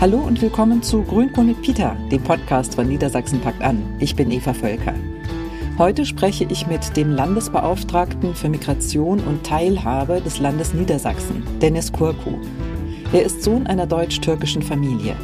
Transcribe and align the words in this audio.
Hallo 0.00 0.16
und 0.16 0.40
willkommen 0.40 0.82
zu 0.82 1.02
Grünkohl 1.02 1.44
mit 1.44 1.60
Peter, 1.60 1.94
dem 2.10 2.22
Podcast 2.22 2.76
von 2.76 2.88
Niedersachsen 2.88 3.38
packt 3.38 3.60
an. 3.60 3.96
Ich 3.98 4.16
bin 4.16 4.30
Eva 4.30 4.54
Völker. 4.54 4.94
Heute 5.76 6.06
spreche 6.06 6.44
ich 6.48 6.66
mit 6.66 6.96
dem 6.96 7.10
Landesbeauftragten 7.10 8.34
für 8.34 8.48
Migration 8.48 9.20
und 9.20 9.44
Teilhabe 9.44 10.22
des 10.22 10.40
Landes 10.40 10.72
Niedersachsen, 10.72 11.42
Dennis 11.60 11.92
Kurku. 11.92 12.30
Er 13.12 13.24
ist 13.24 13.42
Sohn 13.42 13.66
einer 13.66 13.86
deutsch-türkischen 13.86 14.62
Familie. 14.62 15.16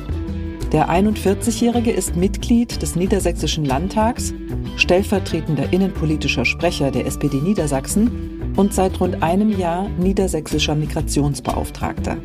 Der 0.72 0.90
41-Jährige 0.90 1.92
ist 1.92 2.14
Mitglied 2.14 2.82
des 2.82 2.96
Niedersächsischen 2.96 3.64
Landtags, 3.64 4.34
stellvertretender 4.76 5.72
innenpolitischer 5.72 6.44
Sprecher 6.44 6.90
der 6.90 7.06
SPD 7.06 7.38
Niedersachsen 7.38 8.52
und 8.56 8.74
seit 8.74 9.00
rund 9.00 9.22
einem 9.22 9.58
Jahr 9.58 9.88
niedersächsischer 9.88 10.74
Migrationsbeauftragter. 10.74 12.18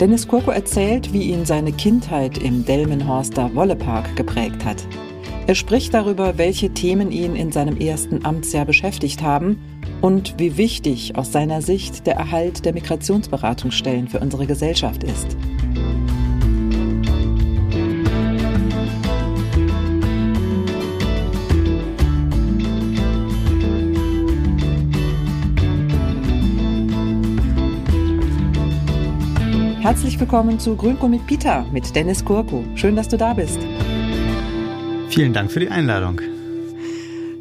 Dennis 0.00 0.26
Kurko 0.26 0.50
erzählt, 0.50 1.12
wie 1.12 1.24
ihn 1.24 1.44
seine 1.44 1.72
Kindheit 1.72 2.38
im 2.38 2.64
Delmenhorster 2.64 3.54
Wollepark 3.54 4.16
geprägt 4.16 4.64
hat. 4.64 4.82
Er 5.46 5.54
spricht 5.54 5.92
darüber, 5.92 6.38
welche 6.38 6.70
Themen 6.70 7.12
ihn 7.12 7.36
in 7.36 7.52
seinem 7.52 7.76
ersten 7.76 8.24
Amtsjahr 8.24 8.64
beschäftigt 8.64 9.20
haben 9.20 9.60
und 10.00 10.38
wie 10.38 10.56
wichtig 10.56 11.16
aus 11.16 11.32
seiner 11.32 11.60
Sicht 11.60 12.06
der 12.06 12.14
Erhalt 12.14 12.64
der 12.64 12.72
Migrationsberatungsstellen 12.72 14.08
für 14.08 14.20
unsere 14.20 14.46
Gesellschaft 14.46 15.04
ist. 15.04 15.36
Herzlich 29.90 30.20
willkommen 30.20 30.60
zu 30.60 30.76
Grünko 30.76 31.08
mit 31.08 31.26
Peter 31.26 31.66
mit 31.72 31.96
Dennis 31.96 32.24
Kurko. 32.24 32.64
Schön, 32.76 32.94
dass 32.94 33.08
du 33.08 33.16
da 33.16 33.34
bist. 33.34 33.58
Vielen 35.08 35.32
Dank 35.32 35.50
für 35.50 35.58
die 35.58 35.68
Einladung. 35.68 36.20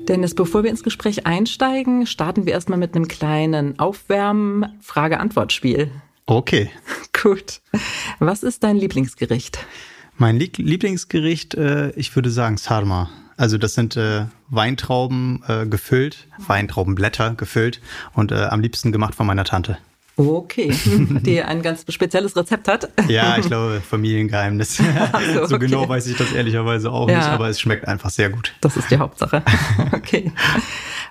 Dennis, 0.07 0.33
bevor 0.33 0.63
wir 0.63 0.71
ins 0.71 0.81
Gespräch 0.81 1.27
einsteigen, 1.27 2.07
starten 2.07 2.47
wir 2.47 2.53
erstmal 2.53 2.79
mit 2.79 2.95
einem 2.95 3.07
kleinen 3.07 3.77
Aufwärmen-Frage-Antwort-Spiel. 3.77 5.91
Okay. 6.25 6.71
Gut. 7.21 7.61
Was 8.17 8.41
ist 8.41 8.63
dein 8.63 8.77
Lieblingsgericht? 8.77 9.59
Mein 10.17 10.39
Lieblingsgericht, 10.39 11.53
äh, 11.53 11.91
ich 11.91 12.15
würde 12.15 12.31
sagen 12.31 12.57
Sarma. 12.57 13.11
Also 13.37 13.59
das 13.59 13.75
sind 13.75 13.95
äh, 13.95 14.25
Weintrauben 14.49 15.43
äh, 15.47 15.67
gefüllt, 15.67 16.27
Weintraubenblätter 16.39 17.35
gefüllt 17.35 17.79
und 18.13 18.31
äh, 18.31 18.45
am 18.45 18.59
liebsten 18.59 18.91
gemacht 18.91 19.13
von 19.13 19.27
meiner 19.27 19.43
Tante. 19.43 19.77
Okay, 20.19 20.69
die 21.21 21.41
ein 21.41 21.61
ganz 21.61 21.85
spezielles 21.87 22.35
Rezept 22.35 22.67
hat. 22.67 22.89
Ja, 23.07 23.37
ich 23.37 23.45
glaube, 23.45 23.81
Familiengeheimnis. 23.81 24.81
Also, 25.13 25.45
so 25.45 25.59
genau 25.59 25.87
weiß 25.87 26.07
ich 26.07 26.17
das 26.17 26.33
ehrlicherweise 26.33 26.91
auch 26.91 27.09
ja. 27.09 27.17
nicht, 27.17 27.27
aber 27.27 27.47
es 27.47 27.59
schmeckt 27.59 27.87
einfach 27.87 28.09
sehr 28.09 28.29
gut. 28.29 28.53
Das 28.59 28.75
ist 28.75 28.91
die 28.91 28.97
Hauptsache. 28.97 29.43
Okay. 29.93 30.31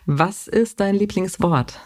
Was 0.06 0.46
ist 0.46 0.80
dein 0.80 0.94
Lieblingswort? 0.94 1.80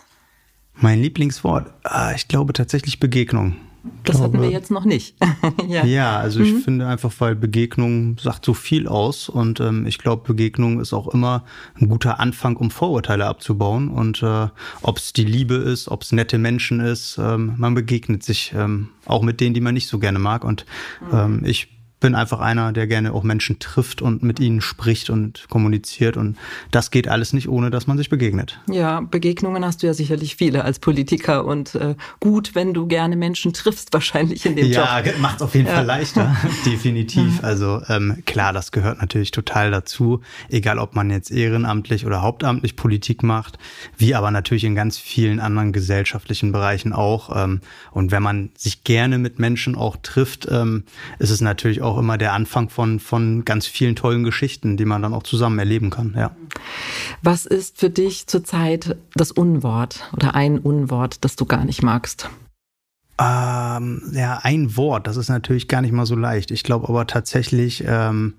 Mein 0.75 1.01
Lieblingswort? 1.01 1.73
Ah, 1.85 2.13
ich 2.15 2.29
glaube 2.29 2.53
tatsächlich 2.53 2.99
Begegnung. 2.99 3.57
Das 4.05 4.17
glaube, 4.17 4.39
hatten 4.39 4.43
wir 4.43 4.51
jetzt 4.51 4.71
noch 4.71 4.85
nicht. 4.85 5.17
ja. 5.69 5.85
ja. 5.85 6.19
also 6.19 6.41
ich 6.41 6.53
mhm. 6.53 6.59
finde 6.59 6.87
einfach, 6.87 7.13
weil 7.19 7.35
Begegnung 7.35 8.17
sagt 8.19 8.45
so 8.45 8.55
viel 8.55 8.87
aus 8.87 9.29
und 9.29 9.61
ähm, 9.61 9.87
ich 9.87 9.99
glaube, 9.99 10.23
Begegnung 10.27 10.81
ist 10.81 10.93
auch 10.93 11.09
immer 11.09 11.45
ein 11.81 11.89
guter 11.89 12.21
Anfang, 12.21 12.57
um 12.57 12.71
Vorurteile 12.71 13.27
abzubauen 13.27 13.89
und 13.89 14.23
äh, 14.23 14.49
ob 14.83 14.99
es 14.99 15.13
die 15.13 15.25
Liebe 15.25 15.55
ist, 15.55 15.89
ob 15.89 16.03
es 16.03 16.13
nette 16.13 16.39
Menschen 16.39 16.81
ist, 16.81 17.19
ähm, 17.19 17.55
man 17.57 17.75
begegnet 17.75 18.23
sich 18.23 18.53
ähm, 18.57 18.91
auch 19.07 19.23
mit 19.23 19.41
denen, 19.41 19.55
die 19.55 19.61
man 19.61 19.75
nicht 19.75 19.89
so 19.89 19.99
gerne 19.99 20.19
mag 20.19 20.45
und 20.45 20.65
mhm. 21.01 21.19
ähm, 21.19 21.43
ich 21.45 21.69
bin 22.03 22.15
einfach 22.15 22.41
einer, 22.41 22.73
der 22.73 22.87
gerne 22.87 23.15
auch 23.15 23.23
Menschen 23.23 23.59
trifft 23.59 24.03
und 24.03 24.23
mit 24.23 24.41
ihnen 24.41 24.61
spricht 24.61 25.09
und 25.09 25.47
kommuniziert. 25.49 26.17
Und 26.17 26.37
das 26.71 26.91
geht 26.91 27.09
alles 27.09 27.33
nicht, 27.33 27.49
ohne 27.49 27.71
dass 27.71 27.87
man 27.87 27.97
sich 27.97 28.11
begegnet. 28.11 28.61
Ja, 28.69 29.01
Begegnungen 29.01 29.65
hast 29.65 29.83
du 29.83 29.87
ja 29.87 29.95
sicherlich 29.95 30.37
viele 30.37 30.65
als 30.65 30.81
Politiker 30.81 31.45
und 31.47 31.75
äh, 31.77 31.95
gut, 32.21 32.55
wenn 32.55 32.75
du 32.75 32.87
gerne 32.87 33.17
Menschen 33.17 33.53
triffst, 33.53 33.93
wahrscheinlich 33.93 34.45
in 34.45 34.57
dem 34.57 34.67
ja, 34.67 34.99
Job. 34.99 35.07
Ja, 35.07 35.19
macht 35.21 35.37
es 35.37 35.43
auf 35.43 35.55
jeden 35.55 35.69
ja. 35.69 35.77
Fall 35.77 35.87
leichter, 35.87 36.37
definitiv. 36.67 37.43
Also 37.43 37.81
ähm, 37.89 38.23
klar, 38.27 38.53
das 38.53 38.73
gehört 38.73 39.01
natürlich 39.01 39.31
total 39.31 39.71
dazu, 39.71 40.21
egal 40.51 40.79
ob 40.79 40.95
man 40.95 41.09
jetzt 41.11 41.31
ehrenamtlich 41.31 42.05
oder 42.05 42.21
hauptamtlich 42.21 42.77
Politik 42.77 43.23
macht, 43.23 43.59
wie 43.97 44.15
aber 44.15 44.31
natürlich 44.33 44.65
in 44.65 44.75
ganz 44.75 44.99
vielen 44.99 45.39
anderen 45.39 45.73
gesellschaftlichen 45.73 46.51
Bereichen 46.51 46.93
auch. 46.93 47.45
Ähm, 47.45 47.61
und 47.93 48.11
wenn 48.11 48.23
man 48.23 48.51
sich 48.57 48.83
gerne 48.83 49.19
mit 49.19 49.39
Menschen 49.39 49.77
auch 49.77 49.97
trifft, 50.03 50.49
ähm, 50.51 50.83
ist 51.21 51.31
es 51.31 51.41
natürlich 51.41 51.81
auch 51.81 51.92
auch 51.93 51.99
immer 51.99 52.19
der 52.19 52.33
Anfang 52.33 52.69
von, 52.69 52.99
von 53.01 53.45
ganz 53.45 53.67
vielen 53.67 53.97
tollen 53.97 54.25
Geschichten, 54.25 54.77
die 54.77 54.85
man 54.85 55.03
dann 55.03 55.15
auch 55.15 55.23
zusammen 55.23 55.59
erleben 55.59 55.91
kann. 55.91 56.15
Ja. 56.17 56.35
Was 57.23 57.47
ist 57.47 57.79
für 57.79 57.91
dich 57.91 58.27
zurzeit 58.27 58.97
das 59.15 59.31
Unwort 59.31 60.11
oder 60.13 60.35
ein 60.35 60.59
Unwort, 60.59 61.25
das 61.25 61.37
du 61.37 61.45
gar 61.45 61.65
nicht 61.65 61.83
magst? 61.83 62.31
Ähm, 63.21 64.03
ja, 64.13 64.41
ein 64.43 64.77
Wort, 64.77 65.07
das 65.07 65.17
ist 65.17 65.29
natürlich 65.29 65.69
gar 65.69 65.83
nicht 65.83 65.93
mal 65.93 66.07
so 66.07 66.17
leicht. 66.17 66.51
Ich 66.51 66.63
glaube 66.63 66.89
aber 66.89 67.07
tatsächlich, 67.07 67.85
ähm, 67.87 68.35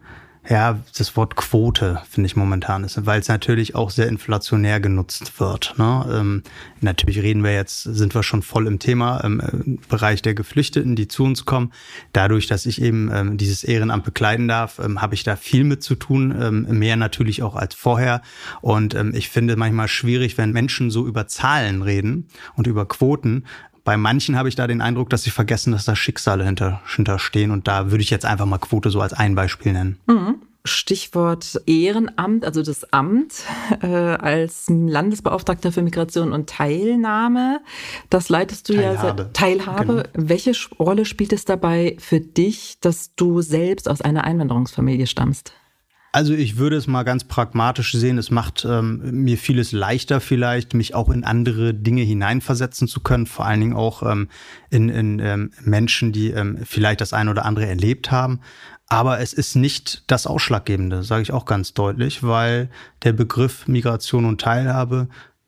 ja, 0.50 0.80
das 0.98 1.16
Wort 1.16 1.38
Quote 1.38 2.02
finde 2.10 2.28
ich 2.28 2.36
momentan 2.36 2.84
ist, 2.84 3.06
weil 3.06 3.22
es 3.22 3.30
natürlich 3.30 3.76
auch 3.76 3.90
sehr 3.90 4.08
inflationär 4.08 4.82
genutzt 4.82 5.40
wird. 5.40 5.76
Ne? 5.78 6.06
Ähm, 6.12 6.44
natürlich 6.82 7.22
reden 7.22 7.44
wir 7.44 7.54
jetzt, 7.54 7.84
sind 7.84 8.14
wir 8.14 8.24
schon 8.24 8.42
voll 8.42 8.68
im 8.68 8.78
Thema 8.78 9.20
im 9.20 9.40
äh, 9.40 9.78
Bereich 9.88 10.22
der 10.22 10.34
Geflüchteten, 10.34 10.98
die 10.98 11.08
zu 11.08 11.24
uns 11.24 11.46
kommen. 11.46 11.72
Dadurch, 12.12 12.48
dass 12.48 12.66
ich 12.66 12.82
eben 12.82 13.10
ähm, 13.14 13.38
dieses 13.38 13.64
Ehrenamt 13.64 14.04
bekleiden 14.04 14.50
darf, 14.50 14.80
ähm, 14.80 15.02
habe 15.02 15.16
ich 15.16 15.24
da 15.24 15.38
viel 15.38 15.64
mit 15.64 15.82
zu 15.82 15.96
tun, 15.96 16.36
ähm, 16.38 16.78
mehr 16.78 16.98
natürlich 16.98 17.42
auch 17.42 17.56
als 17.56 17.74
vorher. 17.74 18.22
Und 18.62 18.96
ähm, 18.96 19.14
ich 19.16 19.30
finde 19.30 19.56
manchmal 19.56 19.88
schwierig, 19.88 20.38
wenn 20.38 20.52
Menschen 20.52 20.92
so 20.92 21.08
über 21.08 21.26
Zahlen 21.28 21.84
reden 21.84 22.28
und 22.56 22.68
über 22.68 22.86
Quoten, 22.86 23.46
bei 23.84 23.98
manchen 23.98 24.38
habe 24.38 24.50
ich 24.50 24.56
da 24.56 24.68
den 24.68 24.82
Eindruck, 24.82 25.10
dass 25.10 25.24
sie 25.24 25.30
vergessen, 25.30 25.72
dass 25.74 25.86
da 25.86 25.96
Schicksale 25.96 26.46
hinter, 26.46 26.82
hinterstehen. 26.86 27.52
Und 27.52 27.68
da 27.68 27.92
würde 27.92 28.04
ich 28.04 28.10
jetzt 28.10 28.26
einfach 28.26 28.46
mal 28.46 28.58
Quote 28.58 28.90
so 28.90 29.02
als 29.02 29.14
ein 29.14 29.36
Beispiel 29.36 29.74
nennen. 29.74 30.00
Mhm. 30.08 30.36
Stichwort 30.66 31.62
Ehrenamt, 31.66 32.46
also 32.46 32.64
das 32.64 32.86
Amt 32.94 33.34
äh, 33.82 33.88
als 33.88 34.70
Landesbeauftragter 34.70 35.74
für 35.74 35.82
Migration 35.82 36.32
und 36.32 36.50
Teilnahme. 36.50 37.60
Das 38.10 38.30
leitest 38.30 38.70
du 38.70 38.76
Teilhabe. 38.76 39.24
ja 39.24 39.30
Teilhabe. 39.34 40.10
Genau. 40.14 40.30
Welche 40.30 40.54
Rolle 40.80 41.04
spielt 41.04 41.34
es 41.34 41.44
dabei 41.44 41.98
für 42.00 42.22
dich, 42.22 42.78
dass 42.80 43.14
du 43.16 43.42
selbst 43.42 43.90
aus 43.90 44.02
einer 44.02 44.24
Einwanderungsfamilie 44.24 45.08
stammst? 45.08 45.54
Also 46.16 46.36
ich 46.36 46.58
würde 46.58 46.76
es 46.76 46.86
mal 46.86 47.02
ganz 47.02 47.24
pragmatisch 47.24 47.94
sehen. 47.94 48.20
Es 48.20 48.30
macht 48.30 48.66
ähm, 48.70 49.24
mir 49.24 49.36
vieles 49.36 49.72
leichter 49.72 50.22
vielleicht, 50.22 50.76
mich 50.76 50.94
auch 50.94 51.10
in 51.10 51.24
andere 51.24 51.74
Dinge 51.74 52.04
hineinversetzen 52.04 52.88
zu 52.88 53.00
können. 53.00 53.26
Vor 53.26 53.48
allen 53.48 53.62
Dingen 53.62 53.76
auch 53.76 54.04
ähm, 54.04 54.30
in, 54.70 54.90
in 54.90 55.18
ähm, 55.18 55.52
Menschen, 55.64 56.12
die 56.12 56.30
ähm, 56.30 56.60
vielleicht 56.64 57.02
das 57.02 57.14
eine 57.14 57.32
oder 57.32 57.46
andere 57.46 57.66
erlebt 57.66 58.12
haben. 58.12 58.42
Aber 58.88 59.22
es 59.22 59.34
ist 59.34 59.56
nicht 59.56 60.04
das 60.06 60.28
Ausschlaggebende, 60.28 61.02
sage 61.02 61.24
ich 61.24 61.34
auch 61.34 61.46
ganz 61.46 61.74
deutlich, 61.74 62.22
weil 62.22 62.70
der 63.02 63.14
Begriff 63.14 63.68
Migration 63.68 64.26
und 64.26 64.40
Teilhabe 64.40 65.08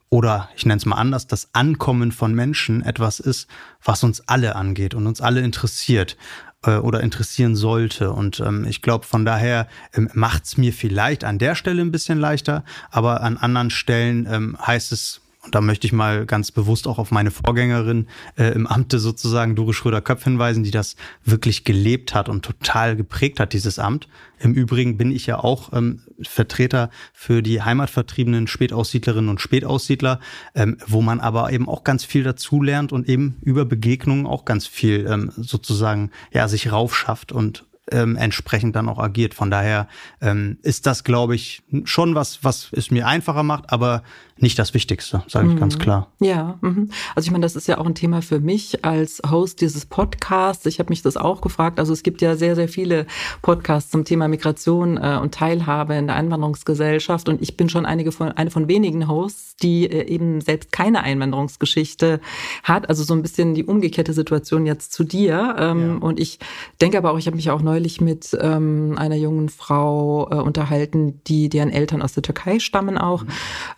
oder 0.10 0.50
ich 0.56 0.66
nenne 0.66 0.78
es 0.78 0.86
mal 0.86 0.96
anders, 0.96 1.28
das 1.28 1.50
Ankommen 1.54 2.12
von 2.12 2.34
Menschen 2.34 2.82
etwas 2.82 3.20
ist, 3.20 3.48
was 3.84 4.04
uns 4.04 4.28
alle 4.28 4.56
angeht 4.56 4.96
und 4.96 5.06
uns 5.06 5.22
alle 5.22 5.42
interessiert. 5.42 6.18
Äh, 6.66 6.78
oder 6.78 7.02
interessieren 7.02 7.56
sollte. 7.56 8.12
Und 8.12 8.40
ähm, 8.40 8.66
ich 8.68 8.82
glaube, 8.82 9.06
von 9.06 9.26
daher 9.26 9.68
ähm, 9.94 10.10
macht 10.14 10.46
es 10.46 10.58
mir 10.58 10.74
vielleicht 10.74 11.24
an 11.24 11.38
der 11.38 11.56
Stelle 11.56 11.82
ein 11.82 11.92
bisschen 11.92 12.20
leichter, 12.20 12.64
aber 12.92 13.22
an 13.22 13.38
anderen 13.38 13.70
Stellen 13.70 14.28
ähm, 14.30 14.58
heißt 14.66 14.92
es 14.92 15.22
und 15.46 15.54
da 15.54 15.62
möchte 15.62 15.86
ich 15.86 15.94
mal 15.94 16.26
ganz 16.26 16.52
bewusst 16.52 16.88
auch 16.88 16.98
auf 16.98 17.12
meine 17.12 17.30
Vorgängerin 17.30 18.08
äh, 18.36 18.52
im 18.54 18.66
Amte 18.66 18.98
sozusagen, 19.00 19.56
Dore 19.56 19.74
Schröder-Köpf, 19.74 20.24
hinweisen, 20.24 20.64
die 20.64 20.72
das 20.72 20.96
wirklich 21.24 21.64
gelebt 21.64 22.16
hat 22.16 22.30
und 22.30 22.44
total 22.44 22.96
geprägt 22.96 23.40
hat, 23.40 23.54
dieses 23.54 23.78
Amt. 23.78 24.08
Im 24.40 24.54
Übrigen 24.54 24.98
bin 24.98 25.12
ich 25.12 25.28
ja 25.28 25.38
auch 25.40 25.72
ähm, 25.72 26.02
Vertreter 26.22 26.90
für 27.14 27.44
die 27.44 27.62
heimatvertriebenen 27.62 28.48
Spätaussiedlerinnen 28.48 29.30
und 29.30 29.40
Spätaussiedler, 29.40 30.20
ähm, 30.56 30.78
wo 30.88 31.02
man 31.02 31.20
aber 31.20 31.52
eben 31.52 31.70
auch 31.70 31.84
ganz 31.84 32.04
viel 32.04 32.24
dazulernt 32.24 32.92
und 32.92 33.08
eben 33.08 33.38
über 33.42 33.66
Begegnungen 33.66 34.26
auch 34.26 34.46
ganz 34.46 34.66
viel 34.66 35.08
ähm, 35.08 35.32
sozusagen 35.38 36.12
ja 36.34 36.48
sich 36.48 36.72
raufschafft 36.72 37.32
und 37.32 37.66
ähm, 37.92 38.16
entsprechend 38.16 38.76
dann 38.76 38.90
auch 38.90 39.00
agiert. 39.00 39.34
Von 39.34 39.52
daher 39.52 39.88
ähm, 40.22 40.58
ist 40.64 40.86
das, 40.86 41.04
glaube 41.04 41.36
ich, 41.36 41.64
schon 41.84 42.16
was, 42.16 42.44
was 42.44 42.70
es 42.72 42.92
mir 42.92 43.08
einfacher 43.08 43.44
macht, 43.44 43.72
aber 43.72 44.04
nicht 44.38 44.60
das 44.60 44.74
Wichtigste, 44.74 45.24
sage 45.28 45.48
ich 45.48 45.54
mhm. 45.54 45.60
ganz 45.60 45.80
klar. 45.80 46.12
Ja, 46.20 46.58
mhm. 46.60 46.90
also 47.16 47.26
ich 47.26 47.32
meine, 47.32 47.44
das 47.44 47.56
ist 47.56 47.68
ja 47.68 47.78
auch 47.78 47.86
ein 47.86 47.96
Thema 47.96 48.22
für 48.22 48.42
mich 48.42 48.84
als 48.84 49.22
Host 49.30 49.62
dieses 49.62 49.86
Podcasts. 49.86 50.66
Ich 50.66 50.80
habe 50.80 50.90
mich 50.90 51.02
das 51.02 51.16
auch 51.16 51.40
gefragt. 51.40 51.80
Also 51.80 51.94
es 51.94 52.04
gibt 52.04 52.22
ja 52.22 52.36
sehr, 52.36 52.56
sehr 52.56 52.68
viele 52.68 53.06
Podcasts 53.42 53.92
zum 53.92 54.04
Thema 54.04 54.28
Migration 54.28 54.98
äh, 54.98 55.18
und 55.22 55.34
Teilhabe 55.34 55.96
in 55.96 56.08
der 56.08 56.18
Einwanderungsgesellschaft. 56.18 57.30
Und 57.30 57.42
ich 57.42 57.56
bin 57.56 57.70
schon 57.70 57.86
einige 57.86 58.12
von, 58.12 58.34
eine 58.34 58.52
von 58.52 58.68
wenigen 58.68 59.08
Hosts, 59.08 59.56
die 59.56 59.90
äh, 59.90 60.06
eben 60.06 60.42
selbst 60.42 60.74
keine 60.74 61.04
Einwanderungsgeschichte 61.04 62.20
hat. 62.64 62.90
Also 62.90 63.06
so 63.06 63.14
ein 63.14 63.22
bisschen 63.22 63.54
die 63.54 63.64
umgekehrte 63.64 64.12
Situation 64.12 64.66
jetzt 64.66 64.92
zu 64.92 65.06
dir. 65.06 65.56
Ähm, 65.58 65.92
ja. 65.92 65.96
Und 65.96 66.20
ich 66.20 66.40
denke 66.82 66.98
aber 66.98 67.14
auch, 67.14 67.18
ich 67.18 67.28
habe 67.28 67.38
mich 67.38 67.52
auch 67.52 67.62
neulich 67.76 68.00
mit 68.00 68.38
ähm, 68.40 68.96
einer 68.98 69.16
jungen 69.16 69.50
Frau 69.50 70.30
äh, 70.32 70.36
unterhalten, 70.36 71.20
die 71.28 71.50
deren 71.50 71.70
Eltern 71.70 72.02
aus 72.02 72.14
der 72.14 72.24
Türkei 72.24 72.60
stammen 72.60 72.98
auch. 72.98 73.24
Mhm. 73.24 73.30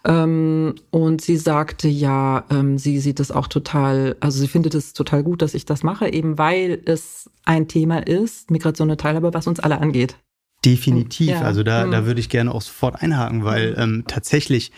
Ähm, 0.05 0.75
und 0.91 1.21
sie 1.21 1.37
sagte, 1.37 1.87
ja, 1.87 2.45
ähm, 2.51 2.77
sie 2.77 2.99
sieht 2.99 3.19
es 3.19 3.31
auch 3.31 3.47
total, 3.47 4.15
also 4.19 4.39
sie 4.39 4.47
findet 4.47 4.75
es 4.75 4.93
total 4.93 5.23
gut, 5.23 5.41
dass 5.41 5.55
ich 5.55 5.65
das 5.65 5.81
mache, 5.81 6.09
eben 6.09 6.37
weil 6.37 6.79
es 6.85 7.29
ein 7.43 7.67
Thema 7.67 8.05
ist, 8.05 8.51
Migration 8.51 8.91
und 8.91 9.01
Teilhabe, 9.01 9.33
was 9.33 9.47
uns 9.47 9.59
alle 9.59 9.81
angeht. 9.81 10.15
Definitiv. 10.63 11.29
Ja. 11.29 11.41
Also 11.41 11.63
da, 11.63 11.87
da 11.87 12.01
mhm. 12.01 12.05
würde 12.05 12.19
ich 12.19 12.29
gerne 12.29 12.53
auch 12.53 12.61
sofort 12.61 13.01
einhaken, 13.01 13.43
weil 13.43 13.71
mhm. 13.71 13.81
ähm, 13.81 14.03
tatsächlich 14.07 14.71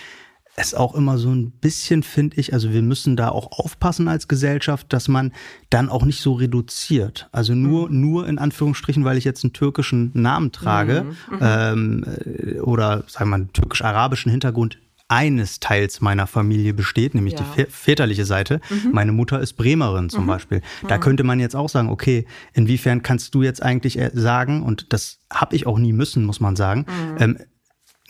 es 0.59 0.73
auch 0.73 0.93
immer 0.93 1.17
so 1.17 1.29
ein 1.29 1.51
bisschen, 1.51 2.03
finde 2.03 2.37
ich, 2.37 2.53
also 2.53 2.73
wir 2.73 2.81
müssen 2.81 3.15
da 3.15 3.29
auch 3.29 3.51
aufpassen 3.51 4.07
als 4.07 4.27
Gesellschaft, 4.27 4.91
dass 4.91 5.07
man 5.07 5.31
dann 5.69 5.89
auch 5.89 6.03
nicht 6.03 6.21
so 6.21 6.33
reduziert. 6.33 7.29
Also 7.31 7.55
nur, 7.55 7.89
mhm. 7.89 8.01
nur 8.01 8.27
in 8.27 8.37
Anführungsstrichen, 8.37 9.05
weil 9.05 9.17
ich 9.17 9.23
jetzt 9.23 9.43
einen 9.43 9.53
türkischen 9.53 10.11
Namen 10.13 10.51
trage 10.51 11.03
mhm. 11.03 11.35
Mhm. 11.35 11.39
Ähm, 11.41 12.05
äh, 12.05 12.59
oder 12.59 13.03
sagen 13.07 13.31
wir 13.31 13.37
mal 13.37 13.47
türkisch-arabischen 13.53 14.31
Hintergrund 14.31 14.77
eines 15.07 15.59
Teils 15.59 16.01
meiner 16.01 16.27
Familie 16.27 16.73
besteht, 16.73 17.15
nämlich 17.15 17.33
ja. 17.33 17.45
die 17.57 17.65
väterliche 17.65 18.25
Seite. 18.25 18.61
Mhm. 18.69 18.91
Meine 18.91 19.11
Mutter 19.11 19.39
ist 19.39 19.53
Bremerin 19.53 20.09
zum 20.09 20.23
mhm. 20.23 20.27
Beispiel. 20.27 20.61
Da 20.87 20.97
mhm. 20.97 21.01
könnte 21.01 21.23
man 21.23 21.39
jetzt 21.39 21.55
auch 21.55 21.69
sagen, 21.69 21.89
okay, 21.89 22.25
inwiefern 22.53 23.01
kannst 23.01 23.33
du 23.33 23.41
jetzt 23.41 23.63
eigentlich 23.63 23.97
äh, 23.97 24.11
sagen, 24.13 24.61
und 24.61 24.93
das 24.93 25.19
habe 25.31 25.55
ich 25.55 25.65
auch 25.65 25.79
nie 25.79 25.93
müssen, 25.93 26.25
muss 26.25 26.39
man 26.39 26.55
sagen, 26.55 26.85
ähm, 27.17 27.39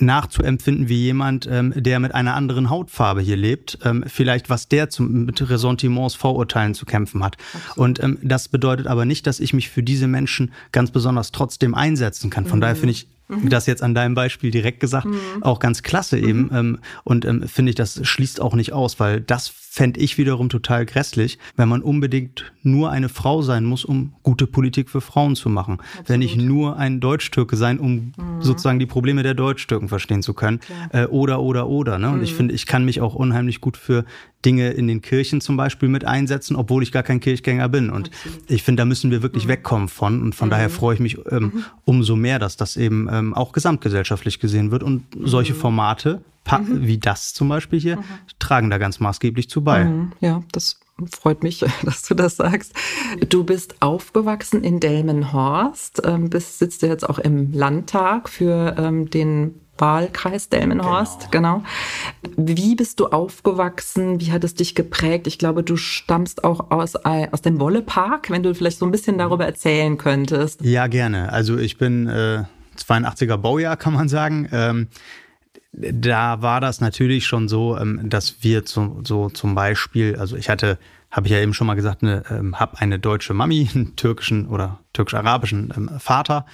nachzuempfinden 0.01 0.89
wie 0.89 1.03
jemand, 1.03 1.47
ähm, 1.51 1.73
der 1.75 1.99
mit 1.99 2.13
einer 2.13 2.35
anderen 2.35 2.69
Hautfarbe 2.69 3.21
hier 3.21 3.37
lebt, 3.37 3.79
ähm, 3.83 4.03
vielleicht 4.07 4.49
was 4.49 4.67
der 4.67 4.89
zum, 4.89 5.25
mit 5.25 5.49
Ressentiments, 5.49 6.15
Vorurteilen 6.15 6.73
zu 6.73 6.85
kämpfen 6.85 7.23
hat. 7.23 7.37
Absolut. 7.53 7.77
Und 7.77 8.03
ähm, 8.03 8.17
das 8.21 8.47
bedeutet 8.47 8.87
aber 8.87 9.05
nicht, 9.05 9.27
dass 9.27 9.39
ich 9.39 9.53
mich 9.53 9.69
für 9.69 9.83
diese 9.83 10.07
Menschen 10.07 10.51
ganz 10.71 10.91
besonders 10.91 11.31
trotzdem 11.31 11.75
einsetzen 11.75 12.29
kann. 12.29 12.45
Von 12.45 12.59
mhm. 12.59 12.61
daher 12.61 12.75
finde 12.75 12.91
ich 12.91 13.07
Mhm. 13.29 13.49
Das 13.49 13.67
jetzt 13.67 13.83
an 13.83 13.93
deinem 13.93 14.15
Beispiel 14.15 14.49
direkt 14.49 14.79
gesagt, 14.79 15.05
mhm. 15.05 15.41
auch 15.41 15.59
ganz 15.59 15.83
klasse 15.83 16.17
eben. 16.17 16.45
Mhm. 16.45 16.55
Ähm, 16.55 16.79
und 17.03 17.25
ähm, 17.25 17.47
finde 17.47 17.69
ich, 17.69 17.75
das 17.75 17.99
schließt 18.05 18.41
auch 18.41 18.55
nicht 18.55 18.73
aus, 18.73 18.99
weil 18.99 19.21
das 19.21 19.47
fände 19.71 19.99
ich 19.99 20.17
wiederum 20.17 20.49
total 20.49 20.83
grässlich, 20.83 21.37
wenn 21.55 21.69
man 21.69 21.83
unbedingt 21.83 22.51
nur 22.63 22.89
eine 22.89 23.07
Frau 23.07 23.43
sein 23.43 23.65
muss, 23.65 23.85
um 23.85 24.13
gute 24.23 24.47
Politik 24.47 24.89
für 24.89 24.99
Frauen 24.99 25.35
zu 25.35 25.47
machen. 25.47 25.77
Absolut. 25.79 26.09
Wenn 26.09 26.21
ich 26.23 26.35
nur 26.35 26.77
ein 26.77 26.99
Deutschtürke 26.99 27.55
sein, 27.55 27.77
um 27.77 28.11
mhm. 28.17 28.41
sozusagen 28.41 28.79
die 28.79 28.87
Probleme 28.87 29.21
der 29.21 29.35
Deutschtürken 29.35 29.87
verstehen 29.87 30.23
zu 30.23 30.33
können. 30.33 30.59
Äh, 30.91 31.05
oder, 31.05 31.41
oder, 31.41 31.67
oder. 31.67 31.99
Ne? 31.99 32.09
Und 32.09 32.23
ich 32.23 32.33
mhm. 32.33 32.37
finde, 32.37 32.55
ich 32.55 32.65
kann 32.65 32.83
mich 32.83 32.99
auch 32.99 33.13
unheimlich 33.13 33.61
gut 33.61 33.77
für 33.77 34.05
Dinge 34.43 34.71
in 34.71 34.87
den 34.87 35.01
Kirchen 35.01 35.39
zum 35.39 35.55
Beispiel 35.55 35.87
mit 35.87 36.03
einsetzen, 36.03 36.55
obwohl 36.55 36.81
ich 36.81 36.91
gar 36.91 37.03
kein 37.03 37.19
Kirchgänger 37.19 37.69
bin. 37.69 37.91
Und 37.91 38.09
Absolut. 38.09 38.51
ich 38.51 38.63
finde, 38.63 38.81
da 38.81 38.85
müssen 38.85 39.11
wir 39.11 39.21
wirklich 39.21 39.45
mhm. 39.45 39.49
wegkommen 39.49 39.87
von. 39.87 40.21
Und 40.23 40.33
von 40.33 40.47
mhm. 40.47 40.51
daher 40.51 40.71
freue 40.71 40.95
ich 40.95 40.99
mich 40.99 41.19
ähm, 41.29 41.43
mhm. 41.43 41.63
umso 41.85 42.15
mehr, 42.15 42.39
dass 42.39 42.57
das 42.57 42.75
eben 42.75 43.07
ähm, 43.11 43.35
auch 43.35 43.51
gesamtgesellschaftlich 43.51 44.39
gesehen 44.39 44.71
wird. 44.71 44.81
Und 44.81 45.03
solche 45.23 45.53
mhm. 45.53 45.59
Formate, 46.49 46.71
mhm. 46.71 46.87
wie 46.87 46.97
das 46.97 47.33
zum 47.33 47.49
Beispiel 47.49 47.79
hier, 47.79 47.97
mhm. 47.97 48.03
tragen 48.39 48.69
da 48.69 48.77
ganz 48.77 48.99
maßgeblich 48.99 49.49
zu 49.49 49.63
bei. 49.63 49.89
Ja, 50.19 50.43
das 50.51 50.79
freut 51.11 51.43
mich, 51.43 51.59
dass 51.83 52.03
du 52.03 52.13
das 52.13 52.37
sagst. 52.37 52.73
Du 53.29 53.43
bist 53.43 53.81
aufgewachsen 53.81 54.63
in 54.63 54.79
Delmenhorst, 54.79 56.01
ähm, 56.05 56.29
bist, 56.29 56.59
sitzt 56.59 56.83
du 56.83 56.87
jetzt 56.87 57.07
auch 57.07 57.19
im 57.19 57.53
Landtag 57.53 58.29
für 58.29 58.75
ähm, 58.77 59.09
den 59.09 59.61
Wahlkreis 59.77 60.49
Delmenhorst, 60.49 61.31
genau. 61.31 61.63
genau. 62.21 62.53
Wie 62.53 62.75
bist 62.75 62.99
du 62.99 63.07
aufgewachsen? 63.07 64.19
Wie 64.19 64.33
hat 64.33 64.43
es 64.43 64.53
dich 64.53 64.75
geprägt? 64.75 65.25
Ich 65.25 65.37
glaube, 65.39 65.63
du 65.63 65.77
stammst 65.77 66.43
auch 66.43 66.69
aus, 66.71 66.95
aus 66.97 67.41
dem 67.41 67.61
Wollepark, 67.61 68.29
wenn 68.29 68.43
du 68.43 68.53
vielleicht 68.53 68.79
so 68.79 68.85
ein 68.85 68.91
bisschen 68.91 69.15
mhm. 69.15 69.19
darüber 69.19 69.45
erzählen 69.45 69.97
könntest. 69.97 70.61
Ja, 70.63 70.87
gerne. 70.87 71.31
Also 71.31 71.57
ich 71.57 71.77
bin 71.77 72.07
äh, 72.07 72.43
82er 72.77 73.37
Baujahr, 73.37 73.77
kann 73.77 73.93
man 73.93 74.09
sagen. 74.09 74.49
Ähm, 74.51 74.87
da 75.71 76.41
war 76.41 76.61
das 76.61 76.81
natürlich 76.81 77.25
schon 77.25 77.47
so, 77.47 77.77
ähm, 77.77 78.09
dass 78.09 78.43
wir 78.43 78.65
zu, 78.65 79.01
so 79.03 79.29
zum 79.29 79.55
Beispiel, 79.55 80.15
also 80.15 80.35
ich 80.35 80.49
hatte 80.49 80.79
habe 81.11 81.25
ich 81.25 81.33
ja 81.33 81.39
eben 81.39 81.55
schon 81.55 81.65
mal 81.65 81.73
gesagt, 81.73 82.03
eine, 82.03 82.23
ähm, 82.29 82.59
habe 82.59 82.79
eine 82.79 82.99
deutsche 82.99 83.33
Mami, 83.33 83.67
einen 83.75 83.95
türkischen 83.95 84.47
oder 84.47 84.79
türkisch-arabischen 84.93 85.73
ähm, 85.75 85.89
Vater 85.99 86.45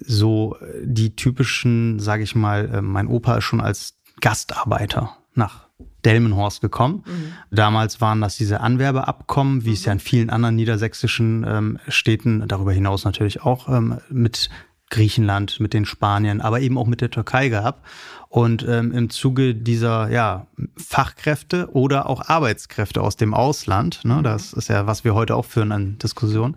so 0.00 0.56
die 0.82 1.14
typischen, 1.14 2.00
sage 2.00 2.24
ich 2.24 2.34
mal, 2.34 2.82
mein 2.82 3.06
Opa 3.06 3.36
ist 3.36 3.44
schon 3.44 3.60
als 3.60 3.94
Gastarbeiter 4.20 5.16
nach 5.34 5.68
Delmenhorst 6.04 6.60
gekommen. 6.60 7.04
Mhm. 7.06 7.32
Damals 7.50 8.00
waren 8.00 8.20
das 8.20 8.36
diese 8.36 8.60
Anwerbeabkommen, 8.60 9.64
wie 9.64 9.72
es 9.72 9.84
ja 9.84 9.92
in 9.92 10.00
vielen 10.00 10.30
anderen 10.30 10.56
niedersächsischen 10.56 11.44
ähm, 11.46 11.78
Städten, 11.88 12.46
darüber 12.48 12.72
hinaus 12.72 13.04
natürlich 13.04 13.42
auch 13.42 13.68
ähm, 13.68 13.98
mit 14.08 14.50
Griechenland, 14.90 15.60
mit 15.60 15.72
den 15.72 15.86
Spaniern, 15.86 16.40
aber 16.40 16.60
eben 16.60 16.76
auch 16.76 16.86
mit 16.86 17.00
der 17.00 17.10
Türkei 17.10 17.48
gab. 17.48 17.84
Und 18.28 18.64
ähm, 18.68 18.92
im 18.92 19.10
Zuge 19.10 19.54
dieser 19.54 20.10
ja, 20.10 20.46
Fachkräfte 20.76 21.70
oder 21.72 22.08
auch 22.08 22.28
Arbeitskräfte 22.28 23.00
aus 23.02 23.16
dem 23.16 23.34
Ausland, 23.34 24.04
ne, 24.04 24.16
mhm. 24.16 24.22
das 24.22 24.52
ist 24.52 24.68
ja, 24.68 24.86
was 24.86 25.04
wir 25.04 25.14
heute 25.14 25.34
auch 25.34 25.44
führen 25.44 25.72
an 25.72 25.98
Diskussionen, 25.98 26.56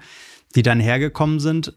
die 0.55 0.61
dann 0.61 0.79
hergekommen 0.79 1.39
sind, 1.39 1.73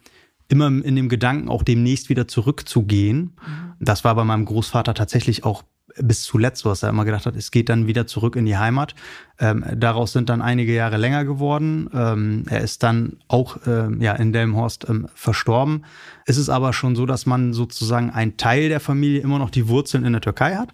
immer 0.49 0.67
in 0.67 0.97
dem 0.97 1.09
Gedanken, 1.09 1.49
auch 1.49 1.63
demnächst 1.63 2.09
wieder 2.09 2.29
zurückzugehen. 2.29 3.19
Mhm. 3.19 3.73
Das 3.81 4.05
war 4.05 4.15
bei 4.15 4.25
meinem 4.25 4.45
Großvater 4.45 4.95
tatsächlich 4.95 5.45
auch 5.45 5.63
bis 5.99 6.23
zuletzt 6.23 6.65
dass 6.65 6.83
er 6.83 6.91
immer 6.91 7.05
gedacht 7.05 7.27
hat, 7.27 7.37
es 7.37 7.51
geht 7.51 7.69
dann 7.69 7.87
wieder 7.87 8.07
zurück 8.07 8.37
in 8.37 8.47
die 8.47 8.57
Heimat. 8.57 8.95
Ähm, 9.39 9.65
daraus 9.75 10.13
sind 10.13 10.29
dann 10.29 10.43
einige 10.43 10.75
Jahre 10.75 10.97
länger 10.97 11.25
geworden. 11.25 11.91
Ähm, 11.93 12.45
er 12.49 12.61
ist 12.61 12.83
dann 12.83 13.19
auch 13.29 13.59
ähm, 13.67 14.01
ja, 14.01 14.13
in 14.13 14.33
Delmhorst 14.33 14.89
ähm, 14.89 15.09
verstorben. 15.15 15.85
Es 16.25 16.39
ist 16.39 16.49
aber 16.49 16.73
schon 16.73 16.97
so, 16.97 17.07
dass 17.07 17.27
man 17.27 17.53
sozusagen 17.53 18.11
ein 18.11 18.37
Teil 18.37 18.69
der 18.69 18.81
Familie 18.81 19.21
immer 19.21 19.39
noch 19.39 19.51
die 19.51 19.69
Wurzeln 19.69 20.05
in 20.05 20.13
der 20.13 20.23
Türkei 20.23 20.57
hat. 20.57 20.71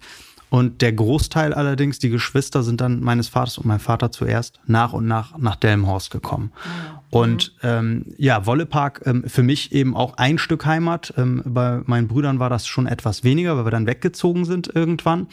Und 0.53 0.83
der 0.83 0.93
Großteil 0.93 1.51
allerdings, 1.51 1.97
die 1.97 2.11
Geschwister 2.11 2.61
sind 2.61 2.79
dann 2.79 2.99
meines 2.99 3.27
Vaters 3.27 3.57
und 3.57 3.65
mein 3.65 3.79
Vater 3.79 4.11
zuerst 4.11 4.59
nach 4.67 4.93
und 4.93 5.07
nach 5.07 5.35
nach 5.39 5.55
Delmhorst 5.55 6.11
gekommen. 6.11 6.51
Ah, 6.53 7.01
und 7.09 7.55
ähm, 7.63 8.13
ja, 8.19 8.45
Wollepark 8.45 9.01
ähm, 9.05 9.23
für 9.25 9.41
mich 9.41 9.71
eben 9.71 9.95
auch 9.95 10.17
ein 10.17 10.37
Stück 10.37 10.67
Heimat. 10.67 11.11
Ähm, 11.17 11.41
bei 11.43 11.81
meinen 11.87 12.07
Brüdern 12.07 12.37
war 12.37 12.51
das 12.51 12.67
schon 12.67 12.85
etwas 12.85 13.23
weniger, 13.23 13.57
weil 13.57 13.65
wir 13.65 13.71
dann 13.71 13.87
weggezogen 13.87 14.45
sind 14.45 14.69
irgendwann. 14.75 15.25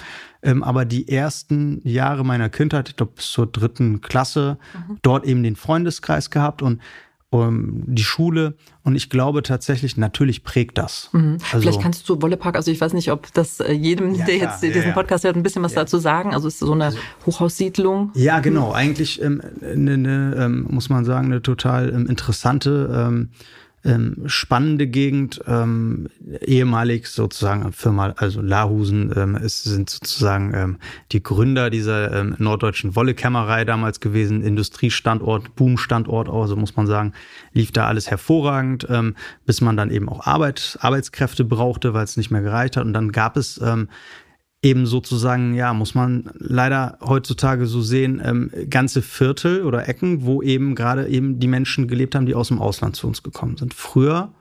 Ähm, 0.43 0.62
aber 0.62 0.87
die 0.87 1.06
ersten 1.08 1.87
Jahre 1.87 2.25
meiner 2.25 2.49
Kindheit, 2.49 2.88
ich 2.88 2.97
glaube 2.97 3.12
bis 3.16 3.30
zur 3.30 3.47
dritten 3.47 4.00
Klasse, 4.00 4.56
mhm. 4.73 5.00
dort 5.02 5.26
eben 5.26 5.42
den 5.42 5.54
Freundeskreis 5.54 6.30
gehabt 6.30 6.62
und 6.62 6.80
um, 7.30 7.84
die 7.87 8.02
Schule. 8.02 8.54
Und 8.82 8.96
ich 8.96 9.08
glaube 9.08 9.42
tatsächlich, 9.42 9.96
natürlich 9.96 10.42
prägt 10.42 10.78
das. 10.78 11.08
Mhm. 11.12 11.38
Also, 11.52 11.60
Vielleicht 11.60 11.80
kannst 11.80 12.08
du 12.08 12.20
Wollepark, 12.20 12.56
also 12.56 12.70
ich 12.70 12.80
weiß 12.80 12.92
nicht, 12.92 13.12
ob 13.12 13.32
das 13.32 13.60
äh, 13.60 13.72
jedem, 13.72 14.14
ja, 14.14 14.26
der 14.26 14.38
klar, 14.38 14.50
jetzt 14.50 14.62
ja, 14.62 14.70
diesen 14.70 14.92
Podcast 14.92 15.25
hört, 15.25 15.37
ein 15.37 15.42
bisschen 15.42 15.62
was 15.62 15.75
dazu 15.75 15.99
sagen. 15.99 16.34
Also 16.34 16.49
ist 16.49 16.58
so 16.58 16.72
eine 16.72 16.87
also, 16.87 16.99
Hochhaussiedlung. 17.26 18.10
Ja, 18.14 18.40
genau. 18.40 18.72
Eigentlich 18.72 19.22
ähm, 19.22 19.40
eine 19.62 20.34
ähm, 20.38 20.66
muss 20.68 20.88
man 20.88 21.04
sagen, 21.04 21.26
eine 21.26 21.40
total 21.40 21.90
ähm, 21.90 22.06
interessante 22.06 22.90
ähm, 23.84 24.25
spannende 24.26 24.87
Gegend, 24.87 25.40
ähm, 25.46 26.08
ehemalig 26.42 27.06
sozusagen 27.06 27.72
Firma, 27.72 28.14
also 28.16 28.42
Lahusen 28.42 29.12
ähm, 29.16 29.37
es 29.37 29.62
sind 29.62 29.88
sozusagen 29.88 30.52
ähm, 30.54 30.78
die 31.12 31.22
Gründer 31.22 31.70
dieser 31.70 32.12
ähm, 32.12 32.34
norddeutschen 32.38 32.94
Wollekämmerei 32.94 33.64
damals 33.64 34.00
gewesen, 34.00 34.42
Industriestandort, 34.42 35.56
Boomstandort, 35.56 36.28
also 36.28 36.56
muss 36.56 36.76
man 36.76 36.87
sagen, 36.87 37.12
lief 37.52 37.72
da 37.72 37.87
alles 37.87 38.10
hervorragend, 38.10 38.87
ähm, 38.90 39.16
bis 39.46 39.60
man 39.60 39.76
dann 39.76 39.90
eben 39.90 40.08
auch 40.08 40.26
Arbeit, 40.26 40.76
Arbeitskräfte 40.80 41.44
brauchte, 41.44 41.94
weil 41.94 42.04
es 42.04 42.16
nicht 42.16 42.30
mehr 42.30 42.42
gereicht 42.42 42.76
hat. 42.76 42.84
Und 42.84 42.92
dann 42.92 43.12
gab 43.12 43.37
es 43.37 43.58
ähm, 43.62 43.88
eben 44.62 44.87
sozusagen, 44.87 45.55
ja, 45.55 45.73
muss 45.73 45.95
man 45.95 46.31
leider 46.38 46.99
heutzutage 47.00 47.67
so 47.67 47.81
sehen, 47.81 48.21
ähm, 48.25 48.50
ganze 48.69 49.00
Viertel 49.02 49.64
oder 49.64 49.88
Ecken, 49.88 50.25
wo 50.25 50.43
eben 50.43 50.75
gerade 50.75 51.09
eben 51.09 51.40
die 51.40 51.49
Menschen 51.49 51.88
gelebt 51.88 52.14
haben, 52.14 52.26
die 52.26 52.35
aus 52.35 52.49
dem 52.49 52.61
Ausland 52.61 52.95
zu 52.95 53.07
uns 53.07 53.23
gekommen 53.23 53.57
sind. 53.57 53.73
Früher 53.73 54.33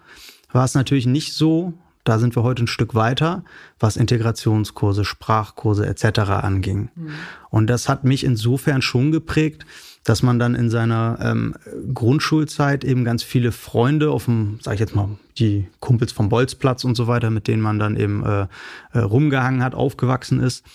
war 0.51 0.65
es 0.65 0.73
natürlich 0.73 1.05
nicht 1.05 1.33
so, 1.33 1.73
Da 2.05 2.17
sind 2.17 2.35
wir 2.35 2.43
heute 2.43 2.63
ein 2.63 2.67
Stück 2.67 2.95
weiter, 2.95 3.43
was 3.79 3.97
Integrationskurse, 3.97 5.05
Sprachkurse 5.05 5.85
etc. 5.85 6.19
anging. 6.41 6.89
Mhm. 6.95 7.09
Und 7.49 7.67
das 7.67 7.87
hat 7.87 8.03
mich 8.03 8.23
insofern 8.23 8.81
schon 8.81 9.11
geprägt, 9.11 9.65
dass 10.03 10.23
man 10.23 10.39
dann 10.39 10.55
in 10.55 10.69
seiner 10.69 11.19
ähm, 11.21 11.55
Grundschulzeit 11.93 12.83
eben 12.83 13.03
ganz 13.03 13.23
viele 13.23 13.51
Freunde 13.51 14.11
auf 14.11 14.25
dem, 14.25 14.59
sag 14.61 14.75
ich 14.75 14.79
jetzt 14.79 14.95
mal, 14.95 15.09
die 15.37 15.67
Kumpels 15.79 16.11
vom 16.11 16.29
Bolzplatz 16.29 16.83
und 16.83 16.95
so 16.95 17.07
weiter, 17.07 17.29
mit 17.29 17.47
denen 17.47 17.61
man 17.61 17.79
dann 17.79 17.97
eben 17.97 18.25
äh, 18.25 18.47
äh, 18.93 18.99
rumgehangen 18.99 19.63
hat, 19.63 19.75
aufgewachsen 19.75 20.39
ist, 20.39 20.65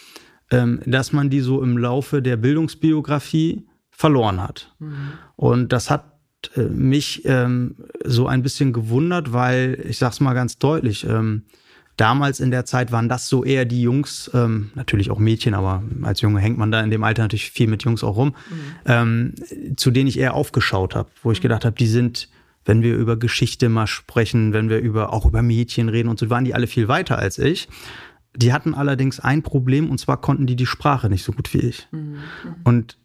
ähm, 0.51 0.81
dass 0.87 1.13
man 1.13 1.31
die 1.31 1.41
so 1.41 1.63
im 1.63 1.79
Laufe 1.79 2.23
der 2.23 2.37
Bildungsbiografie 2.37 3.67
verloren 3.91 4.43
hat. 4.43 4.75
Mhm. 4.79 5.13
Und 5.37 5.73
das 5.73 5.91
hat 5.91 6.05
äh, 6.57 6.63
mich 6.63 7.23
ähm, 7.25 7.77
so 8.05 8.27
ein 8.27 8.43
bisschen 8.43 8.73
gewundert, 8.73 9.33
weil 9.33 9.83
ich 9.89 9.99
sag's 9.99 10.21
mal 10.21 10.35
ganz 10.35 10.59
deutlich, 10.59 11.07
ähm, 11.09 11.45
damals 11.97 12.41
in 12.41 12.51
der 12.51 12.65
Zeit 12.65 12.93
waren 12.93 13.09
das 13.09 13.29
so 13.29 13.45
eher 13.45 13.65
die 13.65 13.83
Jungs, 13.83 14.31
ähm, 14.35 14.71
natürlich 14.75 15.11
auch 15.11 15.19
Mädchen, 15.19 15.55
aber 15.55 15.83
als 16.03 16.21
Junge 16.21 16.41
hängt 16.41 16.59
man 16.59 16.71
da 16.71 16.81
in 16.81 16.91
dem 16.91 17.05
Alter 17.05 17.23
natürlich 17.23 17.51
viel 17.51 17.69
mit 17.69 17.85
Jungs 17.85 18.03
auch 18.03 18.17
rum, 18.17 18.29
mhm. 18.29 18.55
ähm, 18.87 19.35
zu 19.77 19.91
denen 19.91 20.09
ich 20.09 20.19
eher 20.19 20.35
aufgeschaut 20.35 20.95
habe, 20.95 21.11
wo 21.23 21.33
ich 21.33 21.39
mhm. 21.39 21.43
gedacht 21.43 21.65
habe, 21.65 21.77
die 21.77 21.87
sind, 21.87 22.29
wenn 22.65 22.83
wir 22.83 22.97
über 22.97 23.17
Geschichte 23.17 23.69
mal 23.69 23.87
sprechen, 23.87 24.53
wenn 24.53 24.69
wir 24.69 24.79
über 24.79 25.13
auch 25.13 25.27
über 25.27 25.43
Mädchen 25.43 25.89
reden 25.89 26.09
und 26.09 26.19
so, 26.19 26.31
waren 26.31 26.45
die 26.45 26.55
alle 26.55 26.67
viel 26.67 26.89
weiter 26.89 27.19
als 27.19 27.39
ich. 27.39 27.69
Die 28.37 28.53
hatten 28.53 28.75
allerdings 28.75 29.21
ein 29.21 29.43
Problem 29.43 29.91
und 29.91 29.99
zwar 29.99 30.21
konnten 30.21 30.47
die 30.47 30.57
die 30.57 30.67
Sprache 30.67 31.09
nicht 31.09 31.23
so 31.23 31.33
gut 31.33 31.55
wie 31.55 31.59
ich. 31.59 31.89
Mhm. 31.93 31.99
mhm. 31.99 32.19
Und 32.65 32.99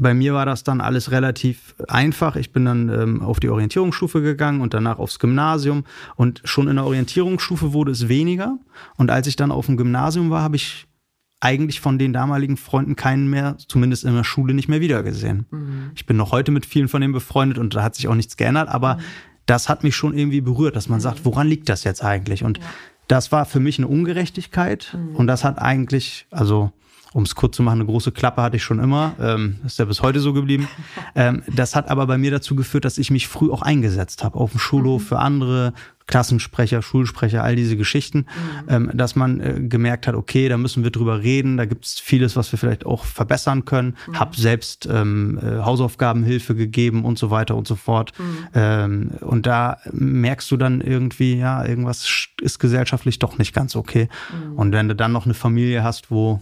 bei 0.00 0.14
mir 0.14 0.34
war 0.34 0.46
das 0.46 0.64
dann 0.64 0.80
alles 0.80 1.10
relativ 1.10 1.74
einfach. 1.88 2.36
Ich 2.36 2.52
bin 2.52 2.64
dann 2.64 2.88
ähm, 2.88 3.22
auf 3.22 3.38
die 3.38 3.48
Orientierungsstufe 3.48 4.22
gegangen 4.22 4.60
und 4.60 4.74
danach 4.74 4.98
aufs 4.98 5.18
Gymnasium. 5.18 5.84
Und 6.16 6.40
schon 6.44 6.68
in 6.68 6.76
der 6.76 6.86
Orientierungsstufe 6.86 7.72
wurde 7.72 7.92
es 7.92 8.08
weniger. 8.08 8.58
Und 8.96 9.10
als 9.10 9.26
ich 9.26 9.36
dann 9.36 9.52
auf 9.52 9.66
dem 9.66 9.76
Gymnasium 9.76 10.30
war, 10.30 10.42
habe 10.42 10.56
ich 10.56 10.86
eigentlich 11.40 11.80
von 11.80 11.98
den 11.98 12.12
damaligen 12.12 12.56
Freunden 12.56 12.96
keinen 12.96 13.28
mehr, 13.28 13.56
zumindest 13.66 14.04
in 14.04 14.14
der 14.14 14.24
Schule, 14.24 14.54
nicht 14.54 14.68
mehr 14.68 14.80
wiedergesehen. 14.80 15.46
Mhm. 15.50 15.90
Ich 15.94 16.06
bin 16.06 16.16
noch 16.16 16.32
heute 16.32 16.50
mit 16.50 16.66
vielen 16.66 16.88
von 16.88 17.00
denen 17.00 17.14
befreundet 17.14 17.58
und 17.58 17.74
da 17.74 17.82
hat 17.82 17.94
sich 17.94 18.08
auch 18.08 18.14
nichts 18.14 18.36
geändert, 18.36 18.68
aber 18.68 18.96
mhm. 18.96 19.00
das 19.46 19.70
hat 19.70 19.82
mich 19.82 19.96
schon 19.96 20.16
irgendwie 20.16 20.42
berührt, 20.42 20.76
dass 20.76 20.90
man 20.90 20.98
mhm. 20.98 21.02
sagt, 21.02 21.24
woran 21.24 21.48
liegt 21.48 21.70
das 21.70 21.84
jetzt 21.84 22.04
eigentlich? 22.04 22.44
Und 22.44 22.58
ja. 22.58 22.64
das 23.08 23.32
war 23.32 23.46
für 23.46 23.58
mich 23.58 23.78
eine 23.78 23.88
Ungerechtigkeit 23.88 24.94
mhm. 24.94 25.16
und 25.16 25.26
das 25.28 25.42
hat 25.42 25.58
eigentlich, 25.58 26.26
also 26.30 26.72
um 27.12 27.24
es 27.24 27.34
kurz 27.34 27.56
zu 27.56 27.62
machen, 27.62 27.80
eine 27.80 27.86
große 27.86 28.12
Klappe 28.12 28.42
hatte 28.42 28.56
ich 28.56 28.62
schon 28.62 28.78
immer. 28.78 29.14
Ähm, 29.20 29.56
ist 29.66 29.78
ja 29.78 29.84
bis 29.84 30.02
heute 30.02 30.20
so 30.20 30.32
geblieben. 30.32 30.68
Ähm, 31.16 31.42
das 31.48 31.74
hat 31.74 31.88
aber 31.88 32.06
bei 32.06 32.18
mir 32.18 32.30
dazu 32.30 32.54
geführt, 32.54 32.84
dass 32.84 32.96
ich 32.96 33.10
mich 33.10 33.26
früh 33.26 33.50
auch 33.50 33.62
eingesetzt 33.62 34.22
habe 34.22 34.38
auf 34.38 34.52
dem 34.52 34.60
Schulhof 34.60 35.02
mhm. 35.02 35.06
für 35.06 35.18
andere 35.18 35.72
Klassensprecher, 36.06 36.82
Schulsprecher, 36.82 37.42
all 37.42 37.56
diese 37.56 37.76
Geschichten, 37.76 38.18
mhm. 38.18 38.68
ähm, 38.68 38.90
dass 38.94 39.16
man 39.16 39.40
äh, 39.40 39.60
gemerkt 39.60 40.06
hat, 40.06 40.14
okay, 40.14 40.48
da 40.48 40.58
müssen 40.58 40.82
wir 40.82 40.90
drüber 40.90 41.22
reden, 41.22 41.56
da 41.56 41.64
gibt 41.66 41.84
es 41.84 42.00
vieles, 42.00 42.36
was 42.36 42.50
wir 42.52 42.58
vielleicht 42.58 42.84
auch 42.84 43.04
verbessern 43.04 43.64
können. 43.64 43.96
Mhm. 44.08 44.18
Hab 44.18 44.36
selbst 44.36 44.88
ähm, 44.90 45.38
äh, 45.42 45.62
Hausaufgabenhilfe 45.62 46.54
gegeben 46.54 47.04
und 47.04 47.18
so 47.18 47.30
weiter 47.30 47.56
und 47.56 47.66
so 47.66 47.76
fort. 47.76 48.12
Mhm. 48.18 48.48
Ähm, 48.54 49.10
und 49.20 49.46
da 49.46 49.78
merkst 49.92 50.50
du 50.50 50.56
dann 50.56 50.80
irgendwie, 50.80 51.36
ja, 51.36 51.64
irgendwas 51.64 52.28
ist 52.40 52.58
gesellschaftlich 52.58 53.18
doch 53.18 53.38
nicht 53.38 53.54
ganz 53.54 53.76
okay. 53.76 54.08
Mhm. 54.32 54.58
Und 54.58 54.72
wenn 54.72 54.88
du 54.88 54.96
dann 54.96 55.12
noch 55.12 55.24
eine 55.24 55.34
Familie 55.34 55.84
hast, 55.84 56.10
wo 56.10 56.40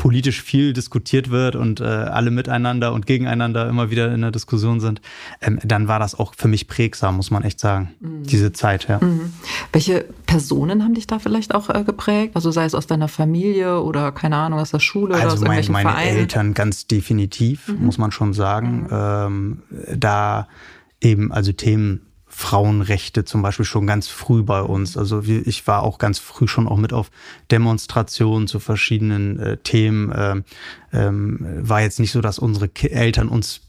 politisch 0.00 0.40
viel 0.40 0.72
diskutiert 0.72 1.30
wird 1.30 1.56
und 1.56 1.80
äh, 1.80 1.84
alle 1.84 2.30
miteinander 2.30 2.94
und 2.94 3.06
gegeneinander 3.06 3.68
immer 3.68 3.90
wieder 3.90 4.10
in 4.14 4.22
der 4.22 4.30
Diskussion 4.30 4.80
sind, 4.80 5.02
ähm, 5.42 5.58
dann 5.62 5.88
war 5.88 5.98
das 5.98 6.18
auch 6.18 6.32
für 6.34 6.48
mich 6.48 6.68
prägsam, 6.68 7.16
muss 7.16 7.30
man 7.30 7.44
echt 7.44 7.60
sagen, 7.60 7.90
mhm. 8.00 8.22
diese 8.22 8.50
Zeit. 8.54 8.88
Ja. 8.88 8.98
Mhm. 8.98 9.34
Welche 9.74 10.06
Personen 10.24 10.84
haben 10.84 10.94
dich 10.94 11.06
da 11.06 11.18
vielleicht 11.18 11.54
auch 11.54 11.68
äh, 11.68 11.84
geprägt? 11.84 12.34
Also 12.34 12.50
sei 12.50 12.64
es 12.64 12.74
aus 12.74 12.86
deiner 12.86 13.08
Familie 13.08 13.82
oder 13.82 14.10
keine 14.10 14.36
Ahnung, 14.36 14.58
aus 14.58 14.70
der 14.70 14.80
Schule 14.80 15.16
also 15.16 15.26
oder 15.26 15.34
aus 15.34 15.40
mein, 15.40 15.58
irgendwelchen 15.58 15.72
meine 15.74 15.90
Vereinen? 15.90 16.16
Eltern 16.16 16.54
ganz 16.54 16.86
definitiv, 16.86 17.68
mhm. 17.68 17.84
muss 17.84 17.98
man 17.98 18.10
schon 18.10 18.32
sagen. 18.32 18.84
Mhm. 18.84 18.88
Ähm, 18.90 19.62
da 19.98 20.48
eben 21.02 21.30
also 21.30 21.52
Themen 21.52 22.06
Frauenrechte 22.40 23.26
zum 23.26 23.42
Beispiel 23.42 23.66
schon 23.66 23.86
ganz 23.86 24.08
früh 24.08 24.42
bei 24.42 24.62
uns. 24.62 24.96
Also 24.96 25.22
ich 25.22 25.66
war 25.66 25.82
auch 25.82 25.98
ganz 25.98 26.18
früh 26.18 26.48
schon 26.48 26.66
auch 26.66 26.78
mit 26.78 26.94
auf 26.94 27.10
Demonstrationen 27.50 28.48
zu 28.48 28.60
verschiedenen 28.60 29.38
äh, 29.38 29.56
Themen. 29.58 30.10
Ähm, 30.16 30.44
ähm, 30.92 31.38
war 31.60 31.82
jetzt 31.82 32.00
nicht 32.00 32.12
so, 32.12 32.22
dass 32.22 32.38
unsere 32.38 32.70
Eltern 32.82 33.28
uns 33.28 33.60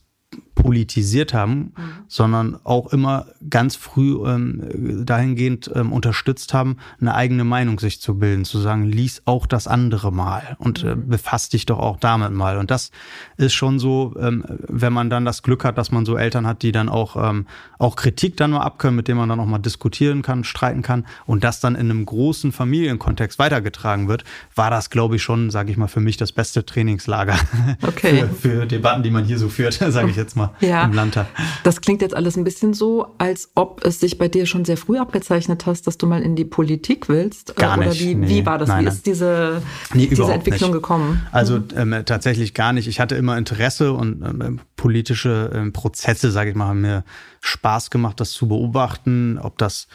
politisiert 0.56 1.34
haben, 1.34 1.58
mhm. 1.60 1.74
sondern 2.08 2.58
auch 2.64 2.92
immer 2.92 3.28
ganz 3.50 3.76
früh 3.76 4.18
ähm, 4.28 5.06
dahingehend 5.06 5.72
ähm, 5.74 5.94
unterstützt 5.94 6.54
haben, 6.54 6.78
eine 7.00 7.16
eigene 7.16 7.44
Meinung 7.44 7.80
sich 7.80 8.02
zu 8.02 8.20
bilden, 8.20 8.46
zu 8.46 8.60
sagen, 8.60 8.86
lies 8.86 9.22
auch 9.26 9.46
das 9.46 9.68
andere 9.68 10.12
mal 10.12 10.58
und 10.60 10.84
äh, 10.84 10.96
mhm. 10.96 11.08
befass 11.08 11.50
dich 11.50 11.66
doch 11.66 11.80
auch 11.80 11.98
damit 11.98 12.32
mal. 12.32 12.58
Und 12.58 12.70
das 12.70 12.92
ist 13.38 13.54
schon 13.54 13.80
so, 13.80 14.14
ähm, 14.20 14.44
wenn 14.48 14.94
man 14.94 15.10
dann 15.10 15.26
das 15.26 15.42
Glück 15.42 15.64
hat, 15.64 15.78
dass 15.78 15.92
man 15.92 16.06
so 16.06 16.18
Eltern 16.18 16.46
hat, 16.46 16.64
die 16.64 16.72
dann 16.72 16.90
auch, 16.90 17.16
ähm, 17.16 17.48
auch 17.80 17.96
Kritik 17.96 18.38
dann 18.38 18.52
nur 18.52 18.64
abkönnen, 18.64 18.96
mit 18.96 19.08
denen 19.08 19.20
man 19.20 19.30
dann 19.30 19.40
auch 19.40 19.46
mal 19.46 19.60
diskutieren 19.60 20.22
kann, 20.22 20.44
streiten 20.44 20.82
kann 20.82 21.06
und 21.26 21.44
das 21.44 21.60
dann 21.60 21.76
in 21.76 21.90
einem 21.90 22.06
großen 22.06 22.52
Familienkontext 22.52 23.40
weitergetragen 23.40 24.08
wird, 24.08 24.26
war 24.56 24.70
das, 24.70 24.90
glaube 24.90 25.16
ich, 25.16 25.24
schon, 25.24 25.50
sage 25.50 25.72
ich 25.72 25.78
mal, 25.78 25.88
für 25.88 26.02
mich 26.02 26.18
das 26.18 26.32
beste 26.32 26.66
Trainingslager 26.66 27.36
okay. 27.82 28.26
für, 28.42 28.50
für 28.50 28.66
Debatten, 28.66 29.04
die 29.04 29.12
man 29.12 29.24
hier 29.24 29.40
so 29.40 29.48
führt, 29.48 29.74
sage 29.88 30.10
ich 30.10 30.16
jetzt 30.16 30.36
mal 30.36 30.41
ja. 30.60 30.84
im 30.86 30.94
Landtag. 30.94 31.28
Das 31.64 31.82
klingt 31.82 32.02
jetzt 32.02 32.16
alles 32.16 32.38
ein 32.38 32.44
bisschen 32.44 32.74
so, 32.74 33.08
als 33.18 33.52
ob 33.56 33.86
es 33.86 34.00
sich 34.00 34.18
bei 34.18 34.28
dir 34.28 34.46
schon 34.46 34.66
sehr 34.66 34.78
früh 34.78 34.98
abgezeichnet 34.98 35.66
hast, 35.66 35.88
dass 35.88 35.98
du 35.98 36.08
mal 36.08 36.22
in 36.22 36.36
die 36.36 36.46
Politik 36.46 37.10
willst. 37.10 37.56
Gar 37.56 37.78
Oder 37.78 37.88
nicht. 37.90 38.02
wie, 38.02 38.16
nee. 38.16 38.28
wie 38.28 38.46
war 38.46 38.58
das? 38.58 38.70
Nein, 38.70 38.86
wie 38.86 38.90
ist 38.90 39.06
diese, 39.06 39.62
nee, 39.94 40.08
diese 40.08 40.32
Entwicklung 40.32 40.72
nicht. 40.72 40.82
gekommen? 40.82 41.26
Also 41.32 41.58
mhm. 41.58 41.94
ähm, 41.94 42.04
tatsächlich 42.06 42.54
gar 42.54 42.74
nicht. 42.74 42.88
Ich 42.88 43.00
hatte 43.00 43.16
immer 43.16 43.38
Interesse 43.38 43.94
und 43.94 44.22
ähm, 44.24 44.60
politische 44.76 45.52
ähm, 45.54 45.74
Prozesse, 45.74 46.32
sage 46.32 46.50
ich 46.50 46.56
mal, 46.56 46.68
haben 46.68 46.82
mir 46.82 47.04
Spaß 47.42 47.90
gemacht, 47.90 48.20
das 48.20 48.32
zu 48.32 48.48
beobachten, 48.48 49.40
ob 49.42 49.58
das 49.58 49.88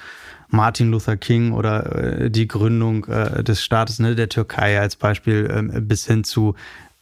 Martin 0.48 0.90
Luther 0.90 1.16
King 1.16 1.52
oder 1.52 1.94
äh, 1.96 2.30
die 2.30 2.46
Gründung 2.46 3.04
äh, 3.06 3.42
des 3.42 3.62
Staates 3.62 3.98
ne, 3.98 4.14
der 4.14 4.28
Türkei 4.28 4.78
als 4.80 4.96
Beispiel 4.96 5.50
ähm, 5.52 5.88
bis 5.88 6.06
hin 6.06 6.24
zu 6.24 6.54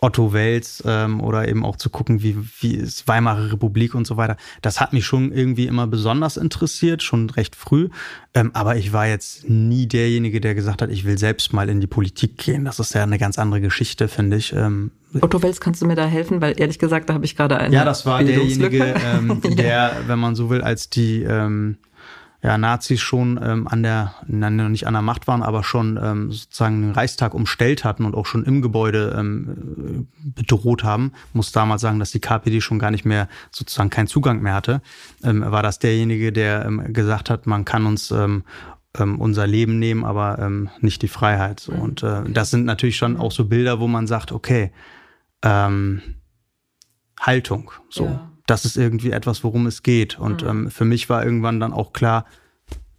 Otto 0.05 0.35
Wels 0.35 0.83
ähm, 0.87 1.23
oder 1.23 1.49
eben 1.49 1.65
auch 1.65 1.77
zu 1.77 1.89
gucken, 1.89 2.23
wie, 2.23 2.37
wie 2.61 2.75
ist 2.75 3.09
Weimarer 3.09 3.51
Republik 3.51 3.95
und 3.95 4.07
so 4.07 4.19
weiter. 4.19 4.37
Das 4.61 4.79
hat 4.79 4.93
mich 4.93 5.07
schon 5.07 5.33
irgendwie 5.33 5.67
immer 5.67 5.87
besonders 5.87 6.37
interessiert, 6.37 7.03
schon 7.03 7.31
recht 7.31 7.57
früh. 7.57 7.89
Ähm, 8.35 8.51
aber 8.53 8.77
ich 8.77 8.93
war 8.93 9.07
jetzt 9.07 9.49
nie 9.49 9.87
derjenige, 9.87 10.43
der 10.43 10.55
gesagt 10.55 10.83
hat, 10.83 10.91
ich 10.91 11.07
will 11.07 11.17
selbst 11.17 11.55
mal 11.55 11.71
in 11.71 11.81
die 11.81 11.87
Politik 11.87 12.37
gehen. 12.37 12.67
Das 12.67 12.79
ist 12.81 12.95
ja 12.95 13.03
eine 13.03 13.17
ganz 13.17 13.39
andere 13.39 13.63
Geschichte, 13.63 14.09
finde 14.09 14.37
ich. 14.37 14.53
Ähm, 14.53 14.91
Otto 15.23 15.43
Wels, 15.43 15.59
kannst 15.59 15.81
du 15.81 15.87
mir 15.87 15.95
da 15.95 16.05
helfen? 16.05 16.43
Weil 16.43 16.61
ehrlich 16.61 16.79
gesagt, 16.79 17.09
da 17.09 17.15
habe 17.15 17.25
ich 17.25 17.35
gerade 17.35 17.57
eine. 17.57 17.75
Ja, 17.75 17.87
das 17.87 18.05
war 18.05 18.23
derjenige, 18.23 18.95
ähm, 19.07 19.41
der, 19.57 19.93
wenn 20.07 20.19
man 20.19 20.35
so 20.35 20.51
will, 20.51 20.61
als 20.61 20.91
die 20.91 21.23
ähm, 21.23 21.79
ja, 22.45 22.59
Nazis 22.59 23.01
schon 23.01 23.41
ähm, 23.43 23.67
an 23.67 23.83
der, 23.83 24.17
nein, 24.27 24.71
nicht 24.71 24.87
an 24.87 24.93
der 24.93 25.01
Macht 25.01 25.27
waren, 25.27 25.43
aber 25.43 25.65
schon 25.65 25.99
ähm, 26.01 26.31
sozusagen 26.31 26.83
den 26.83 26.91
Reichstag 26.91 27.33
umstellt 27.33 27.85
hatten 27.85 28.05
und 28.05 28.15
auch 28.15 28.27
schon 28.27 28.45
im 28.45 28.61
Gebäude 28.61 29.17
ähm, 29.19 30.09
bedroht 30.23 30.85
haben, 30.85 31.13
muss 31.33 31.53
damals 31.53 31.81
sagen, 31.81 31.99
dass 31.99 32.11
die 32.11 32.21
KPD 32.21 32.61
schon 32.61 32.79
gar 32.79 32.91
nicht 32.91 33.07
mehr 33.07 33.29
sozusagen 33.51 33.89
keinen 33.89 34.09
Zugang 34.09 34.43
mehr 34.43 34.53
hatte, 34.53 34.83
ähm, 35.23 35.43
war 35.51 35.63
das 35.63 35.79
derjenige, 35.79 36.33
der 36.33 36.67
ähm, 36.67 36.93
gesagt 36.93 37.31
hat, 37.31 37.47
man 37.47 37.65
kann 37.65 37.87
uns 37.87 38.11
ähm, 38.11 38.45
ähm, 38.99 39.19
unser 39.23 39.47
Leben 39.47 39.79
nehmen, 39.79 40.05
aber 40.05 40.39
ähm, 40.39 40.69
nicht 40.81 41.01
die 41.01 41.09
Freiheit. 41.09 41.61
So. 41.61 41.73
Und 41.73 42.03
äh, 42.03 42.25
das 42.29 42.51
sind 42.51 42.67
natürlich 42.67 42.99
schon 42.99 43.17
auch 43.17 43.33
so 43.33 43.47
Bilder, 43.47 43.81
wo 43.81 43.89
man 43.89 44.07
sagt, 44.07 44.33
okay, 44.33 44.71
ähm, 45.43 46.03
Haltung, 47.19 47.71
so. 47.89 48.05
Ja 48.05 48.34
das 48.47 48.65
ist 48.65 48.77
irgendwie 48.77 49.11
etwas, 49.11 49.45
worum 49.45 49.67
es 49.67 49.83
geht. 49.83 50.19
Und 50.19 50.43
mhm. 50.43 50.49
ähm, 50.49 50.71
für 50.71 50.85
mich 50.85 51.09
war 51.09 51.25
irgendwann 51.25 51.61
dann 51.61 51.73
auch 51.73 51.93
klar, 51.93 52.27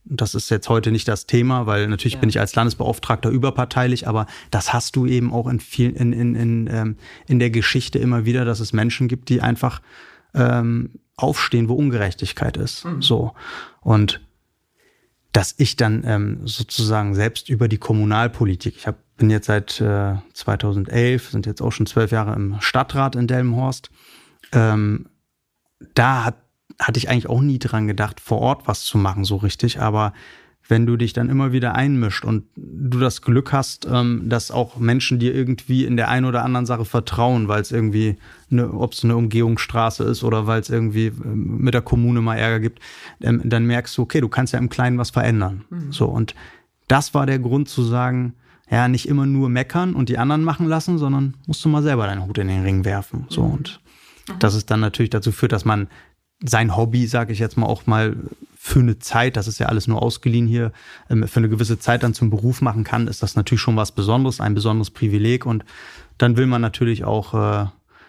das 0.06 0.36
ist 0.36 0.50
jetzt 0.52 0.70
heute 0.70 0.92
nicht 0.92 1.08
das 1.08 1.26
Thema, 1.26 1.66
weil 1.66 1.88
natürlich 1.88 2.14
ja. 2.14 2.20
bin 2.20 2.30
ich 2.30 2.40
als 2.40 2.56
Landesbeauftragter 2.56 3.30
überparteilich, 3.30 4.08
aber 4.08 4.28
das 4.52 4.72
hast 4.72 4.96
du 4.96 5.08
eben 5.08 5.34
auch 5.34 5.48
in 5.48 5.60
viel, 5.60 5.92
in, 5.92 6.14
in, 6.14 6.36
in, 6.36 6.70
ähm, 6.72 6.98
in 7.28 7.40
der 7.40 7.50
Geschichte 7.50 7.98
immer 7.98 8.26
wieder, 8.26 8.46
dass 8.46 8.60
es 8.60 8.72
Menschen 8.72 9.08
gibt, 9.08 9.30
die 9.30 9.42
einfach 9.42 9.82
ähm, 10.36 10.92
aufstehen, 11.18 11.70
wo 11.70 11.74
Ungerechtigkeit 11.74 12.58
ist. 12.58 12.86
Mhm. 12.86 13.02
So. 13.02 13.34
Und 13.82 14.22
dass 15.32 15.56
ich 15.58 15.76
dann 15.76 16.04
ähm, 16.06 16.42
sozusagen 16.46 17.16
selbst 17.16 17.50
über 17.50 17.68
die 17.68 17.78
Kommunalpolitik, 17.78 18.76
ich 18.78 18.88
hab, 18.88 18.98
bin 19.18 19.30
jetzt 19.30 19.48
seit 19.48 19.82
äh, 19.82 20.16
2011, 20.34 21.30
sind 21.30 21.46
jetzt 21.46 21.62
auch 21.62 21.72
schon 21.72 21.88
zwölf 21.88 22.12
Jahre 22.12 22.36
im 22.36 22.58
Stadtrat 22.60 23.16
in 23.16 23.28
Delmenhorst, 23.28 23.90
ähm, 24.52 25.08
da 25.94 26.26
hat, 26.26 26.36
hatte 26.80 26.98
ich 26.98 27.10
eigentlich 27.10 27.30
auch 27.30 27.42
nie 27.42 27.60
dran 27.60 27.88
gedacht, 27.88 28.20
vor 28.20 28.40
Ort 28.40 28.68
was 28.68 28.84
zu 28.84 28.98
machen, 28.98 29.24
so 29.24 29.38
richtig. 29.38 29.80
Aber 29.80 30.14
wenn 30.68 30.86
du 30.86 30.98
dich 30.98 31.14
dann 31.14 31.30
immer 31.30 31.52
wieder 31.52 31.76
einmischt 31.76 32.26
und 32.26 32.46
du 32.56 33.00
das 33.00 33.22
Glück 33.22 33.54
hast, 33.54 33.88
ähm, 33.90 34.24
dass 34.30 34.52
auch 34.52 34.78
Menschen 34.78 35.20
dir 35.20 35.34
irgendwie 35.34 35.86
in 35.86 35.96
der 35.96 36.10
einen 36.10 36.26
oder 36.26 36.44
anderen 36.44 36.66
Sache 36.66 36.86
vertrauen, 36.86 37.48
weil 37.48 37.62
es 37.62 37.72
irgendwie, 37.72 38.18
ob 38.52 38.94
es 38.94 39.04
eine 39.04 39.16
Umgehungsstraße 39.16 40.04
ist 40.04 40.24
oder 40.24 40.48
weil 40.48 40.62
es 40.62 40.70
irgendwie 40.70 41.08
ähm, 41.08 41.58
mit 41.60 41.74
der 41.74 41.82
Kommune 41.82 42.22
mal 42.22 42.38
Ärger 42.38 42.60
gibt, 42.60 42.80
ähm, 43.22 43.42
dann 43.44 43.66
merkst 43.66 43.98
du, 43.98 44.02
okay, 44.02 44.22
du 44.22 44.30
kannst 44.30 44.54
ja 44.54 44.60
im 44.60 44.70
Kleinen 44.70 44.98
was 44.98 45.12
verändern. 45.12 45.66
Mhm. 45.70 45.92
So 45.92 46.08
und 46.08 46.34
das 46.88 47.14
war 47.14 47.26
der 47.26 47.40
Grund 47.40 47.70
zu 47.70 47.84
sagen, 47.84 48.34
ja, 48.70 48.88
nicht 48.88 49.08
immer 49.08 49.28
nur 49.28 49.50
meckern 49.50 49.94
und 49.94 50.10
die 50.10 50.18
anderen 50.18 50.44
machen 50.44 50.68
lassen, 50.68 50.98
sondern 50.98 51.36
musst 51.46 51.64
du 51.64 51.70
mal 51.70 51.84
selber 51.84 52.08
deinen 52.08 52.26
Hut 52.26 52.40
in 52.40 52.48
den 52.48 52.64
Ring 52.64 52.84
werfen. 52.84 53.26
So 53.30 53.44
und 53.44 53.80
mhm. 54.28 54.40
das 54.40 54.56
ist 54.56 54.72
dann 54.72 54.80
natürlich 54.80 55.10
dazu 55.10 55.32
führt, 55.32 55.52
dass 55.52 55.66
man 55.66 55.88
sein 56.44 56.76
Hobby, 56.76 57.08
sage 57.08 57.34
ich 57.34 57.40
jetzt 57.40 57.58
mal, 57.58 57.68
auch 57.68 57.86
mal 57.86 58.16
für 58.58 58.80
eine 58.80 59.00
Zeit, 59.00 59.38
das 59.38 59.48
ist 59.48 59.60
ja 59.60 59.68
alles 59.68 59.88
nur 59.88 60.02
ausgeliehen 60.02 60.48
hier, 60.48 60.72
ähm, 61.10 61.28
für 61.28 61.40
eine 61.40 61.50
gewisse 61.50 61.80
Zeit 61.80 62.04
dann 62.04 62.14
zum 62.14 62.30
Beruf 62.30 62.62
machen 62.62 62.84
kann, 62.84 63.08
ist 63.08 63.24
das 63.24 63.36
natürlich 63.36 63.62
schon 63.62 63.78
was 63.78 63.92
Besonderes, 63.92 64.42
ein 64.42 64.56
besonderes 64.56 64.92
Privileg 64.92 65.46
und 65.46 65.64
dann 66.18 66.38
will 66.38 66.48
man 66.48 66.62
natürlich 66.62 67.04
auch 67.04 67.34
äh, 67.34 67.68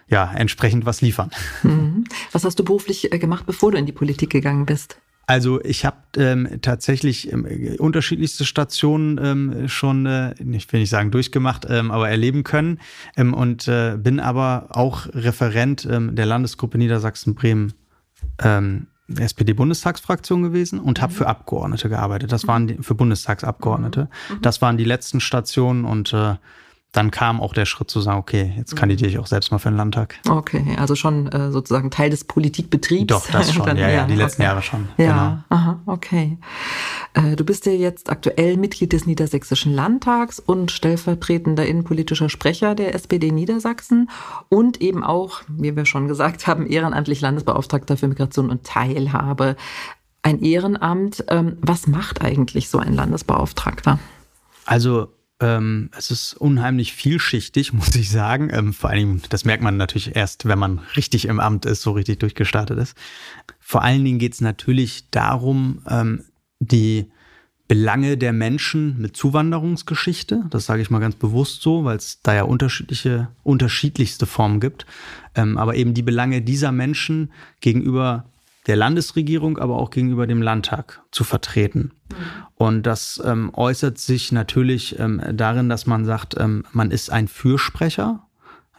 ja 0.09 0.31
entsprechend 0.33 0.85
was 0.85 1.01
liefern. 1.01 1.31
Mhm. 1.63 2.05
Was 2.31 2.43
hast 2.43 2.59
du 2.59 2.63
beruflich 2.63 3.11
äh, 3.11 3.19
gemacht, 3.19 3.45
bevor 3.45 3.71
du 3.71 3.77
in 3.77 3.85
die 3.85 3.91
Politik 3.91 4.29
gegangen 4.29 4.65
bist? 4.65 4.97
Also 5.27 5.61
ich 5.61 5.83
habe 5.83 5.97
ähm, 6.15 6.59
tatsächlich 6.61 7.31
ähm, 7.33 7.45
unterschiedlichste 7.79 8.45
Stationen 8.45 9.19
ähm, 9.21 9.67
schon, 9.67 10.05
äh, 10.05 10.33
ich 10.39 10.71
will 10.71 10.79
nicht 10.79 10.89
sagen 10.89 11.11
durchgemacht, 11.11 11.67
ähm, 11.69 11.91
aber 11.91 12.09
erleben 12.09 12.45
können 12.45 12.79
ähm, 13.17 13.33
und 13.33 13.67
äh, 13.67 13.97
bin 13.97 14.21
aber 14.21 14.67
auch 14.69 15.05
Referent 15.13 15.85
ähm, 15.91 16.15
der 16.15 16.25
Landesgruppe 16.25 16.77
Niedersachsen-Bremen 16.77 17.73
ähm, 18.41 18.87
SPD-Bundestagsfraktion 19.15 20.43
gewesen 20.43 20.79
und 20.79 21.01
habe 21.01 21.11
mhm. 21.11 21.17
für 21.17 21.27
Abgeordnete 21.27 21.89
gearbeitet. 21.89 22.31
Das 22.31 22.47
waren 22.47 22.67
die, 22.67 22.75
für 22.75 22.95
Bundestagsabgeordnete. 22.95 24.05
Mhm. 24.29 24.35
mhm. 24.35 24.41
Das 24.41 24.61
waren 24.61 24.77
die 24.77 24.85
letzten 24.85 25.19
Stationen 25.19 25.83
und 25.83 26.13
äh, 26.13 26.35
dann 26.97 27.11
kam 27.11 27.41
auch 27.41 27.53
der 27.53 27.65
Schritt 27.65 27.91
zu 27.91 28.01
sagen, 28.01 28.17
okay, 28.17 28.53
jetzt 28.57 28.75
kandidiere 28.75 29.07
ich 29.07 29.19
auch 29.19 29.27
selbst 29.27 29.51
mal 29.51 29.59
für 29.59 29.69
den 29.69 29.77
Landtag. 29.77 30.15
Okay, 30.27 30.75
also 30.79 30.95
schon 30.95 31.27
äh, 31.27 31.51
sozusagen 31.51 31.91
Teil 31.91 32.09
des 32.09 32.23
Politikbetriebs. 32.23 33.05
Doch, 33.05 33.29
das 33.29 33.53
schon, 33.53 33.67
dann, 33.67 33.77
ja, 33.77 33.87
ja, 33.87 34.05
die 34.07 34.15
letzten 34.15 34.41
okay. 34.41 34.49
Jahre 34.49 34.63
schon. 34.63 34.87
Ja, 34.97 35.05
genau. 35.05 35.61
aha, 35.61 35.79
okay. 35.85 36.39
Äh, 37.13 37.35
du 37.35 37.45
bist 37.45 37.67
ja 37.67 37.71
jetzt 37.71 38.09
aktuell 38.09 38.57
Mitglied 38.57 38.93
des 38.93 39.05
Niedersächsischen 39.05 39.75
Landtags 39.75 40.39
und 40.39 40.71
stellvertretender 40.71 41.67
innenpolitischer 41.67 42.29
Sprecher 42.29 42.73
der 42.73 42.95
SPD 42.95 43.31
Niedersachsen 43.31 44.09
und 44.49 44.81
eben 44.81 45.03
auch, 45.03 45.41
wie 45.47 45.75
wir 45.75 45.85
schon 45.85 46.07
gesagt 46.07 46.47
haben, 46.47 46.65
ehrenamtlich 46.65 47.21
Landesbeauftragter 47.21 47.95
für 47.97 48.07
Migration 48.07 48.49
und 48.49 48.63
Teilhabe. 48.63 49.55
Ein 50.23 50.41
Ehrenamt, 50.41 51.23
ähm, 51.27 51.57
was 51.61 51.85
macht 51.85 52.23
eigentlich 52.23 52.69
so 52.69 52.79
ein 52.79 52.95
Landesbeauftragter? 52.95 53.99
Also 54.65 55.09
ähm, 55.39 55.89
es 55.97 56.11
ist 56.11 56.33
unheimlich 56.33 56.93
vielschichtig, 56.93 57.73
muss 57.73 57.95
ich 57.95 58.09
sagen. 58.09 58.49
Ähm, 58.51 58.73
vor 58.73 58.89
allem, 58.89 59.21
das 59.29 59.45
merkt 59.45 59.63
man 59.63 59.77
natürlich 59.77 60.15
erst, 60.15 60.45
wenn 60.45 60.59
man 60.59 60.79
richtig 60.95 61.25
im 61.25 61.39
Amt 61.39 61.65
ist, 61.65 61.81
so 61.81 61.91
richtig 61.91 62.19
durchgestartet 62.19 62.77
ist. 62.77 62.95
Vor 63.59 63.83
allen 63.83 64.03
Dingen 64.03 64.19
geht 64.19 64.33
es 64.33 64.41
natürlich 64.41 65.09
darum, 65.09 65.81
ähm, 65.89 66.23
die 66.59 67.11
Belange 67.67 68.17
der 68.17 68.31
Menschen 68.31 68.97
mit 68.97 69.17
Zuwanderungsgeschichte, 69.17 70.45
das 70.49 70.65
sage 70.65 70.81
ich 70.81 70.89
mal 70.89 70.99
ganz 70.99 71.15
bewusst 71.15 71.61
so, 71.61 71.83
weil 71.83 71.97
es 71.97 72.21
da 72.23 72.33
ja 72.33 72.43
unterschiedliche, 72.43 73.27
unterschiedlichste 73.43 74.25
Formen 74.25 74.61
gibt, 74.61 74.85
ähm, 75.35 75.57
aber 75.57 75.75
eben 75.75 75.93
die 75.93 76.01
Belange 76.01 76.41
dieser 76.41 76.71
Menschen 76.71 77.29
gegenüber 77.59 78.23
der 78.67 78.75
Landesregierung, 78.75 79.57
aber 79.57 79.77
auch 79.77 79.89
gegenüber 79.89 80.27
dem 80.27 80.41
Landtag 80.41 81.01
zu 81.11 81.23
vertreten. 81.23 81.93
Mhm. 82.11 82.15
Und 82.55 82.83
das 82.83 83.21
ähm, 83.25 83.51
äußert 83.53 83.97
sich 83.97 84.31
natürlich 84.31 84.99
ähm, 84.99 85.21
darin, 85.33 85.69
dass 85.69 85.87
man 85.87 86.05
sagt, 86.05 86.35
ähm, 86.37 86.65
man 86.71 86.91
ist 86.91 87.11
ein 87.11 87.27
Fürsprecher. 87.27 88.27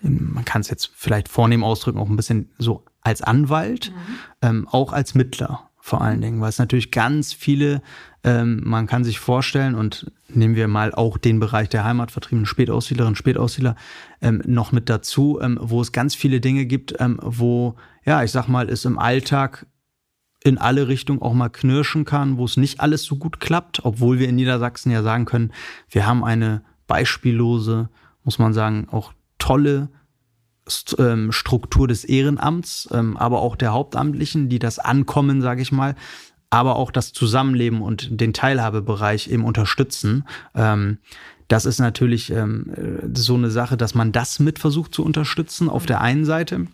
Ähm, 0.04 0.30
man 0.34 0.44
kann 0.44 0.60
es 0.60 0.70
jetzt 0.70 0.90
vielleicht 0.94 1.28
vornehm 1.28 1.64
ausdrücken, 1.64 1.98
auch 1.98 2.08
ein 2.08 2.16
bisschen 2.16 2.50
so 2.58 2.84
als 3.00 3.22
Anwalt, 3.22 3.90
mhm. 3.90 4.18
Ähm, 4.40 4.68
auch 4.68 4.92
als 4.92 5.14
Mittler 5.14 5.68
vor 5.88 6.02
allen 6.02 6.20
Dingen, 6.20 6.40
weil 6.40 6.50
es 6.50 6.58
natürlich 6.58 6.90
ganz 6.90 7.32
viele, 7.32 7.82
ähm, 8.22 8.60
man 8.62 8.86
kann 8.86 9.04
sich 9.04 9.18
vorstellen, 9.18 9.74
und 9.74 10.12
nehmen 10.28 10.54
wir 10.54 10.68
mal 10.68 10.92
auch 10.92 11.16
den 11.16 11.40
Bereich 11.40 11.68
der 11.70 11.84
Heimatvertriebenen 11.84 12.46
Spätaussiedlerinnen, 12.46 13.16
Spätaussiedler 13.16 13.74
ähm, 14.20 14.42
noch 14.46 14.70
mit 14.70 14.90
dazu, 14.90 15.38
ähm, 15.40 15.58
wo 15.60 15.80
es 15.80 15.92
ganz 15.92 16.14
viele 16.14 16.40
Dinge 16.40 16.66
gibt, 16.66 16.94
ähm, 17.00 17.18
wo, 17.22 17.76
ja, 18.04 18.22
ich 18.22 18.30
sag 18.30 18.48
mal, 18.48 18.68
es 18.68 18.84
im 18.84 18.98
Alltag 18.98 19.66
in 20.44 20.58
alle 20.58 20.88
Richtungen 20.88 21.20
auch 21.20 21.34
mal 21.34 21.48
knirschen 21.48 22.04
kann, 22.04 22.36
wo 22.38 22.44
es 22.44 22.56
nicht 22.56 22.80
alles 22.80 23.02
so 23.02 23.16
gut 23.16 23.40
klappt, 23.40 23.84
obwohl 23.84 24.18
wir 24.18 24.28
in 24.28 24.36
Niedersachsen 24.36 24.90
ja 24.90 25.02
sagen 25.02 25.24
können, 25.24 25.52
wir 25.90 26.06
haben 26.06 26.24
eine 26.24 26.62
beispiellose, 26.86 27.88
muss 28.24 28.38
man 28.38 28.54
sagen, 28.54 28.88
auch 28.90 29.12
tolle 29.38 29.88
ähm, 30.98 31.32
Struktur 31.32 31.88
des 31.88 32.04
Ehrenamts, 32.04 32.88
ähm, 32.92 33.16
aber 33.16 33.40
auch 33.40 33.56
der 33.56 33.72
Hauptamtlichen, 33.72 34.48
die 34.48 34.58
das 34.58 34.78
Ankommen, 34.78 35.40
sage 35.40 35.62
ich 35.62 35.72
mal, 35.72 35.94
aber 36.50 36.76
auch 36.76 36.90
das 36.90 37.12
Zusammenleben 37.12 37.82
und 37.82 38.20
den 38.20 38.32
Teilhabebereich 38.32 39.28
eben 39.28 39.44
unterstützen. 39.44 40.24
Ähm, 40.54 40.98
das 41.48 41.64
ist 41.64 41.78
natürlich 41.78 42.30
so 43.14 43.34
eine 43.34 43.50
Sache, 43.50 43.78
dass 43.78 43.94
man 43.94 44.12
das 44.12 44.38
mit 44.38 44.58
versucht 44.58 44.94
zu 44.94 45.02
unterstützen 45.02 45.70
auf 45.70 45.86
der 45.86 46.02
einen 46.02 46.26
Seite. 46.26 46.66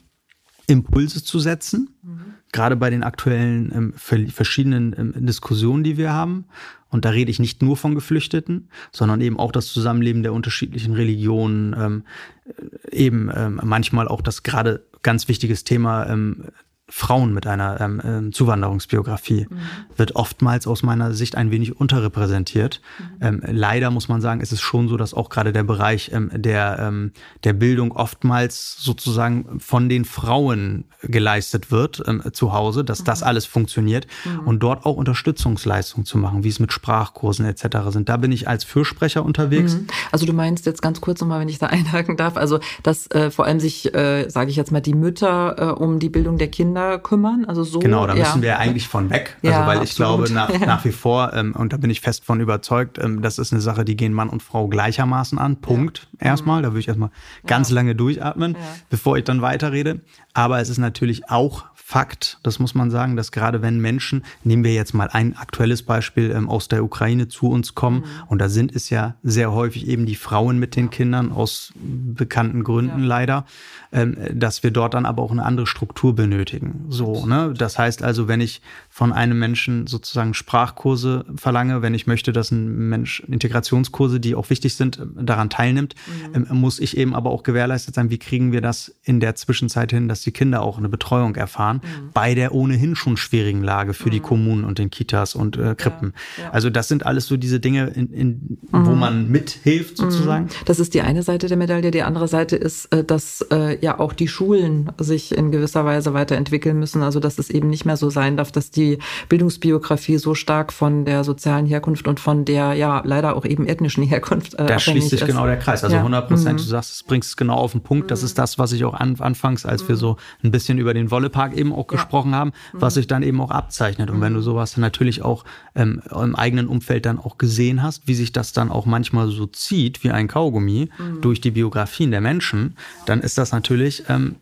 Impulse 0.67 1.23
zu 1.23 1.39
setzen, 1.39 1.91
mhm. 2.03 2.34
Gerade 2.55 2.77
bei 2.77 2.89
den 2.89 3.03
aktuellen 3.03 3.73
ähm, 3.75 3.93
verschiedenen 4.31 4.95
ähm, 4.97 5.27
Diskussionen, 5.27 5.83
die 5.83 5.99
wir 5.99 6.13
haben. 6.13 6.47
Und 6.89 7.05
da 7.05 7.11
rede 7.11 7.31
ich 7.31 7.41
nicht 7.41 7.61
nur 7.61 7.77
von 7.77 7.97
Geflüchteten, 7.97 8.69
sondern 8.93 9.21
eben 9.21 9.39
auch 9.41 9.51
das 9.51 9.67
Zusammenleben 9.67 10.23
der 10.23 10.33
unterschiedlichen 10.33 10.95
Religionen, 10.95 11.75
ähm, 11.77 12.05
äh, 12.47 12.97
eben 12.97 13.29
ähm, 13.35 13.61
manchmal 13.65 14.07
auch 14.07 14.23
das 14.23 14.45
gerade 14.45 14.85
ganz 15.03 15.27
wichtiges 15.27 15.65
Thema 15.65 16.07
ähm, 16.09 16.45
Frauen 16.91 17.33
mit 17.33 17.47
einer 17.47 17.81
ähm, 17.81 18.03
ähm, 18.05 18.33
Zuwanderungsbiografie 18.33 19.47
mhm. 19.49 19.57
wird 19.97 20.17
oftmals 20.17 20.67
aus 20.67 20.83
meiner 20.83 21.15
Sicht 21.15 21.35
ein 21.35 21.51
wenig 21.51 21.81
unterrepräsentiert. 21.81 22.83
Mhm. 22.99 23.05
Ähm, 23.23 23.43
leider 23.47 23.91
muss 23.91 24.09
man 24.09 24.21
sagen, 24.21 24.43
ist 24.43 24.53
es 24.53 24.61
schon 24.61 24.89
so, 24.89 24.99
dass 24.99 25.15
auch 25.15 25.31
gerade 25.31 25.55
der 25.55 25.63
Bereich 25.63 26.11
ähm, 26.13 26.31
der, 26.35 26.79
ähm, 26.79 27.13
der 27.43 27.55
Bildung 27.55 27.93
oftmals 27.93 28.77
sozusagen 28.77 29.61
von 29.61 29.89
den 29.89 30.05
Frauen 30.05 30.85
geleistet 31.01 31.71
wird 31.71 32.03
ähm, 32.07 32.23
zu 32.35 32.53
Hause, 32.53 32.85
dass 32.85 33.01
mhm. 33.01 33.05
das 33.07 33.23
alles 33.23 33.47
funktioniert 33.47 34.07
mhm. 34.27 34.47
und 34.47 34.63
dort 34.63 34.85
auch 34.85 34.97
Unterstützungsleistungen 34.97 36.05
zu 36.05 36.19
machen, 36.19 36.45
wie 36.45 36.49
es 36.49 36.61
mit 36.61 36.71
Sprachkursen 36.71 37.47
etc. 37.47 37.79
sind. 37.89 38.11
Da 38.11 38.19
bin 38.19 38.31
ich 38.31 38.47
als 38.47 38.63
Fürsprecher 38.63 39.25
unterwegs. 39.25 39.77
Mhm. 39.77 39.87
Also 40.13 40.27
du 40.27 40.35
meinst 40.35 40.67
jetzt 40.67 40.83
ganz 40.83 41.01
kurz 41.01 41.23
nochmal, 41.23 41.41
wenn 41.41 41.49
ich 41.49 41.59
da 41.59 41.67
einhaken 41.69 42.19
darf, 42.19 42.37
also 42.37 42.61
dass 42.83 43.11
äh, 43.11 43.31
vor 43.31 43.47
allem 43.47 43.59
sich, 43.59 43.95
äh, 43.95 44.29
sage 44.29 44.51
ich 44.51 44.57
jetzt 44.57 44.71
mal, 44.71 44.83
die 44.83 44.95
Mütter 44.95 45.57
äh, 45.59 45.83
um 45.83 45.99
die 45.99 46.11
Bildung 46.11 46.37
der 46.37 46.49
Kinder 46.49 46.74
Kinder 46.75 46.99
kümmern. 46.99 47.45
Also 47.45 47.63
so. 47.63 47.79
Genau, 47.79 48.07
da 48.07 48.15
müssen 48.15 48.43
wir 48.43 48.59
eigentlich 48.59 48.89
von 48.89 49.11
weg. 49.11 49.37
Also 49.43 49.55
ja, 49.55 49.67
weil 49.67 49.83
ich 49.83 49.91
absolut. 49.91 50.27
glaube 50.27 50.33
nach, 50.33 50.51
ja. 50.51 50.59
nach 50.67 50.85
wie 50.85 50.93
vor, 50.93 51.33
ähm, 51.33 51.55
und 51.57 51.73
da 51.73 51.77
bin 51.77 51.91
ich 51.91 52.01
fest 52.01 52.25
von 52.25 52.41
überzeugt, 52.41 52.99
ähm, 52.99 53.23
das 53.23 53.39
ist 53.39 53.53
eine 53.53 53.61
Sache, 53.61 53.85
die 53.85 53.97
gehen 53.97 54.13
Mann 54.13 54.29
und 54.29 54.43
Frau 54.43 54.67
gleichermaßen 54.69 55.39
an. 55.39 55.57
Punkt. 55.57 56.09
Ja. 56.21 56.27
Erstmal. 56.27 56.63
Da 56.63 56.71
würde 56.71 56.81
ich 56.81 56.89
erstmal 56.89 57.11
ganz 57.47 57.71
lange 57.71 57.95
durchatmen, 57.95 58.57
bevor 58.91 59.17
ich 59.17 59.25
dann 59.25 59.43
weiterrede. 59.43 60.01
Aber 60.33 60.61
es 60.61 60.69
ist 60.69 60.79
natürlich 60.79 61.31
auch 61.31 61.65
Fakt, 61.95 62.41
das 62.43 62.59
muss 62.59 62.75
man 62.75 62.91
sagen, 62.91 63.15
dass 63.15 63.31
gerade 63.31 63.63
wenn 63.63 63.79
Menschen, 63.79 64.25
nehmen 64.43 64.65
wir 64.65 64.75
jetzt 64.75 64.95
mal 64.95 65.11
ein 65.13 65.37
aktuelles 65.37 65.85
Beispiel 65.85 66.33
ähm, 66.33 66.49
aus 66.49 66.67
der 66.67 66.83
Ukraine 66.83 67.29
zu 67.29 67.49
uns 67.49 67.77
kommen, 67.77 67.99
mhm. 67.99 68.25
und 68.27 68.41
da 68.41 68.49
sind 68.49 68.75
es 68.75 68.91
ja 68.91 69.15
sehr 69.23 69.53
häufig 69.53 69.87
eben 69.87 70.05
die 70.05 70.17
Frauen 70.17 70.59
mit 70.59 70.75
den 70.75 70.91
Kindern 70.91 71.31
aus 71.31 71.73
bekannten 71.77 72.65
Gründen 72.65 73.03
ja. 73.03 73.07
leider, 73.07 73.45
ähm, 73.93 74.17
dass 74.33 74.65
wir 74.65 74.73
dort 74.73 74.95
dann 74.95 75.07
aber 75.07 75.23
auch 75.23 75.31
eine 75.31 75.45
andere 75.45 75.69
Struktur 75.69 76.17
benötigen. 76.17 76.87
So, 76.89 77.27
ne? 77.27 77.55
Das 77.57 77.79
heißt 77.79 78.03
also, 78.03 78.27
wenn 78.27 78.41
ich 78.41 78.61
von 78.95 79.13
einem 79.13 79.37
Menschen 79.41 79.89
sozusagen 79.89 80.35
Sprachkurse 80.35 81.25
verlange, 81.35 81.83
wenn 81.83 81.95
ich 81.95 82.07
möchte, 82.07 82.33
dass 82.33 82.53
ein 82.53 82.89
Mensch 82.89 83.25
Integrationskurse, 83.27 84.21
die 84.21 84.37
auch 84.37 84.51
wichtig 84.51 84.77
sind, 84.77 85.01
daran 85.21 85.51
teilnimmt, 85.51 85.97
mhm. 86.33 86.47
ähm, 86.49 86.61
muss 86.61 86.79
ich 86.79 86.97
eben 86.97 87.13
aber 87.13 87.31
auch 87.31 87.43
gewährleistet 87.43 87.97
sein, 87.97 88.11
wie 88.11 88.19
kriegen 88.19 88.53
wir 88.53 88.61
das 88.61 88.95
in 89.03 89.19
der 89.19 89.35
Zwischenzeit 89.35 89.91
hin, 89.91 90.07
dass 90.07 90.21
die 90.21 90.31
Kinder 90.31 90.63
auch 90.63 90.79
eine 90.79 90.89
Betreuung 90.89 91.35
erfahren, 91.35 91.81
mhm. 91.83 92.11
bei 92.15 92.37
der 92.37 92.55
ohnehin 92.55 92.95
schon 92.95 93.17
schwierigen 93.17 93.65
Lage 93.65 93.95
für 93.95 94.07
mhm. 94.07 94.13
die 94.13 94.21
Kommunen 94.21 94.65
und 94.65 94.79
den 94.79 94.91
Kitas 94.91 95.35
und 95.35 95.57
äh, 95.57 95.75
Krippen. 95.75 96.13
Ja, 96.37 96.45
ja. 96.45 96.51
Also 96.53 96.71
das 96.71 96.87
sind 96.87 97.05
alles 97.05 97.27
so 97.27 97.37
diese 97.37 97.59
Dinge, 97.59 97.89
in, 97.89 98.13
in, 98.13 98.59
wo 98.71 98.93
mhm. 98.93 98.99
man 99.01 99.29
mithilft 99.29 99.97
sozusagen. 99.97 100.45
Mhm. 100.45 100.67
Das 100.67 100.79
ist 100.79 100.95
die 100.95 101.01
eine 101.01 101.25
Seite 101.25 101.49
der 101.49 101.57
Medaille. 101.57 101.91
Die 101.91 102.03
andere 102.03 102.29
Seite 102.29 102.55
ist, 102.55 102.85
äh, 102.93 103.03
dass 103.03 103.45
äh, 103.51 103.77
ja 103.85 103.99
auch 103.99 104.13
die 104.13 104.29
Schulen 104.29 104.93
sich 104.99 105.37
in 105.37 105.51
gewisser 105.51 105.85
Weise 105.85 106.15
weiterentwickeln 106.15 106.79
müssen. 106.79 107.03
Also 107.03 107.19
dass 107.19 107.41
es 107.41 107.51
eben 107.51 107.69
nicht 107.71 107.85
mehr 107.85 107.97
so 107.97 108.09
sein 108.09 108.37
darf, 108.37 108.53
dass 108.53 108.71
die 108.71 108.84
Bildungsbiografie 109.29 110.19
so 110.19 110.35
stark 110.35 110.73
von 110.73 111.05
der 111.05 111.25
sozialen 111.25 111.67
Herkunft 111.67 112.09
und 112.09 112.21
von 112.21 112.45
der 112.45 112.75
ja 112.75 113.03
leider 113.05 113.37
auch 113.37 113.45
eben 113.45 113.67
ethnischen 113.67 114.05
Herkunft 114.05 114.55
äh, 114.55 114.67
Da 114.67 114.79
schließt 114.79 115.11
sich 115.11 115.21
ist. 115.21 115.27
genau 115.27 115.47
der 115.47 115.59
Kreis. 115.59 115.85
Also 115.85 115.97
ja. 115.97 116.01
100 116.01 116.29
Prozent, 116.29 116.61
mhm. 116.61 116.65
du 116.65 116.69
sagst, 116.69 116.93
es 116.93 117.03
bringst 117.03 117.31
es 117.31 117.37
genau 117.37 117.57
auf 117.57 117.73
den 117.73 117.83
Punkt. 117.83 118.11
Das 118.11 118.23
ist 118.23 118.39
das, 118.39 118.59
was 118.59 118.73
ich 118.73 118.85
auch 118.85 118.95
an, 118.95 119.17
anfangs, 119.19 119.67
als 119.67 119.89
wir 119.89 119.97
so 119.97 120.17
ein 120.43 120.51
bisschen 120.51 120.79
über 120.79 120.95
den 120.95 121.11
Wollepark 121.11 121.55
eben 121.55 121.73
auch 121.73 121.91
ja. 121.91 121.97
gesprochen 121.97 122.35
haben, 122.35 122.53
was 122.73 122.95
sich 122.95 123.07
dann 123.07 123.23
eben 123.23 123.41
auch 123.41 123.51
abzeichnet. 123.51 124.11
Und 124.11 124.21
wenn 124.21 124.35
du 124.35 124.41
sowas 124.41 124.73
dann 124.73 124.83
natürlich 124.83 125.23
auch 125.23 125.45
ähm, 125.75 126.03
im 126.11 126.35
eigenen 126.35 126.69
Umfeld 126.69 127.07
dann 127.07 127.19
auch 127.19 127.39
gesehen 127.39 127.83
hast, 127.83 128.07
wie 128.07 128.15
sich 128.15 128.33
das 128.33 128.53
dann 128.53 128.71
auch 128.71 128.87
manchmal 128.87 129.29
so 129.29 129.47
zieht, 129.47 130.05
wie 130.05 130.11
ein 130.11 130.29
Kaugummi, 130.29 130.91
mhm. 130.99 131.21
durch 131.21 131.41
die 131.41 131.51
Biografien 131.51 132.11
der 132.11 132.21
Menschen, 132.21 132.77
dann 133.07 133.21
ist 133.21 133.39
das 133.39 133.53
natürlich 133.53 134.05
ähm, 134.09 134.37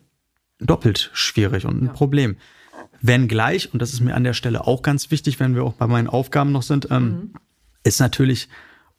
doppelt 0.60 1.10
schwierig 1.12 1.66
und 1.66 1.82
ein 1.82 1.86
ja. 1.86 1.92
Problem. 1.92 2.36
Wenngleich, 3.02 3.72
und 3.72 3.82
das 3.82 3.92
ist 3.92 4.00
mir 4.00 4.14
an 4.14 4.24
der 4.24 4.32
Stelle 4.32 4.66
auch 4.66 4.82
ganz 4.82 5.10
wichtig, 5.10 5.40
wenn 5.40 5.54
wir 5.54 5.64
auch 5.64 5.74
bei 5.74 5.86
meinen 5.86 6.08
Aufgaben 6.08 6.52
noch 6.52 6.62
sind, 6.62 6.88
ähm, 6.90 7.04
mhm. 7.04 7.30
ist 7.84 8.00
natürlich 8.00 8.48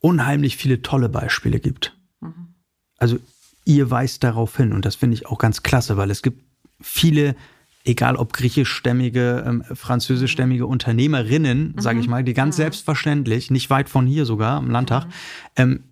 unheimlich 0.00 0.56
viele 0.56 0.82
tolle 0.82 1.08
Beispiele 1.08 1.58
gibt. 1.58 1.96
Mhm. 2.20 2.54
Also 2.98 3.18
ihr 3.64 3.90
weist 3.90 4.22
darauf 4.22 4.56
hin 4.56 4.72
und 4.72 4.84
das 4.84 4.94
finde 4.94 5.14
ich 5.14 5.26
auch 5.26 5.38
ganz 5.38 5.62
klasse, 5.62 5.96
weil 5.96 6.10
es 6.10 6.22
gibt 6.22 6.42
viele 6.80 7.34
egal 7.84 8.16
ob 8.16 8.32
griechischstämmige, 8.32 9.44
ähm, 9.46 9.64
französischstämmige 9.72 10.66
Unternehmerinnen, 10.66 11.74
mhm. 11.76 11.80
sage 11.80 12.00
ich 12.00 12.08
mal, 12.08 12.24
die 12.24 12.34
ganz 12.34 12.56
mhm. 12.56 12.62
selbstverständlich, 12.62 13.50
nicht 13.50 13.70
weit 13.70 13.88
von 13.88 14.06
hier 14.06 14.24
sogar 14.24 14.56
am 14.56 14.70
Landtag, 14.70 15.06
mhm. 15.06 15.12
ähm, 15.56 15.82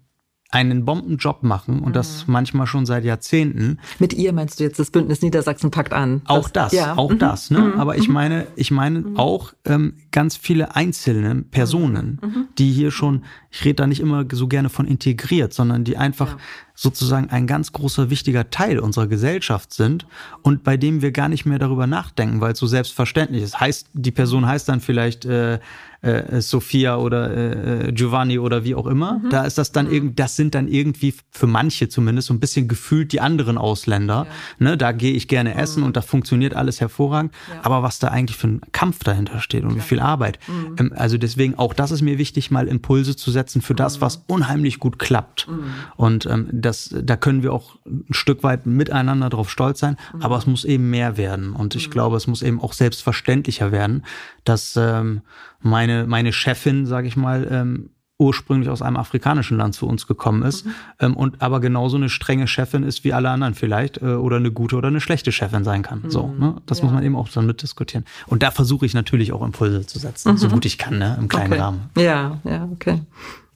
einen 0.53 0.85
Bombenjob 0.85 1.43
machen 1.43 1.81
und 1.81 1.89
mhm. 1.89 1.93
das 1.95 2.27
manchmal 2.29 2.67
schon 2.67 2.85
seit 2.85 3.05
Jahrzehnten. 3.05 3.79
Mit 3.99 4.13
ihr 4.13 4.33
meinst 4.33 4.61
du 4.61 4.65
jetzt 4.65 4.79
das 4.79 4.91
Bündnis 4.91 5.23
Niedersachsen 5.23 5.71
packt 5.71 5.95
an? 5.95 6.21
Auch 6.27 6.51
das, 6.51 6.73
ja. 6.73 6.97
auch 6.97 7.11
mhm. 7.11 7.19
das. 7.19 7.51
Ne? 7.51 7.59
Mhm. 7.59 7.81
Aber 7.81 7.97
ich 7.97 8.07
mhm. 8.07 8.15
meine, 8.15 8.47
ich 8.55 8.71
meine 8.71 9.01
mhm. 9.01 9.17
auch 9.17 9.55
ähm, 9.65 9.95
ganz 10.11 10.37
viele 10.37 10.77
einzelne 10.77 11.43
Personen, 11.43 12.21
mhm. 12.23 12.49
die 12.59 12.71
hier 12.71 12.91
schon, 12.91 13.25
ich 13.51 13.65
rede 13.65 13.77
da 13.77 13.87
nicht 13.87 14.01
immer 14.01 14.27
so 14.31 14.47
gerne 14.47 14.69
von 14.69 14.87
integriert, 14.87 15.55
sondern 15.55 15.85
die 15.85 15.97
einfach 15.97 16.33
ja. 16.33 16.39
Sozusagen 16.83 17.31
ein 17.31 17.47
ganz 17.47 17.71
großer 17.71 18.11
wichtiger 18.11 18.51
Teil 18.51 18.81
unserer 18.81 19.07
Gesellschaft 19.07 19.73
sind 19.73 20.05
und 20.43 20.65
bei 20.65 20.77
dem 20.77 21.01
wir 21.01 21.13
gar 21.13 21.29
nicht 21.29 21.47
mehr 21.47 21.61
darüber 21.61 21.87
nachdenken, 21.87 22.41
weil 22.41 22.55
es 22.55 22.59
so 22.59 22.67
selbstverständlich 22.67 23.45
ist. 23.45 23.61
Heißt, 23.61 23.87
die 23.93 24.11
Person 24.11 24.47
heißt 24.47 24.69
dann 24.69 24.81
vielleicht 24.81 25.25
äh, 25.25 25.61
äh, 26.03 26.41
Sophia 26.41 26.97
oder 26.97 27.31
äh, 27.31 27.89
äh, 27.89 27.93
Giovanni 27.93 28.39
oder 28.39 28.65
wie 28.65 28.75
auch 28.75 28.87
immer. 28.87 29.21
Mhm. 29.21 29.31
Da 29.31 29.45
ist 29.45 29.57
das 29.57 29.71
dann 29.71 29.87
mhm. 29.87 29.93
irgendwie, 29.93 30.15
das 30.17 30.37
sind 30.37 30.55
dann 30.55 30.67
irgendwie 30.67 31.15
für 31.31 31.47
manche 31.47 31.89
zumindest 31.89 32.29
so 32.29 32.35
ein 32.35 32.41
bisschen 32.41 32.67
gefühlt 32.67 33.13
die 33.13 33.21
anderen 33.21 33.57
Ausländer. 33.57 34.27
Ja. 34.59 34.71
Ne, 34.71 34.77
da 34.77 34.91
gehe 34.93 35.13
ich 35.13 35.29
gerne 35.29 35.55
essen 35.55 35.81
mhm. 35.81 35.87
und 35.87 35.97
da 35.97 36.03
funktioniert 36.03 36.55
alles 36.55 36.81
hervorragend. 36.81 37.33
Ja. 37.49 37.61
Aber 37.63 37.83
was 37.85 38.01
da 38.01 38.09
eigentlich 38.09 38.37
für 38.37 38.49
ein 38.49 38.61
Kampf 38.73 39.05
dahinter 39.05 39.41
steht 39.41 39.63
und 39.63 39.71
ja. 39.71 39.77
wie 39.77 39.81
viel 39.81 40.01
Arbeit. 40.01 40.41
Mhm. 40.49 40.77
Ähm, 40.79 40.93
also 40.97 41.19
deswegen 41.19 41.57
auch 41.57 41.73
das 41.73 41.93
ist 41.93 42.03
mir 42.03 42.19
wichtig, 42.19 42.51
mal 42.51 42.67
Impulse 42.67 43.15
zu 43.15 43.31
setzen 43.31 43.63
für 43.63 43.75
das, 43.75 44.01
was 44.01 44.19
mhm. 44.19 44.25
unheimlich 44.27 44.81
gut 44.81 44.99
klappt. 44.99 45.47
Mhm. 45.49 45.65
Und 45.97 46.27
ähm, 46.27 46.49
das, 46.51 46.72
da 46.73 47.17
können 47.17 47.43
wir 47.43 47.53
auch 47.53 47.77
ein 47.87 48.13
Stück 48.13 48.43
weit 48.43 48.67
miteinander 48.67 49.29
drauf 49.29 49.51
stolz 49.51 49.81
sein. 49.81 49.97
Aber 50.21 50.37
es 50.39 50.47
muss 50.47 50.65
eben 50.65 50.91
mehr 50.91 51.17
werden. 51.17 51.53
Und 51.53 51.75
ich 51.75 51.91
glaube, 51.91 52.17
es 52.17 52.27
muss 52.27 52.43
eben 52.43 52.61
auch 52.61 52.73
selbstverständlicher 52.73 53.73
werden, 53.73 54.05
dass 54.45 54.77
ähm, 54.77 55.23
meine, 55.61 56.07
meine 56.07 56.33
Chefin, 56.33 56.87
sage 56.87 57.09
ich 57.09 57.17
mal, 57.17 57.47
ähm, 57.51 57.91
ursprünglich 58.23 58.71
aus 58.71 58.83
einem 58.83 58.97
afrikanischen 58.97 59.57
Land 59.57 59.75
zu 59.75 59.87
uns 59.87 60.07
gekommen 60.07 60.43
ist 60.43 60.65
mhm. 60.65 60.73
ähm, 61.01 61.17
und 61.17 61.43
aber 61.43 61.61
genauso 61.61 61.97
eine 61.97 62.09
strenge 62.09 62.47
Chefin 62.47 62.85
ist 62.85 63.05
wie 63.05 63.13
alle 63.13 63.31
anderen 63.31 63.55
vielleicht 63.55 64.01
äh, 64.01 64.15
oder 64.15 64.37
eine 64.37 64.53
gute 64.53 64.77
oder 64.77 64.89
eine 64.89 65.01
schlechte 65.01 65.33
Chefin 65.33 65.65
sein 65.65 65.83
kann. 65.83 66.03
Mhm. 66.03 66.11
So, 66.11 66.29
ne? 66.29 66.57
Das 66.67 66.79
ja. 66.79 66.85
muss 66.85 66.95
man 66.95 67.03
eben 67.03 67.17
auch 67.17 67.29
dann 67.29 67.47
mitdiskutieren. 67.47 68.05
Und 68.29 68.43
da 68.43 68.51
versuche 68.51 68.87
ich 68.87 68.95
natürlich 68.95 69.33
auch 69.33 69.43
Impulse 69.43 69.87
zu 69.87 69.99
setzen, 69.99 70.33
mhm. 70.33 70.37
so 70.37 70.49
gut 70.49 70.65
ich 70.65 70.79
kann, 70.79 70.99
ne? 70.99 71.17
im 71.19 71.29
kleinen 71.29 71.53
okay. 71.53 71.61
Rahmen. 71.61 71.91
Ja, 71.97 72.39
ja, 72.45 72.69
okay. 72.73 73.01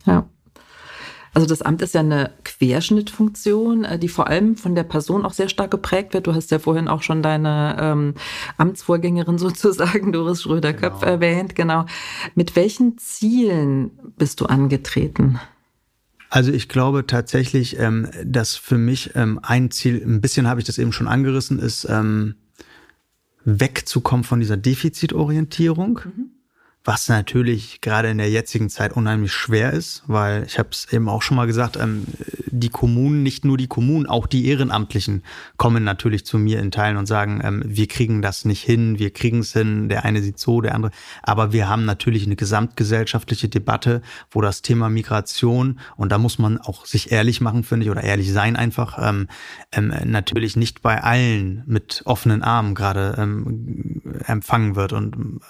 Ja. 0.04 0.26
Also 1.36 1.46
das 1.46 1.60
Amt 1.60 1.82
ist 1.82 1.92
ja 1.92 2.00
eine 2.00 2.30
Querschnittfunktion, 2.44 3.84
äh, 3.84 3.98
die 3.98 4.08
vor 4.08 4.26
allem 4.26 4.56
von 4.56 4.74
der 4.74 4.84
Person 4.84 5.26
auch 5.26 5.34
sehr 5.34 5.50
stark 5.50 5.70
geprägt 5.70 6.14
wird. 6.14 6.26
Du 6.26 6.34
hast 6.34 6.50
ja 6.50 6.58
vorhin 6.58 6.88
auch 6.88 7.02
schon 7.02 7.22
deine 7.22 7.76
ähm, 7.78 8.14
Amtsvorgängerin 8.56 9.36
sozusagen, 9.46 10.12
Doris 10.12 10.40
Schröder-Köpf, 10.40 11.00
genau. 11.00 11.12
erwähnt. 11.12 11.54
Genau. 11.54 11.84
Mit 12.36 12.56
welchen 12.56 12.96
Zielen 12.96 13.90
bist 14.16 14.40
du 14.40 14.46
angetreten? 14.46 15.38
Also 16.30 16.52
ich 16.52 16.70
glaube 16.70 17.06
tatsächlich, 17.06 17.78
ähm, 17.78 18.08
dass 18.24 18.56
für 18.56 18.78
mich 18.78 19.10
ähm, 19.14 19.38
ein 19.42 19.70
Ziel, 19.70 20.02
ein 20.02 20.22
bisschen 20.22 20.48
habe 20.48 20.60
ich 20.60 20.66
das 20.66 20.78
eben 20.78 20.94
schon 20.94 21.06
angerissen, 21.06 21.58
ist 21.58 21.86
ähm, 21.90 22.36
wegzukommen 23.44 24.24
von 24.24 24.40
dieser 24.40 24.56
Defizitorientierung. 24.56 26.00
Mhm 26.02 26.35
was 26.86 27.08
natürlich 27.08 27.80
gerade 27.80 28.08
in 28.08 28.18
der 28.18 28.30
jetzigen 28.30 28.70
Zeit 28.70 28.92
unheimlich 28.92 29.32
schwer 29.32 29.72
ist, 29.72 30.04
weil 30.06 30.44
ich 30.44 30.58
habe 30.58 30.68
es 30.70 30.92
eben 30.92 31.08
auch 31.08 31.20
schon 31.20 31.36
mal 31.36 31.46
gesagt, 31.46 31.76
ähm, 31.76 32.04
die 32.46 32.68
Kommunen, 32.68 33.24
nicht 33.24 33.44
nur 33.44 33.56
die 33.56 33.66
Kommunen, 33.66 34.06
auch 34.06 34.26
die 34.26 34.46
Ehrenamtlichen 34.46 35.24
kommen 35.56 35.82
natürlich 35.82 36.24
zu 36.24 36.38
mir 36.38 36.60
in 36.60 36.70
Teilen 36.70 36.96
und 36.96 37.06
sagen, 37.06 37.40
ähm, 37.42 37.62
wir 37.66 37.88
kriegen 37.88 38.22
das 38.22 38.44
nicht 38.44 38.62
hin, 38.62 39.00
wir 39.00 39.12
kriegen 39.12 39.40
es 39.40 39.52
hin, 39.52 39.88
der 39.88 40.04
eine 40.04 40.22
sieht 40.22 40.38
so, 40.38 40.60
der 40.60 40.76
andere. 40.76 40.92
Aber 41.24 41.52
wir 41.52 41.68
haben 41.68 41.84
natürlich 41.84 42.24
eine 42.24 42.36
gesamtgesellschaftliche 42.36 43.48
Debatte, 43.48 44.00
wo 44.30 44.40
das 44.40 44.62
Thema 44.62 44.88
Migration, 44.88 45.80
und 45.96 46.12
da 46.12 46.18
muss 46.18 46.38
man 46.38 46.58
auch 46.58 46.86
sich 46.86 47.10
ehrlich 47.10 47.40
machen, 47.40 47.64
finde 47.64 47.86
ich, 47.86 47.90
oder 47.90 48.04
ehrlich 48.04 48.32
sein 48.32 48.54
einfach, 48.54 48.98
ähm, 49.02 49.26
ähm, 49.72 49.92
natürlich 50.04 50.54
nicht 50.54 50.82
bei 50.82 51.02
allen 51.02 51.64
mit 51.66 52.02
offenen 52.04 52.44
Armen 52.44 52.76
gerade 52.76 53.16
ähm, 53.18 54.02
empfangen 54.24 54.76
wird. 54.76 54.92
Und 54.92 55.40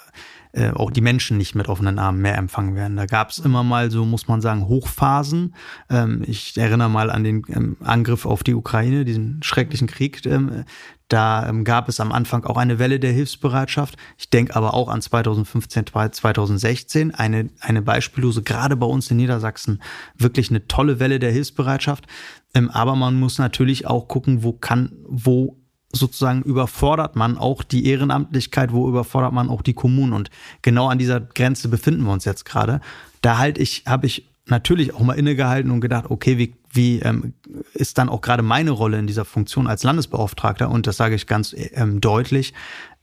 äh, 0.57 0.71
auch 0.71 0.89
die 0.89 1.01
Menschen 1.01 1.37
nicht 1.37 1.53
mit 1.53 1.69
offenen 1.69 1.99
Armen 1.99 2.19
mehr 2.19 2.35
empfangen 2.35 2.73
werden. 2.73 2.97
Da 2.97 3.05
gab 3.05 3.29
es 3.29 3.37
immer 3.37 3.63
mal 3.63 3.91
so, 3.91 4.05
muss 4.05 4.27
man 4.27 4.41
sagen, 4.41 4.67
Hochphasen. 4.67 5.53
Ähm, 5.89 6.23
ich 6.25 6.57
erinnere 6.57 6.89
mal 6.89 7.11
an 7.11 7.23
den 7.23 7.43
ähm, 7.49 7.77
Angriff 7.83 8.25
auf 8.25 8.41
die 8.41 8.55
Ukraine, 8.55 9.05
diesen 9.05 9.43
schrecklichen 9.43 9.87
Krieg. 9.87 10.25
Ähm, 10.25 10.65
da 11.09 11.47
ähm, 11.47 11.63
gab 11.63 11.87
es 11.87 11.99
am 11.99 12.11
Anfang 12.11 12.43
auch 12.43 12.57
eine 12.57 12.79
Welle 12.79 12.99
der 12.99 13.11
Hilfsbereitschaft. 13.11 13.97
Ich 14.17 14.31
denke 14.31 14.55
aber 14.55 14.73
auch 14.73 14.89
an 14.89 15.01
2015, 15.01 15.85
2016, 15.85 17.13
eine, 17.13 17.49
eine 17.59 17.83
beispiellose, 17.83 18.41
gerade 18.41 18.75
bei 18.75 18.87
uns 18.87 19.11
in 19.11 19.17
Niedersachsen, 19.17 19.83
wirklich 20.15 20.49
eine 20.49 20.67
tolle 20.67 20.99
Welle 20.99 21.19
der 21.19 21.31
Hilfsbereitschaft. 21.31 22.07
Ähm, 22.55 22.71
aber 22.71 22.95
man 22.95 23.19
muss 23.19 23.37
natürlich 23.37 23.85
auch 23.85 24.07
gucken, 24.07 24.41
wo 24.41 24.53
kann, 24.53 24.91
wo 25.07 25.57
sozusagen 25.91 26.41
überfordert 26.41 27.15
man 27.15 27.37
auch 27.37 27.63
die 27.63 27.87
Ehrenamtlichkeit, 27.87 28.71
wo 28.71 28.87
überfordert 28.87 29.33
man 29.33 29.49
auch 29.49 29.61
die 29.61 29.73
Kommunen. 29.73 30.13
Und 30.13 30.29
genau 30.61 30.89
an 30.89 30.97
dieser 30.97 31.21
Grenze 31.21 31.69
befinden 31.69 32.03
wir 32.03 32.11
uns 32.11 32.25
jetzt 32.25 32.45
gerade. 32.45 32.81
Da 33.21 33.37
halt 33.37 33.57
ich, 33.57 33.83
habe 33.85 34.05
ich 34.05 34.29
natürlich 34.45 34.93
auch 34.93 35.01
mal 35.01 35.13
innegehalten 35.13 35.71
und 35.71 35.81
gedacht, 35.81 36.05
okay, 36.09 36.37
wie, 36.37 36.53
wie 36.71 36.99
ähm, 36.99 37.33
ist 37.73 37.97
dann 37.97 38.09
auch 38.09 38.21
gerade 38.21 38.43
meine 38.43 38.71
Rolle 38.71 38.99
in 38.99 39.07
dieser 39.07 39.25
Funktion 39.25 39.67
als 39.67 39.83
Landesbeauftragter? 39.83 40.69
Und 40.69 40.87
das 40.87 40.97
sage 40.97 41.15
ich 41.15 41.27
ganz 41.27 41.55
ähm, 41.57 42.01
deutlich. 42.01 42.53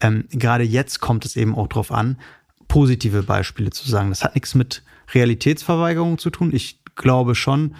Ähm, 0.01 0.25
gerade 0.31 0.65
jetzt 0.65 1.01
kommt 1.01 1.25
es 1.25 1.37
eben 1.37 1.55
auch 1.55 1.69
darauf 1.69 1.91
an, 1.93 2.19
positive 2.69 3.23
Beispiele 3.23 3.71
zu 3.71 3.89
sagen. 3.89 4.11
Das 4.11 4.25
hat 4.25 4.35
nichts 4.35 4.55
mit 4.55 4.83
Realitätsverweigerung 5.13 6.19
zu 6.19 6.31
tun. 6.31 6.51
Ich 6.53 6.81
glaube 6.97 7.35
schon, 7.35 7.75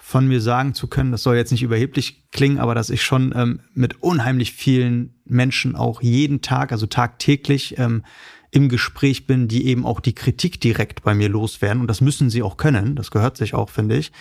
von 0.00 0.26
mir 0.26 0.40
sagen 0.40 0.74
zu 0.74 0.86
können, 0.86 1.12
das 1.12 1.24
soll 1.24 1.36
jetzt 1.36 1.50
nicht 1.50 1.62
überheblich 1.62 2.30
klingen, 2.30 2.58
aber 2.58 2.74
dass 2.74 2.88
ich 2.88 3.02
schon 3.02 3.34
ähm, 3.36 3.60
mit 3.74 4.02
unheimlich 4.02 4.52
vielen 4.52 5.14
Menschen 5.24 5.76
auch 5.76 6.00
jeden 6.00 6.40
Tag, 6.40 6.72
also 6.72 6.86
tagtäglich 6.86 7.76
ähm, 7.78 8.04
im 8.50 8.68
Gespräch 8.68 9.26
bin, 9.26 9.48
die 9.48 9.66
eben 9.66 9.84
auch 9.84 10.00
die 10.00 10.14
Kritik 10.14 10.60
direkt 10.60 11.02
bei 11.02 11.14
mir 11.14 11.28
loswerden. 11.28 11.82
Und 11.82 11.88
das 11.88 12.00
müssen 12.00 12.30
sie 12.30 12.42
auch 12.42 12.56
können. 12.56 12.94
Das 12.94 13.10
gehört 13.10 13.36
sich 13.36 13.52
auch, 13.54 13.68
finde 13.68 13.98
ich. 13.98 14.12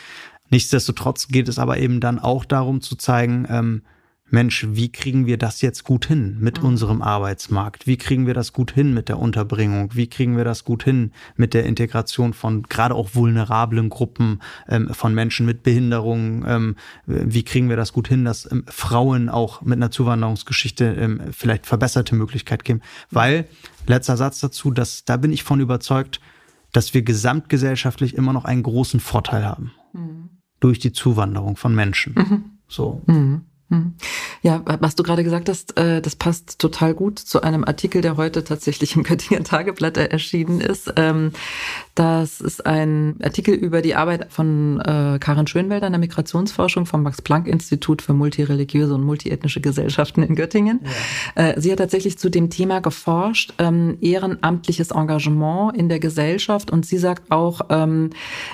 Nichtsdestotrotz 0.49 1.27
geht 1.27 1.47
es 1.47 1.59
aber 1.59 1.77
eben 1.77 1.99
dann 1.99 2.19
auch 2.19 2.43
darum 2.43 2.81
zu 2.81 2.95
zeigen, 2.95 3.45
ähm, 3.49 3.81
Mensch, 4.29 4.67
wie 4.69 4.91
kriegen 4.91 5.25
wir 5.25 5.37
das 5.37 5.61
jetzt 5.61 5.83
gut 5.83 6.05
hin 6.05 6.37
mit 6.39 6.61
mhm. 6.61 6.69
unserem 6.69 7.01
Arbeitsmarkt? 7.01 7.87
Wie 7.87 7.97
kriegen 7.97 8.27
wir 8.27 8.33
das 8.33 8.51
gut 8.51 8.71
hin 8.71 8.93
mit 8.93 9.07
der 9.07 9.19
Unterbringung? 9.19 9.91
Wie 9.93 10.07
kriegen 10.07 10.35
wir 10.35 10.43
das 10.43 10.65
gut 10.65 10.83
hin 10.83 11.11
mit 11.37 11.53
der 11.53 11.65
Integration 11.65 12.33
von 12.33 12.63
gerade 12.63 12.93
auch 12.93 13.15
vulnerablen 13.15 13.89
Gruppen 13.89 14.41
ähm, 14.67 14.89
von 14.93 15.13
Menschen 15.13 15.45
mit 15.45 15.63
Behinderungen? 15.63 16.43
Ähm, 16.45 16.75
wie 17.05 17.43
kriegen 17.43 17.69
wir 17.69 17.77
das 17.77 17.93
gut 17.93 18.09
hin, 18.09 18.25
dass 18.25 18.51
ähm, 18.51 18.65
Frauen 18.67 19.29
auch 19.29 19.61
mit 19.61 19.77
einer 19.77 19.91
Zuwanderungsgeschichte 19.91 20.85
ähm, 20.85 21.21
vielleicht 21.31 21.65
verbesserte 21.65 22.15
Möglichkeit 22.15 22.65
geben? 22.65 22.81
Weil, 23.09 23.45
letzter 23.85 24.17
Satz 24.17 24.41
dazu, 24.41 24.71
dass, 24.71 25.05
da 25.05 25.15
bin 25.15 25.31
ich 25.31 25.43
von 25.43 25.61
überzeugt, 25.61 26.19
dass 26.73 26.93
wir 26.93 27.01
gesamtgesellschaftlich 27.01 28.15
immer 28.15 28.33
noch 28.33 28.43
einen 28.43 28.63
großen 28.63 28.99
Vorteil 28.99 29.45
haben. 29.45 29.71
Mhm. 29.93 30.29
Durch 30.59 30.79
die 30.79 30.91
Zuwanderung 30.91 31.55
von 31.55 31.73
Menschen. 31.73 32.13
Mhm. 32.15 32.43
So. 32.67 33.03
Hm. 33.69 33.95
Ja, 34.43 34.61
was 34.79 34.95
du 34.95 35.03
gerade 35.03 35.25
gesagt 35.25 35.49
hast, 35.49 35.77
äh, 35.77 36.01
das 36.01 36.15
passt 36.15 36.57
total 36.57 36.93
gut 36.93 37.19
zu 37.19 37.41
einem 37.41 37.65
Artikel, 37.65 38.01
der 38.01 38.15
heute 38.15 38.45
tatsächlich 38.45 38.95
im 38.95 39.03
Göttinger 39.03 39.43
Tageblatt 39.43 39.97
erschienen 39.97 40.61
ist. 40.61 40.93
Ähm, 40.95 41.31
das 41.93 42.39
ist 42.39 42.65
ein 42.65 43.15
Artikel 43.21 43.53
über 43.55 43.81
die 43.81 43.95
Arbeit 43.95 44.31
von 44.31 44.79
äh, 44.79 45.17
Karin 45.19 45.47
Schönwelder 45.47 45.87
in 45.87 45.93
der 45.93 45.99
Migrationsforschung 45.99 46.85
vom 46.85 47.03
Max-Planck-Institut 47.03 48.01
für 48.01 48.13
multireligiöse 48.13 48.95
und 48.95 49.03
multiethnische 49.03 49.59
Gesellschaften 49.59 50.23
in 50.23 50.35
Göttingen. 50.35 50.79
Ja. 51.35 51.49
Äh, 51.49 51.59
sie 51.59 51.71
hat 51.71 51.79
tatsächlich 51.79 52.17
zu 52.17 52.29
dem 52.29 52.49
Thema 52.49 52.79
geforscht, 52.79 53.53
ähm, 53.57 53.97
ehrenamtliches 53.99 54.91
Engagement 54.91 55.75
in 55.75 55.89
der 55.89 55.99
Gesellschaft. 55.99 56.71
Und 56.71 56.85
sie 56.85 56.99
sagt 56.99 57.31
auch, 57.31 57.61
ähm, 57.69 58.11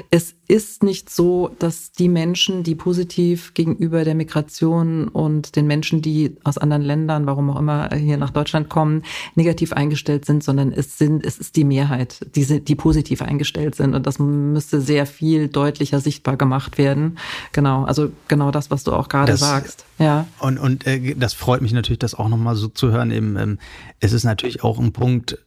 es 0.09 0.33
ist 0.47 0.83
nicht 0.83 1.09
so, 1.09 1.51
dass 1.59 1.91
die 1.91 2.09
Menschen, 2.09 2.63
die 2.63 2.75
positiv 2.75 3.53
gegenüber 3.53 4.03
der 4.03 4.15
Migration 4.15 5.02
und 5.07 5.55
den 5.55 5.67
Menschen, 5.67 6.01
die 6.01 6.35
aus 6.43 6.57
anderen 6.57 6.83
Ländern, 6.83 7.25
warum 7.25 7.49
auch 7.49 7.59
immer, 7.59 7.89
hier 7.95 8.17
nach 8.17 8.31
Deutschland 8.31 8.69
kommen, 8.69 9.03
negativ 9.35 9.73
eingestellt 9.73 10.25
sind, 10.25 10.43
sondern 10.43 10.71
es 10.71 10.97
sind, 10.97 11.25
es 11.25 11.37
ist 11.37 11.55
die 11.55 11.63
Mehrheit, 11.63 12.25
die, 12.35 12.63
die 12.63 12.75
positiv 12.75 13.21
eingestellt 13.21 13.43
eingestellt 13.43 13.75
sind. 13.75 13.93
Und 13.93 14.07
das 14.07 14.19
müsste 14.19 14.81
sehr 14.81 15.05
viel 15.05 15.47
deutlicher 15.47 15.99
sichtbar 15.99 16.37
gemacht 16.37 16.77
werden. 16.77 17.17
Genau, 17.51 17.83
also 17.83 18.11
genau 18.27 18.51
das, 18.51 18.71
was 18.71 18.83
du 18.83 18.93
auch 18.93 19.09
gerade 19.09 19.35
sagst. 19.37 19.85
Ja. 19.99 20.27
Und, 20.39 20.57
und 20.57 20.87
äh, 20.87 21.15
das 21.15 21.33
freut 21.33 21.61
mich 21.61 21.73
natürlich, 21.73 21.99
das 21.99 22.15
auch 22.15 22.29
nochmal 22.29 22.55
so 22.55 22.67
zu 22.67 22.91
hören. 22.91 23.11
Eben, 23.11 23.37
ähm, 23.37 23.59
es 23.99 24.13
ist 24.13 24.23
natürlich 24.23 24.63
auch 24.63 24.79
ein 24.79 24.93
Punkt, 24.93 25.37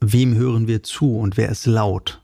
wem 0.00 0.34
hören 0.34 0.66
wir 0.66 0.82
zu 0.82 1.18
und 1.18 1.36
wer 1.36 1.48
ist 1.48 1.66
laut? 1.66 2.21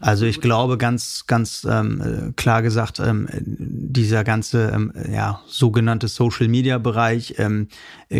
Also 0.00 0.26
ich 0.26 0.40
glaube 0.40 0.78
ganz, 0.78 1.24
ganz 1.26 1.66
ähm, 1.68 2.34
klar 2.36 2.62
gesagt, 2.62 3.00
ähm, 3.00 3.28
dieser 3.30 4.24
ganze 4.24 4.70
ähm, 4.72 4.92
ja, 5.10 5.40
sogenannte 5.46 6.08
Social-Media-Bereich 6.08 7.34
ähm, 7.38 7.68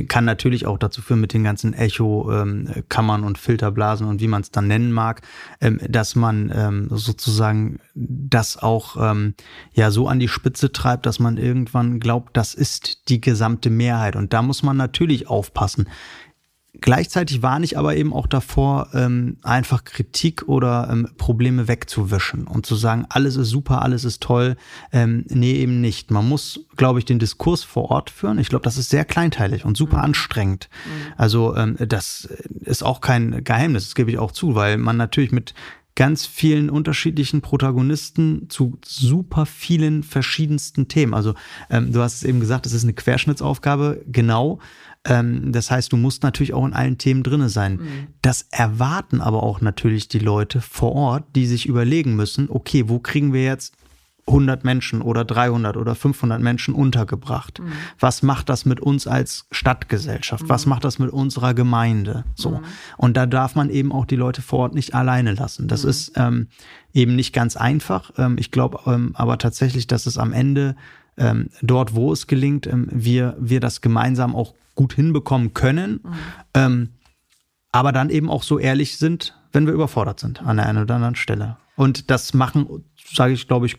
kann 0.08 0.24
natürlich 0.24 0.66
auch 0.66 0.78
dazu 0.78 1.02
führen 1.02 1.20
mit 1.20 1.32
den 1.32 1.44
ganzen 1.44 1.74
Echo-Kammern 1.74 3.20
ähm, 3.20 3.26
und 3.26 3.38
Filterblasen 3.38 4.06
und 4.06 4.20
wie 4.20 4.28
man 4.28 4.42
es 4.42 4.50
dann 4.50 4.66
nennen 4.66 4.92
mag, 4.92 5.22
ähm, 5.60 5.80
dass 5.88 6.16
man 6.16 6.52
ähm, 6.54 6.88
sozusagen 6.90 7.78
das 7.94 8.56
auch 8.56 8.96
ähm, 8.98 9.34
ja 9.72 9.90
so 9.90 10.08
an 10.08 10.18
die 10.18 10.28
Spitze 10.28 10.72
treibt, 10.72 11.06
dass 11.06 11.20
man 11.20 11.36
irgendwann 11.36 12.00
glaubt, 12.00 12.36
das 12.36 12.54
ist 12.54 13.08
die 13.08 13.20
gesamte 13.20 13.70
Mehrheit. 13.70 14.16
Und 14.16 14.32
da 14.32 14.42
muss 14.42 14.62
man 14.62 14.76
natürlich 14.76 15.28
aufpassen. 15.28 15.88
Gleichzeitig 16.80 17.42
warne 17.42 17.64
ich 17.64 17.76
aber 17.76 17.96
eben 17.96 18.12
auch 18.12 18.26
davor, 18.26 18.88
ähm, 18.94 19.38
einfach 19.42 19.84
Kritik 19.84 20.44
oder 20.46 20.88
ähm, 20.90 21.08
Probleme 21.18 21.66
wegzuwischen 21.66 22.46
und 22.46 22.66
zu 22.66 22.76
sagen, 22.76 23.04
alles 23.08 23.36
ist 23.36 23.48
super, 23.48 23.82
alles 23.82 24.04
ist 24.04 24.22
toll. 24.22 24.56
Ähm, 24.92 25.24
nee, 25.28 25.54
eben 25.54 25.80
nicht. 25.80 26.10
Man 26.10 26.28
muss, 26.28 26.60
glaube 26.76 27.00
ich, 27.00 27.04
den 27.04 27.18
Diskurs 27.18 27.64
vor 27.64 27.90
Ort 27.90 28.10
führen. 28.10 28.38
Ich 28.38 28.48
glaube, 28.48 28.64
das 28.64 28.76
ist 28.76 28.90
sehr 28.90 29.04
kleinteilig 29.04 29.64
und 29.64 29.76
super 29.76 29.98
mhm. 29.98 30.04
anstrengend. 30.04 30.68
Mhm. 30.84 31.12
Also 31.16 31.56
ähm, 31.56 31.76
das 31.78 32.28
ist 32.60 32.84
auch 32.84 33.00
kein 33.00 33.42
Geheimnis, 33.42 33.86
das 33.86 33.94
gebe 33.96 34.10
ich 34.10 34.18
auch 34.18 34.32
zu, 34.32 34.54
weil 34.54 34.78
man 34.78 34.96
natürlich 34.96 35.32
mit 35.32 35.54
ganz 35.98 36.26
vielen 36.26 36.70
unterschiedlichen 36.70 37.40
Protagonisten 37.40 38.48
zu 38.48 38.78
super 38.84 39.46
vielen 39.46 40.04
verschiedensten 40.04 40.86
Themen. 40.86 41.12
Also 41.12 41.34
ähm, 41.70 41.92
du 41.92 42.00
hast 42.00 42.14
es 42.14 42.22
eben 42.22 42.38
gesagt, 42.38 42.66
es 42.66 42.72
ist 42.72 42.84
eine 42.84 42.92
Querschnittsaufgabe, 42.92 44.04
genau. 44.06 44.60
Ähm, 45.08 45.52
das 45.52 45.70
heißt, 45.70 45.92
du 45.92 45.96
musst 45.96 46.22
natürlich 46.22 46.54
auch 46.54 46.66
in 46.66 46.74
allen 46.74 46.98
Themen 46.98 47.22
drinne 47.22 47.48
sein. 47.48 47.76
Mhm. 47.76 48.06
Das 48.22 48.46
erwarten 48.50 49.20
aber 49.20 49.42
auch 49.42 49.60
natürlich 49.60 50.08
die 50.08 50.18
Leute 50.18 50.60
vor 50.60 50.92
Ort, 50.92 51.24
die 51.34 51.46
sich 51.46 51.66
überlegen 51.66 52.14
müssen, 52.14 52.48
okay, 52.50 52.88
wo 52.88 52.98
kriegen 52.98 53.32
wir 53.32 53.44
jetzt 53.44 53.74
100 54.28 54.62
Menschen 54.62 55.00
oder 55.00 55.24
300 55.24 55.76
oder 55.76 55.94
500 55.94 56.40
Menschen 56.40 56.74
untergebracht? 56.74 57.60
Mhm. 57.60 57.72
Was 57.98 58.22
macht 58.22 58.48
das 58.48 58.66
mit 58.66 58.80
uns 58.80 59.06
als 59.06 59.46
Stadtgesellschaft? 59.50 60.44
Mhm. 60.44 60.48
Was 60.48 60.66
macht 60.66 60.84
das 60.84 60.98
mit 60.98 61.10
unserer 61.10 61.54
Gemeinde? 61.54 62.24
So. 62.34 62.50
Mhm. 62.50 62.64
Und 62.98 63.16
da 63.16 63.26
darf 63.26 63.54
man 63.54 63.70
eben 63.70 63.90
auch 63.90 64.04
die 64.04 64.16
Leute 64.16 64.42
vor 64.42 64.60
Ort 64.60 64.74
nicht 64.74 64.94
alleine 64.94 65.32
lassen. 65.32 65.66
Das 65.66 65.84
mhm. 65.84 65.90
ist 65.90 66.12
ähm, 66.16 66.48
eben 66.92 67.16
nicht 67.16 67.32
ganz 67.32 67.56
einfach. 67.56 68.12
Ähm, 68.18 68.36
ich 68.38 68.50
glaube 68.50 68.80
ähm, 68.86 69.12
aber 69.14 69.38
tatsächlich, 69.38 69.86
dass 69.86 70.06
es 70.06 70.18
am 70.18 70.32
Ende 70.32 70.76
ähm, 71.16 71.48
dort, 71.62 71.94
wo 71.94 72.12
es 72.12 72.26
gelingt, 72.26 72.66
ähm, 72.66 72.88
wir, 72.92 73.36
wir 73.40 73.60
das 73.60 73.80
gemeinsam 73.80 74.36
auch 74.36 74.54
gut 74.78 74.94
hinbekommen 74.94 75.54
können, 75.54 76.00
mhm. 76.04 76.12
ähm, 76.54 76.88
aber 77.72 77.90
dann 77.90 78.10
eben 78.10 78.30
auch 78.30 78.44
so 78.44 78.60
ehrlich 78.60 78.96
sind, 78.96 79.36
wenn 79.52 79.66
wir 79.66 79.74
überfordert 79.74 80.20
sind 80.20 80.40
an 80.42 80.56
der 80.56 80.66
einen 80.66 80.84
oder 80.84 80.94
anderen 80.94 81.16
Stelle. 81.16 81.56
Und 81.74 82.10
das 82.10 82.32
machen, 82.32 82.84
sage 83.12 83.32
ich, 83.32 83.48
glaube 83.48 83.66
ich, 83.66 83.76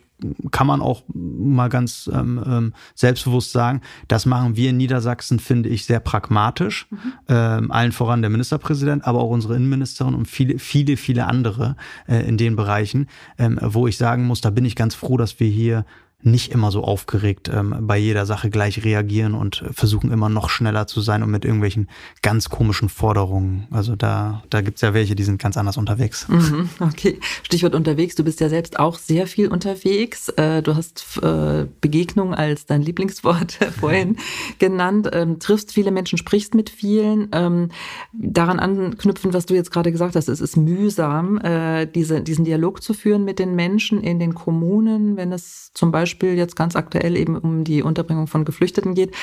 kann 0.50 0.66
man 0.66 0.82
auch 0.82 1.04
mal 1.08 1.68
ganz 1.68 2.10
ähm, 2.12 2.42
ähm, 2.46 2.74
selbstbewusst 2.94 3.52
sagen, 3.52 3.80
das 4.08 4.26
machen 4.26 4.56
wir 4.56 4.70
in 4.70 4.76
Niedersachsen, 4.76 5.38
finde 5.38 5.70
ich, 5.70 5.86
sehr 5.86 6.00
pragmatisch. 6.00 6.86
Mhm. 6.90 6.98
Ähm, 7.28 7.70
allen 7.70 7.92
voran 7.92 8.20
der 8.20 8.30
Ministerpräsident, 8.30 9.06
aber 9.06 9.20
auch 9.20 9.30
unsere 9.30 9.56
Innenministerin 9.56 10.14
und 10.14 10.26
viele, 10.26 10.58
viele, 10.58 10.98
viele 10.98 11.26
andere 11.26 11.76
äh, 12.06 12.26
in 12.28 12.36
den 12.36 12.56
Bereichen, 12.56 13.08
ähm, 13.38 13.58
wo 13.62 13.86
ich 13.86 13.96
sagen 13.96 14.26
muss, 14.26 14.42
da 14.42 14.50
bin 14.50 14.66
ich 14.66 14.76
ganz 14.76 14.94
froh, 14.94 15.16
dass 15.16 15.40
wir 15.40 15.48
hier 15.48 15.86
nicht 16.22 16.52
immer 16.52 16.70
so 16.70 16.84
aufgeregt 16.84 17.50
ähm, 17.52 17.74
bei 17.80 17.96
jeder 17.96 18.26
Sache 18.26 18.50
gleich 18.50 18.84
reagieren 18.84 19.34
und 19.34 19.64
versuchen 19.72 20.12
immer 20.12 20.28
noch 20.28 20.50
schneller 20.50 20.86
zu 20.86 21.00
sein 21.00 21.22
und 21.22 21.30
mit 21.30 21.44
irgendwelchen 21.44 21.88
ganz 22.22 22.50
komischen 22.50 22.88
Forderungen. 22.88 23.66
Also 23.70 23.96
da, 23.96 24.42
da 24.50 24.60
gibt's 24.60 24.82
ja 24.82 24.92
welche, 24.92 25.14
die 25.14 25.24
sind 25.24 25.40
ganz 25.40 25.56
anders 25.56 25.76
unterwegs. 25.76 26.28
Mhm, 26.28 26.68
okay, 26.80 27.18
Stichwort 27.42 27.74
unterwegs. 27.74 28.14
Du 28.14 28.24
bist 28.24 28.40
ja 28.40 28.48
selbst 28.48 28.78
auch 28.78 28.98
sehr 28.98 29.26
viel 29.26 29.48
unterwegs. 29.48 30.28
Äh, 30.30 30.62
du 30.62 30.76
hast 30.76 31.18
äh, 31.22 31.66
Begegnung 31.80 32.34
als 32.34 32.66
dein 32.66 32.82
Lieblingswort 32.82 33.52
vorhin 33.80 34.16
genannt. 34.58 35.08
Ähm, 35.12 35.38
triffst 35.38 35.72
viele 35.72 35.90
Menschen, 35.90 36.18
sprichst 36.18 36.54
mit 36.54 36.68
vielen. 36.68 37.28
Ähm, 37.32 37.70
daran 38.12 38.58
anknüpfen, 38.58 39.32
was 39.32 39.46
du 39.46 39.54
jetzt 39.54 39.70
gerade 39.70 39.90
gesagt 39.90 40.16
hast, 40.16 40.28
es 40.28 40.40
ist 40.40 40.56
mühsam, 40.56 41.38
äh, 41.38 41.86
diese, 41.86 42.20
diesen 42.20 42.44
Dialog 42.44 42.82
zu 42.82 42.92
führen 42.92 43.24
mit 43.24 43.38
den 43.38 43.54
Menschen 43.54 44.02
in 44.02 44.18
den 44.18 44.34
Kommunen, 44.34 45.16
wenn 45.16 45.32
es 45.32 45.70
zum 45.72 45.90
Beispiel 45.90 46.09
Beispiel 46.10 46.34
jetzt 46.34 46.56
ganz 46.56 46.74
aktuell 46.74 47.16
eben 47.16 47.36
um 47.36 47.62
die 47.62 47.82
Unterbringung 47.82 48.26
von 48.26 48.44
Geflüchteten 48.44 48.94
geht. 48.94 49.14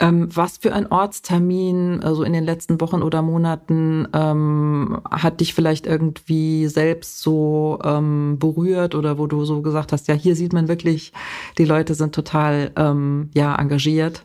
Ähm, 0.00 0.28
was 0.34 0.56
für 0.58 0.72
ein 0.72 0.86
Ortstermin, 0.86 2.02
also 2.02 2.22
in 2.22 2.32
den 2.32 2.44
letzten 2.44 2.80
Wochen 2.80 3.02
oder 3.02 3.20
Monaten, 3.20 4.08
ähm, 4.14 5.00
hat 5.10 5.40
dich 5.40 5.52
vielleicht 5.52 5.86
irgendwie 5.86 6.66
selbst 6.68 7.20
so 7.20 7.78
ähm, 7.84 8.38
berührt 8.38 8.94
oder 8.94 9.18
wo 9.18 9.26
du 9.26 9.44
so 9.44 9.60
gesagt 9.60 9.92
hast, 9.92 10.08
ja, 10.08 10.14
hier 10.14 10.34
sieht 10.34 10.54
man 10.54 10.68
wirklich, 10.68 11.12
die 11.58 11.66
Leute 11.66 11.94
sind 11.94 12.14
total 12.14 12.72
ähm, 12.76 13.28
ja 13.34 13.54
engagiert? 13.56 14.24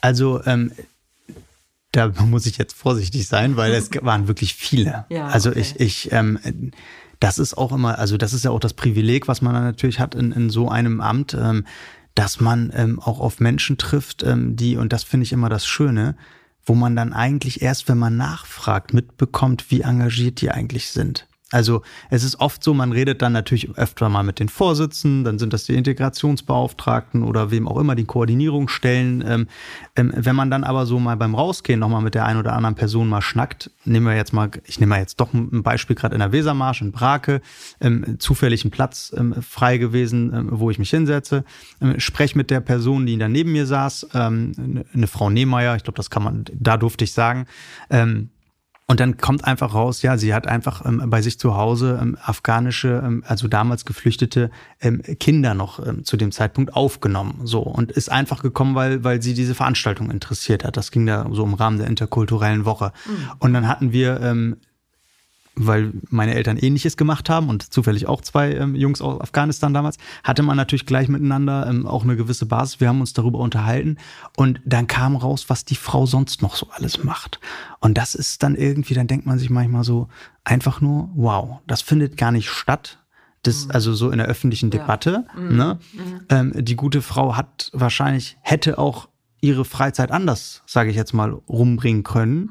Also 0.00 0.40
ähm, 0.46 0.72
da 1.92 2.10
muss 2.24 2.46
ich 2.46 2.58
jetzt 2.58 2.74
vorsichtig 2.74 3.28
sein, 3.28 3.56
weil 3.56 3.72
es 3.72 3.90
waren 4.02 4.26
wirklich 4.26 4.54
viele. 4.54 5.04
Ja, 5.10 5.28
also 5.28 5.50
okay. 5.50 5.60
ich, 5.60 5.78
ich 5.78 6.12
ähm, 6.12 6.72
das 7.22 7.38
ist 7.38 7.56
auch 7.56 7.70
immer, 7.70 7.98
also 8.00 8.16
das 8.16 8.32
ist 8.32 8.44
ja 8.44 8.50
auch 8.50 8.58
das 8.58 8.74
Privileg, 8.74 9.28
was 9.28 9.42
man 9.42 9.54
natürlich 9.54 10.00
hat 10.00 10.16
in, 10.16 10.32
in 10.32 10.50
so 10.50 10.68
einem 10.68 11.00
Amt, 11.00 11.34
ähm, 11.34 11.64
dass 12.16 12.40
man 12.40 12.72
ähm, 12.74 12.98
auch 12.98 13.20
auf 13.20 13.38
Menschen 13.38 13.78
trifft, 13.78 14.24
ähm, 14.24 14.56
die, 14.56 14.76
und 14.76 14.92
das 14.92 15.04
finde 15.04 15.24
ich 15.24 15.32
immer 15.32 15.48
das 15.48 15.64
Schöne, 15.64 16.16
wo 16.66 16.74
man 16.74 16.96
dann 16.96 17.12
eigentlich 17.12 17.62
erst, 17.62 17.88
wenn 17.88 17.98
man 17.98 18.16
nachfragt, 18.16 18.92
mitbekommt, 18.92 19.70
wie 19.70 19.82
engagiert 19.82 20.40
die 20.40 20.50
eigentlich 20.50 20.90
sind. 20.90 21.28
Also 21.52 21.82
es 22.10 22.24
ist 22.24 22.40
oft 22.40 22.64
so, 22.64 22.74
man 22.74 22.92
redet 22.92 23.22
dann 23.22 23.32
natürlich 23.32 23.76
öfter 23.76 24.08
mal 24.08 24.22
mit 24.22 24.40
den 24.40 24.48
Vorsitzenden, 24.48 25.24
dann 25.24 25.38
sind 25.38 25.52
das 25.52 25.64
die 25.64 25.74
Integrationsbeauftragten 25.74 27.22
oder 27.22 27.50
wem 27.50 27.68
auch 27.68 27.78
immer 27.78 27.94
die 27.94 28.04
Koordinierungsstellen. 28.04 29.22
Ähm, 29.26 29.46
ähm, 29.94 30.12
wenn 30.16 30.34
man 30.34 30.50
dann 30.50 30.64
aber 30.64 30.86
so 30.86 30.98
mal 30.98 31.16
beim 31.16 31.34
Rausgehen 31.34 31.78
nochmal 31.78 32.02
mit 32.02 32.14
der 32.14 32.24
einen 32.24 32.40
oder 32.40 32.54
anderen 32.54 32.74
Person 32.74 33.08
mal 33.08 33.20
schnackt, 33.20 33.70
nehmen 33.84 34.06
wir 34.06 34.16
jetzt 34.16 34.32
mal, 34.32 34.50
ich 34.64 34.80
nehme 34.80 34.90
mal 34.90 35.00
jetzt 35.00 35.20
doch 35.20 35.32
ein 35.34 35.62
Beispiel 35.62 35.94
gerade 35.94 36.14
in 36.14 36.20
der 36.20 36.32
Wesermarsch 36.32 36.80
in 36.80 36.90
Brake, 36.90 37.42
ähm, 37.80 38.16
zufällig 38.18 38.64
ein 38.64 38.70
Platz 38.70 39.12
ähm, 39.16 39.34
frei 39.42 39.76
gewesen, 39.76 40.32
ähm, 40.34 40.48
wo 40.52 40.70
ich 40.70 40.78
mich 40.78 40.90
hinsetze, 40.90 41.44
ähm, 41.80 42.00
spreche 42.00 42.36
mit 42.36 42.50
der 42.50 42.60
Person, 42.60 43.04
die 43.04 43.18
da 43.18 43.28
neben 43.28 43.52
mir 43.52 43.66
saß, 43.66 44.08
ähm, 44.14 44.84
eine 44.94 45.06
Frau 45.06 45.28
Nehmeier, 45.28 45.76
ich 45.76 45.84
glaube, 45.84 45.96
das 45.96 46.08
kann 46.08 46.22
man, 46.22 46.44
da 46.54 46.78
durfte 46.78 47.04
ich 47.04 47.12
sagen, 47.12 47.46
und 48.88 49.00
dann 49.00 49.16
kommt 49.16 49.44
einfach 49.44 49.74
raus, 49.74 50.02
ja, 50.02 50.18
sie 50.18 50.34
hat 50.34 50.46
einfach 50.46 50.84
ähm, 50.84 51.02
bei 51.06 51.22
sich 51.22 51.38
zu 51.38 51.56
Hause 51.56 51.98
ähm, 52.02 52.18
afghanische, 52.22 53.02
ähm, 53.04 53.24
also 53.26 53.48
damals 53.48 53.84
geflüchtete 53.84 54.50
ähm, 54.80 55.02
Kinder 55.20 55.54
noch 55.54 55.84
ähm, 55.86 56.04
zu 56.04 56.16
dem 56.16 56.32
Zeitpunkt 56.32 56.74
aufgenommen. 56.74 57.40
So 57.44 57.60
und 57.60 57.92
ist 57.92 58.10
einfach 58.10 58.42
gekommen, 58.42 58.74
weil, 58.74 59.04
weil 59.04 59.22
sie 59.22 59.34
diese 59.34 59.54
Veranstaltung 59.54 60.10
interessiert 60.10 60.64
hat. 60.64 60.76
Das 60.76 60.90
ging 60.90 61.06
da 61.06 61.26
so 61.30 61.44
im 61.44 61.54
Rahmen 61.54 61.78
der 61.78 61.86
interkulturellen 61.86 62.64
Woche. 62.64 62.92
Mhm. 63.06 63.30
Und 63.38 63.52
dann 63.54 63.68
hatten 63.68 63.92
wir 63.92 64.20
ähm, 64.20 64.56
weil 65.54 65.92
meine 66.08 66.34
Eltern 66.34 66.56
ähnliches 66.56 66.96
gemacht 66.96 67.28
haben 67.28 67.48
und 67.48 67.72
zufällig 67.72 68.06
auch 68.06 68.22
zwei 68.22 68.52
ähm, 68.52 68.74
Jungs 68.74 69.02
aus 69.02 69.20
Afghanistan 69.20 69.74
damals, 69.74 69.98
hatte 70.24 70.42
man 70.42 70.56
natürlich 70.56 70.86
gleich 70.86 71.08
miteinander 71.08 71.66
ähm, 71.68 71.86
auch 71.86 72.04
eine 72.04 72.16
gewisse 72.16 72.46
Basis. 72.46 72.80
Wir 72.80 72.88
haben 72.88 73.00
uns 73.00 73.12
darüber 73.12 73.38
unterhalten 73.38 73.98
und 74.36 74.60
dann 74.64 74.86
kam 74.86 75.16
raus, 75.16 75.46
was 75.48 75.64
die 75.64 75.76
Frau 75.76 76.06
sonst 76.06 76.40
noch 76.42 76.56
so 76.56 76.68
alles 76.70 77.04
macht. 77.04 77.38
Und 77.80 77.98
das 77.98 78.14
ist 78.14 78.42
dann 78.42 78.54
irgendwie, 78.54 78.94
dann 78.94 79.06
denkt 79.06 79.26
man 79.26 79.38
sich 79.38 79.50
manchmal 79.50 79.84
so 79.84 80.08
einfach 80.44 80.80
nur, 80.80 81.10
wow, 81.14 81.58
das 81.66 81.82
findet 81.82 82.16
gar 82.16 82.32
nicht 82.32 82.48
statt. 82.48 82.98
Das, 83.42 83.66
mhm. 83.66 83.72
also 83.72 83.92
so 83.92 84.10
in 84.10 84.18
der 84.18 84.28
öffentlichen 84.28 84.70
Debatte. 84.70 85.26
Ja. 85.34 85.40
Mhm. 85.40 85.56
Ne? 85.56 85.78
Mhm. 85.92 86.20
Ähm, 86.28 86.52
die 86.64 86.76
gute 86.76 87.02
Frau 87.02 87.36
hat 87.36 87.70
wahrscheinlich, 87.72 88.38
hätte 88.40 88.78
auch 88.78 89.08
ihre 89.42 89.64
Freizeit 89.64 90.12
anders, 90.12 90.62
sage 90.66 90.90
ich 90.90 90.96
jetzt 90.96 91.12
mal, 91.12 91.32
rumbringen 91.48 92.04
können. 92.04 92.50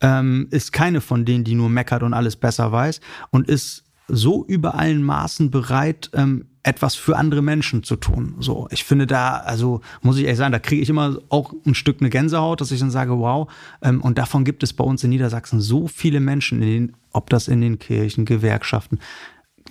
Ähm, 0.00 0.48
ist 0.50 0.72
keine 0.72 1.00
von 1.00 1.24
denen, 1.24 1.44
die 1.44 1.54
nur 1.54 1.70
meckert 1.70 2.02
und 2.02 2.12
alles 2.12 2.36
besser 2.36 2.70
weiß 2.70 3.00
und 3.30 3.48
ist 3.48 3.84
so 4.08 4.44
über 4.44 4.74
allen 4.74 5.02
Maßen 5.02 5.50
bereit, 5.50 6.10
ähm, 6.12 6.46
etwas 6.62 6.96
für 6.96 7.16
andere 7.16 7.42
Menschen 7.42 7.84
zu 7.84 7.94
tun. 7.94 8.34
So, 8.40 8.66
ich 8.70 8.84
finde 8.84 9.06
da, 9.06 9.36
also 9.36 9.80
muss 10.02 10.16
ich 10.18 10.24
ehrlich 10.24 10.38
sagen, 10.38 10.52
da 10.52 10.58
kriege 10.58 10.82
ich 10.82 10.88
immer 10.88 11.16
auch 11.28 11.54
ein 11.64 11.74
Stück 11.74 12.00
eine 12.00 12.10
Gänsehaut, 12.10 12.60
dass 12.60 12.72
ich 12.72 12.80
dann 12.80 12.90
sage, 12.90 13.18
wow. 13.18 13.48
Ähm, 13.82 14.00
und 14.00 14.18
davon 14.18 14.44
gibt 14.44 14.62
es 14.62 14.72
bei 14.72 14.82
uns 14.84 15.04
in 15.04 15.10
Niedersachsen 15.10 15.60
so 15.60 15.86
viele 15.86 16.18
Menschen, 16.18 16.62
in 16.62 16.68
den, 16.68 16.96
ob 17.12 17.30
das 17.30 17.46
in 17.46 17.60
den 17.60 17.78
Kirchen, 17.78 18.24
Gewerkschaften, 18.24 18.98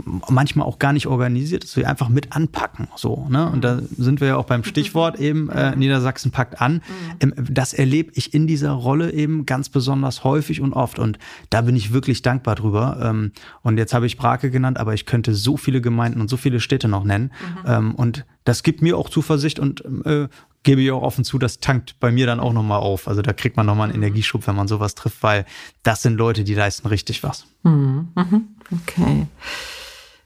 manchmal 0.04 0.68
auch 0.68 0.80
gar 0.80 0.94
nicht 0.94 1.08
organisiert, 1.08 1.64
dass 1.64 1.76
wir 1.76 1.90
einfach 1.90 2.10
mit 2.10 2.36
anpacken. 2.36 2.88
So, 2.96 3.28
ne? 3.30 3.50
Und 3.50 3.64
da 3.64 3.82
sind 3.98 4.22
wir 4.22 4.30
ja 4.30 4.36
auch 4.38 4.46
beim 4.46 4.64
Stichwort 4.66 5.20
eben, 5.20 5.50
äh, 5.50 5.76
Niedersachsen 5.76 6.32
packt 6.32 6.62
an. 6.62 6.74
Mhm. 6.74 6.82
Ähm, 7.20 7.34
das 7.50 7.74
erlebe 7.74 8.12
ich 8.16 8.34
in 8.34 8.48
dieser 8.48 8.72
Rolle 8.72 9.12
eben 9.12 9.46
ganz 9.46 9.70
besonders 9.70 10.24
häufig 10.24 10.62
und 10.62 10.74
oft. 10.74 11.00
Und 11.00 11.20
da 11.50 11.62
bin 11.62 11.76
ich 11.76 11.94
wirklich 11.94 12.22
dankbar 12.22 12.56
drüber. 12.56 13.00
Ähm, 13.02 13.32
und 13.62 13.78
jetzt 13.78 13.94
habe 13.94 14.06
ich 14.06 14.18
Brake 14.18 14.52
genannt, 14.52 14.78
aber 14.78 14.94
ich 14.94 15.06
könnte 15.06 15.34
so 15.34 15.58
viele 15.58 15.82
Gemeinden 15.82 16.22
und 16.22 16.30
so 16.30 16.38
viele 16.38 16.60
Städte 16.60 16.88
noch 16.88 17.04
nennen. 17.04 17.32
Mhm. 17.64 17.70
Ähm, 17.70 17.96
und 17.96 18.26
das 18.44 18.64
gibt 18.64 18.82
mir 18.82 18.98
auch 18.98 19.10
Zuversicht 19.10 19.60
und 19.60 19.84
äh, 20.06 20.28
gebe 20.66 20.82
ich 20.82 20.92
auch 20.92 21.04
offen 21.04 21.24
zu, 21.24 21.38
das 21.38 21.60
tankt 21.60 22.00
bei 22.00 22.12
mir 22.12 22.26
dann 22.26 22.42
auch 22.42 22.52
nochmal 22.52 22.80
auf. 22.80 23.08
Also 23.08 23.22
da 23.22 23.32
kriegt 23.32 23.56
man 23.56 23.66
nochmal 23.66 23.90
einen 23.90 23.98
mhm. 23.98 24.04
Energieschub, 24.04 24.46
wenn 24.48 24.56
man 24.56 24.68
sowas 24.68 24.96
trifft, 24.96 25.24
weil 25.24 25.46
das 25.84 26.02
sind 26.02 26.18
Leute, 26.18 26.44
die 26.44 26.56
leisten 26.56 26.88
richtig 26.88 27.24
was. 27.24 27.46
Mhm. 27.64 28.10
mhm. 28.16 28.48
Okay. 28.72 29.28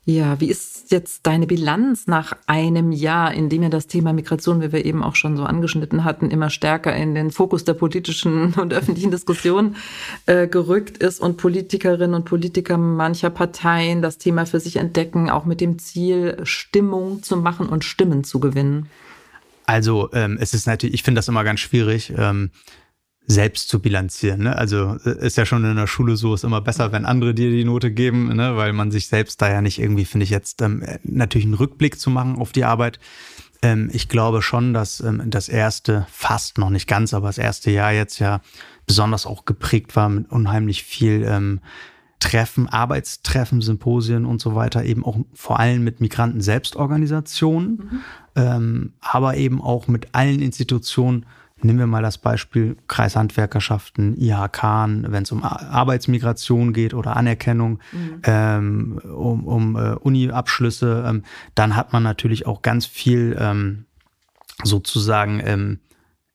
Ja, 0.09 0.39
wie 0.39 0.49
ist 0.49 0.89
jetzt 0.89 1.27
deine 1.27 1.45
Bilanz 1.45 2.07
nach 2.07 2.35
einem 2.47 2.91
Jahr, 2.91 3.31
in 3.31 3.47
dem 3.47 3.61
ja 3.61 3.69
das 3.69 3.85
Thema 3.85 4.11
Migration, 4.11 4.59
wie 4.59 4.71
wir 4.71 4.83
eben 4.83 5.03
auch 5.03 5.13
schon 5.15 5.37
so 5.37 5.43
angeschnitten 5.43 6.03
hatten, 6.03 6.31
immer 6.31 6.49
stärker 6.49 6.95
in 6.95 7.13
den 7.13 7.29
Fokus 7.29 7.63
der 7.63 7.75
politischen 7.75 8.53
und 8.59 8.73
öffentlichen 8.73 9.11
Diskussion 9.11 9.75
äh, 10.25 10.47
gerückt 10.47 10.97
ist 10.97 11.19
und 11.19 11.37
Politikerinnen 11.37 12.15
und 12.15 12.25
Politiker 12.25 12.79
mancher 12.79 13.29
Parteien 13.29 14.01
das 14.01 14.17
Thema 14.17 14.47
für 14.47 14.59
sich 14.59 14.77
entdecken, 14.77 15.29
auch 15.29 15.45
mit 15.45 15.61
dem 15.61 15.77
Ziel, 15.77 16.39
Stimmung 16.41 17.21
zu 17.21 17.37
machen 17.37 17.69
und 17.69 17.85
Stimmen 17.85 18.23
zu 18.23 18.39
gewinnen? 18.39 18.89
Also 19.67 20.09
ähm, 20.13 20.39
es 20.41 20.55
ist 20.55 20.65
natürlich, 20.65 20.95
ich 20.95 21.03
finde 21.03 21.19
das 21.19 21.27
immer 21.27 21.43
ganz 21.43 21.59
schwierig. 21.59 22.11
Ähm, 22.17 22.49
selbst 23.31 23.69
zu 23.69 23.79
bilanzieren. 23.79 24.41
Ne? 24.41 24.57
Also 24.57 24.97
äh, 25.05 25.25
ist 25.25 25.37
ja 25.37 25.45
schon 25.45 25.63
in 25.63 25.75
der 25.75 25.85
Schule 25.85 26.17
so, 26.17 26.33
ist 26.33 26.43
immer 26.43 26.61
besser, 26.61 26.91
wenn 26.91 27.05
andere 27.05 27.35
dir 27.35 27.51
die 27.51 27.63
Note 27.63 27.91
geben, 27.91 28.35
ne? 28.35 28.57
weil 28.57 28.73
man 28.73 28.89
sich 28.89 29.07
selbst 29.07 29.39
da 29.41 29.51
ja 29.51 29.61
nicht 29.61 29.79
irgendwie, 29.79 30.05
finde 30.05 30.23
ich 30.23 30.31
jetzt, 30.31 30.63
ähm, 30.63 30.83
natürlich 31.03 31.45
einen 31.45 31.53
Rückblick 31.53 31.99
zu 31.99 32.09
machen 32.09 32.37
auf 32.37 32.51
die 32.51 32.65
Arbeit. 32.65 32.99
Ähm, 33.61 33.91
ich 33.93 34.09
glaube 34.09 34.41
schon, 34.41 34.73
dass 34.73 34.99
ähm, 34.99 35.21
das 35.27 35.47
erste, 35.47 36.07
fast 36.11 36.57
noch 36.57 36.71
nicht 36.71 36.87
ganz, 36.87 37.13
aber 37.13 37.27
das 37.27 37.37
erste 37.37 37.69
Jahr 37.69 37.91
jetzt 37.91 38.17
ja 38.17 38.41
besonders 38.87 39.27
auch 39.27 39.45
geprägt 39.45 39.95
war 39.95 40.09
mit 40.09 40.31
unheimlich 40.31 40.83
viel 40.83 41.23
ähm, 41.23 41.59
Treffen, 42.17 42.67
Arbeitstreffen, 42.67 43.61
Symposien 43.61 44.25
und 44.25 44.41
so 44.41 44.55
weiter, 44.55 44.83
eben 44.83 45.05
auch 45.05 45.17
vor 45.35 45.59
allem 45.59 45.83
mit 45.83 46.01
Migranten 46.01 46.41
Selbstorganisationen, 46.41 47.69
mhm. 47.69 47.99
ähm, 48.35 48.93
aber 49.01 49.37
eben 49.37 49.61
auch 49.61 49.87
mit 49.87 50.07
allen 50.13 50.41
Institutionen, 50.41 51.27
Nehmen 51.61 51.79
wir 51.79 51.87
mal 51.87 52.01
das 52.01 52.17
Beispiel 52.17 52.77
Kreishandwerkerschaften, 52.87 54.17
IHK, 54.19 54.63
wenn 54.63 55.23
es 55.23 55.31
um 55.31 55.43
Arbeitsmigration 55.43 56.73
geht 56.73 56.93
oder 56.93 57.15
Anerkennung, 57.17 57.79
mhm. 57.91 58.21
ähm, 58.23 59.01
um, 59.03 59.45
um 59.45 59.75
äh, 59.75 59.95
Uni-Abschlüsse, 59.95 61.05
ähm, 61.07 61.23
dann 61.55 61.75
hat 61.75 61.93
man 61.93 62.03
natürlich 62.03 62.45
auch 62.45 62.61
ganz 62.61 62.85
viel 62.85 63.37
ähm, 63.39 63.85
sozusagen 64.63 65.41
ähm, 65.43 65.79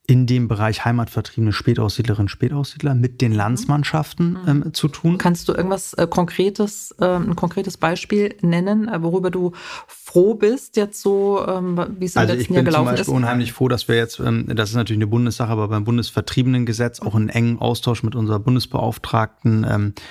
in 0.07 0.27
dem 0.27 0.49
Bereich 0.49 0.85
heimatvertriebene 0.85 1.53
Spätaussiedlerinnen, 1.53 2.29
Spätaussiedler 2.29 2.95
mit 2.95 3.23
den 3.23 3.33
mhm. 3.33 3.39
Landsmannschaften 3.39 4.33
mhm. 4.33 4.49
ähm, 4.49 4.75
zu 4.75 4.89
tun. 4.89 5.17
Kannst 5.17 5.49
du 5.49 5.55
irgendwas 5.55 5.95
äh, 5.95 6.07
Konkretes, 6.07 6.95
äh, 7.01 7.07
ein 7.07 7.37
konkretes 7.37 7.79
Beispiel 7.79 8.35
nennen, 8.43 8.87
äh, 8.87 9.03
worüber 9.03 9.31
du 9.31 9.53
froh 9.87 10.35
bist, 10.35 10.77
jetzt 10.77 11.01
so, 11.01 11.45
ähm, 11.49 11.81
wie 11.99 12.05
es 12.05 12.17
im 12.17 12.21
also 12.21 12.35
letzten 12.35 12.55
Jahr 12.55 12.63
gelaufen 12.65 12.89
ist? 12.89 12.93
Ich 12.93 12.97
bin 12.99 13.05
zum 13.05 13.15
Beispiel 13.15 13.15
ist? 13.15 13.23
unheimlich 13.23 13.53
froh, 13.55 13.69
dass 13.69 13.89
wir 13.89 13.97
jetzt, 13.97 14.21
ähm, 14.21 14.47
das 14.55 14.71
ist 14.71 14.77
natürlich 14.77 14.99
eine 14.99 15.07
Bundessache, 15.07 15.51
aber 15.51 15.69
beim 15.69 15.85
Bundesvertriebenengesetz 15.85 17.01
auch 17.01 17.15
einen 17.15 17.31
engen 17.31 17.59
Austausch 17.59 18.03
mit 18.03 18.15
unserer 18.15 18.41
Bundesbeauftragten 18.41 19.67
ähm, 19.69 19.95
äh, 19.97 20.03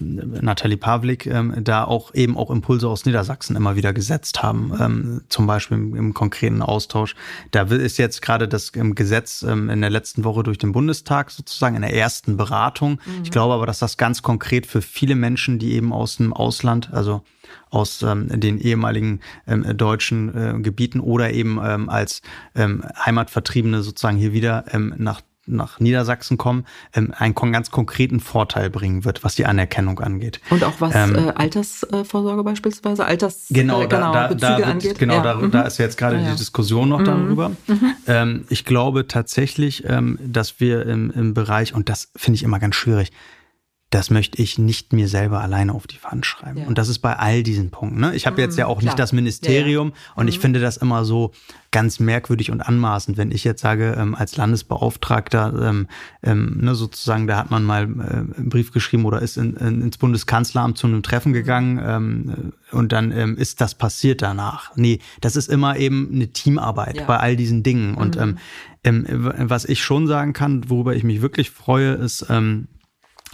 Nathalie 0.00 0.76
Pavlik 0.76 1.26
ähm, 1.26 1.54
da 1.62 1.84
auch 1.84 2.12
eben 2.14 2.36
auch 2.36 2.50
Impulse 2.50 2.88
aus 2.88 3.04
Niedersachsen 3.04 3.54
immer 3.54 3.76
wieder 3.76 3.92
gesetzt 3.92 4.42
haben, 4.42 4.72
ähm, 4.80 5.20
zum 5.28 5.46
Beispiel 5.46 5.76
im, 5.76 5.94
im, 5.94 6.14
konkreten 6.14 6.60
Austausch. 6.60 7.14
Da 7.52 7.62
ist 7.62 7.98
jetzt 7.98 8.20
gerade 8.20 8.48
das 8.48 8.72
ähm, 8.74 8.96
Gesetz 8.96 9.42
ähm, 9.42 9.70
in 9.70 9.80
der 9.80 9.90
letzten 9.90 10.24
Woche 10.24 10.42
durch 10.42 10.58
den 10.58 10.72
Bundestag 10.72 11.30
sozusagen 11.30 11.76
in 11.76 11.82
der 11.82 11.94
ersten 11.94 12.36
Beratung. 12.36 13.00
Mhm. 13.06 13.22
Ich 13.22 13.30
glaube 13.30 13.54
aber, 13.54 13.66
dass 13.66 13.78
das 13.78 13.96
ganz 13.96 14.22
konkret 14.22 14.66
für 14.66 14.82
viele 14.82 15.14
Menschen, 15.14 15.60
die 15.60 15.74
eben 15.74 15.92
aus 15.92 16.16
dem 16.16 16.32
Ausland, 16.32 16.92
also 16.92 17.22
aus 17.70 18.02
ähm, 18.02 18.28
den 18.40 18.58
ehemaligen 18.58 19.20
ähm, 19.46 19.76
deutschen 19.76 20.34
äh, 20.34 20.60
Gebieten 20.60 20.98
oder 20.98 21.32
eben 21.32 21.60
ähm, 21.62 21.88
als 21.88 22.22
ähm, 22.56 22.84
Heimatvertriebene 23.04 23.82
sozusagen 23.82 24.16
hier 24.16 24.32
wieder 24.32 24.64
ähm, 24.72 24.94
nach 24.98 25.20
nach 25.46 25.80
Niedersachsen 25.80 26.38
kommen, 26.38 26.66
ähm, 26.94 27.12
einen 27.16 27.34
ganz 27.34 27.70
konkreten 27.70 28.20
Vorteil 28.20 28.70
bringen 28.70 29.04
wird, 29.04 29.24
was 29.24 29.34
die 29.34 29.46
Anerkennung 29.46 30.00
angeht. 30.00 30.40
Und 30.50 30.64
auch 30.64 30.80
was 30.80 30.94
ähm, 30.94 31.14
äh, 31.14 31.32
Altersvorsorge 31.34 32.42
beispielsweise, 32.44 33.04
Alters 33.04 33.46
genau, 33.50 33.82
äh, 33.82 33.86
genau, 33.86 34.12
da, 34.12 34.26
Bezüge 34.28 34.40
da 34.40 34.58
wird, 34.58 34.68
angeht. 34.68 34.98
Genau, 34.98 35.14
ja. 35.14 35.22
da, 35.22 35.34
mhm. 35.36 35.50
da 35.50 35.62
ist 35.62 35.78
jetzt 35.78 35.96
gerade 35.96 36.16
ja, 36.16 36.30
die 36.30 36.36
Diskussion 36.36 36.88
noch 36.88 37.00
mhm. 37.00 37.04
darüber. 37.04 37.48
Mhm. 37.66 37.94
Ähm, 38.06 38.44
ich 38.48 38.64
glaube 38.64 39.06
tatsächlich, 39.06 39.84
ähm, 39.86 40.18
dass 40.22 40.60
wir 40.60 40.86
im, 40.86 41.10
im 41.10 41.34
Bereich, 41.34 41.74
und 41.74 41.88
das 41.88 42.10
finde 42.16 42.36
ich 42.36 42.42
immer 42.42 42.58
ganz 42.58 42.74
schwierig, 42.74 43.12
das 43.94 44.10
möchte 44.10 44.42
ich 44.42 44.58
nicht 44.58 44.92
mir 44.92 45.06
selber 45.06 45.40
alleine 45.40 45.72
auf 45.72 45.86
die 45.86 45.98
Fahnen 45.98 46.24
schreiben. 46.24 46.58
Ja. 46.58 46.66
Und 46.66 46.78
das 46.78 46.88
ist 46.88 46.98
bei 46.98 47.16
all 47.16 47.44
diesen 47.44 47.70
Punkten. 47.70 48.00
Ne? 48.00 48.12
Ich 48.16 48.26
habe 48.26 48.42
jetzt 48.42 48.58
ja 48.58 48.66
auch 48.66 48.80
Klar. 48.80 48.90
nicht 48.90 48.98
das 48.98 49.12
Ministerium 49.12 49.90
ja, 49.90 49.94
ja. 49.94 50.12
und 50.16 50.24
mhm. 50.24 50.30
ich 50.30 50.40
finde 50.40 50.58
das 50.58 50.76
immer 50.76 51.04
so 51.04 51.30
ganz 51.70 52.00
merkwürdig 52.00 52.50
und 52.50 52.60
anmaßend, 52.60 53.16
wenn 53.16 53.30
ich 53.30 53.44
jetzt 53.44 53.60
sage, 53.60 53.96
ähm, 53.96 54.16
als 54.16 54.36
Landesbeauftragter, 54.36 55.68
ähm, 55.68 55.86
ähm, 56.24 56.58
ne, 56.60 56.74
sozusagen, 56.74 57.28
da 57.28 57.36
hat 57.36 57.52
man 57.52 57.62
mal 57.62 57.84
äh, 57.84 57.86
einen 57.86 58.48
Brief 58.48 58.72
geschrieben 58.72 59.04
oder 59.04 59.22
ist 59.22 59.36
in, 59.36 59.54
in, 59.54 59.80
ins 59.80 59.96
Bundeskanzleramt 59.96 60.76
zu 60.76 60.88
einem 60.88 61.04
Treffen 61.04 61.28
mhm. 61.28 61.34
gegangen 61.34 61.80
ähm, 61.84 62.52
und 62.72 62.90
dann 62.90 63.12
ähm, 63.12 63.36
ist 63.36 63.60
das 63.60 63.76
passiert 63.76 64.22
danach. 64.22 64.72
Nee, 64.74 64.98
das 65.20 65.36
ist 65.36 65.48
immer 65.48 65.76
eben 65.76 66.10
eine 66.12 66.28
Teamarbeit 66.28 67.06
bei 67.06 67.18
all 67.18 67.36
diesen 67.36 67.62
Dingen. 67.62 67.94
Und 67.94 68.16
mhm. 68.16 68.38
ähm, 68.82 69.06
ähm, 69.08 69.34
was 69.48 69.64
ich 69.64 69.84
schon 69.84 70.08
sagen 70.08 70.32
kann, 70.32 70.68
worüber 70.68 70.96
ich 70.96 71.04
mich 71.04 71.22
wirklich 71.22 71.50
freue, 71.50 71.92
ist, 71.92 72.26
ähm, 72.28 72.66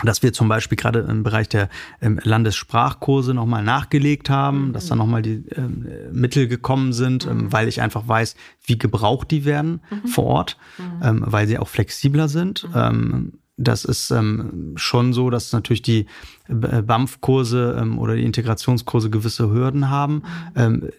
dass 0.04 0.22
wir 0.22 0.32
zum 0.32 0.48
Beispiel 0.48 0.76
gerade 0.76 1.00
im 1.00 1.22
Bereich 1.22 1.48
der 1.48 1.68
ähm, 2.00 2.20
Landessprachkurse 2.22 3.34
nochmal 3.34 3.62
nachgelegt 3.62 4.30
haben, 4.30 4.68
mhm. 4.68 4.72
dass 4.72 4.86
da 4.86 4.96
nochmal 4.96 5.22
die 5.22 5.44
ähm, 5.56 5.86
Mittel 6.12 6.48
gekommen 6.48 6.92
sind, 6.92 7.26
ähm, 7.26 7.36
mhm. 7.36 7.52
weil 7.52 7.68
ich 7.68 7.80
einfach 7.80 8.06
weiß, 8.06 8.36
wie 8.64 8.78
gebraucht 8.78 9.30
die 9.30 9.44
werden 9.44 9.80
mhm. 9.90 10.08
vor 10.08 10.24
Ort, 10.24 10.56
mhm. 10.78 11.02
ähm, 11.02 11.24
weil 11.26 11.46
sie 11.46 11.58
auch 11.58 11.68
flexibler 11.68 12.28
sind. 12.28 12.68
Ähm, 12.74 13.32
das 13.56 13.84
ist 13.84 14.10
ähm, 14.10 14.72
schon 14.76 15.12
so, 15.12 15.28
dass 15.28 15.52
natürlich 15.52 15.82
die 15.82 16.06
BAMF-Kurse 16.50 17.78
ähm, 17.80 17.98
oder 17.98 18.16
die 18.16 18.24
Integrationskurse 18.24 19.10
gewisse 19.10 19.50
Hürden 19.50 19.90
haben. 19.90 20.22
Ähm, 20.56 20.90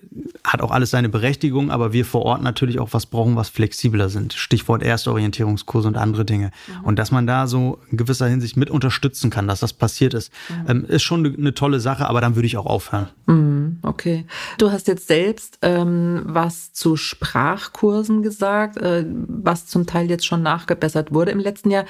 hat 0.43 0.61
auch 0.61 0.71
alles 0.71 0.91
seine 0.91 1.09
Berechtigung, 1.09 1.71
aber 1.71 1.93
wir 1.93 2.05
vor 2.05 2.23
Ort 2.23 2.41
natürlich 2.41 2.79
auch 2.79 2.89
was 2.91 3.05
brauchen, 3.05 3.35
was 3.35 3.49
flexibler 3.49 4.09
sind. 4.09 4.33
Stichwort 4.33 4.83
Erstorientierungskurse 4.83 5.87
und 5.87 5.97
andere 5.97 6.25
Dinge. 6.25 6.51
Mhm. 6.67 6.85
Und 6.85 6.99
dass 6.99 7.11
man 7.11 7.27
da 7.27 7.47
so 7.47 7.79
in 7.89 7.97
gewisser 7.97 8.27
Hinsicht 8.27 8.57
mit 8.57 8.69
unterstützen 8.69 9.29
kann, 9.29 9.47
dass 9.47 9.59
das 9.59 9.73
passiert 9.73 10.13
ist, 10.13 10.31
mhm. 10.49 10.69
ähm, 10.69 10.85
ist 10.85 11.03
schon 11.03 11.25
eine 11.25 11.37
ne 11.37 11.53
tolle 11.53 11.79
Sache, 11.79 12.07
aber 12.07 12.21
dann 12.21 12.35
würde 12.35 12.47
ich 12.47 12.57
auch 12.57 12.65
aufhören. 12.65 13.07
Mhm, 13.27 13.79
okay. 13.83 14.25
Du 14.57 14.71
hast 14.71 14.87
jetzt 14.87 15.07
selbst 15.07 15.59
ähm, 15.61 16.23
was 16.25 16.73
zu 16.73 16.95
Sprachkursen 16.95 18.23
gesagt, 18.23 18.77
äh, 18.77 19.05
was 19.07 19.67
zum 19.67 19.85
Teil 19.85 20.09
jetzt 20.09 20.25
schon 20.25 20.41
nachgebessert 20.41 21.13
wurde 21.13 21.31
im 21.31 21.39
letzten 21.39 21.71
Jahr. 21.71 21.85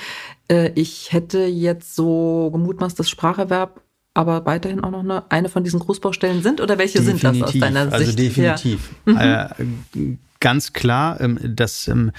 Äh, 0.52 0.72
ich 0.76 1.14
hätte 1.14 1.46
jetzt 1.46 1.96
so 1.96 2.50
gemutmaßt, 2.52 3.00
dass 3.00 3.10
Spracherwerb 3.52 3.82
aber 4.14 4.46
weiterhin 4.46 4.82
auch 4.82 4.92
noch 4.92 5.00
eine, 5.00 5.32
eine 5.32 5.48
von 5.48 5.64
diesen 5.64 5.80
Großbaustellen 5.80 6.44
sind 6.44 6.60
oder 6.60 6.78
welche 6.78 7.00
definitiv, 7.00 7.22
sind 7.22 7.42
das 7.42 7.50
aus 7.50 7.60
deiner 7.60 7.84
Sicht? 7.84 7.94
Also 7.94 8.12
definitiv. 8.18 8.90
Ja. 9.06 9.52
Mhm. 9.56 9.78
Äh, 9.96 10.18
ganz 10.42 10.74
klar, 10.74 11.22
ähm, 11.22 11.40
dass 11.42 11.88
ähm, 11.88 12.12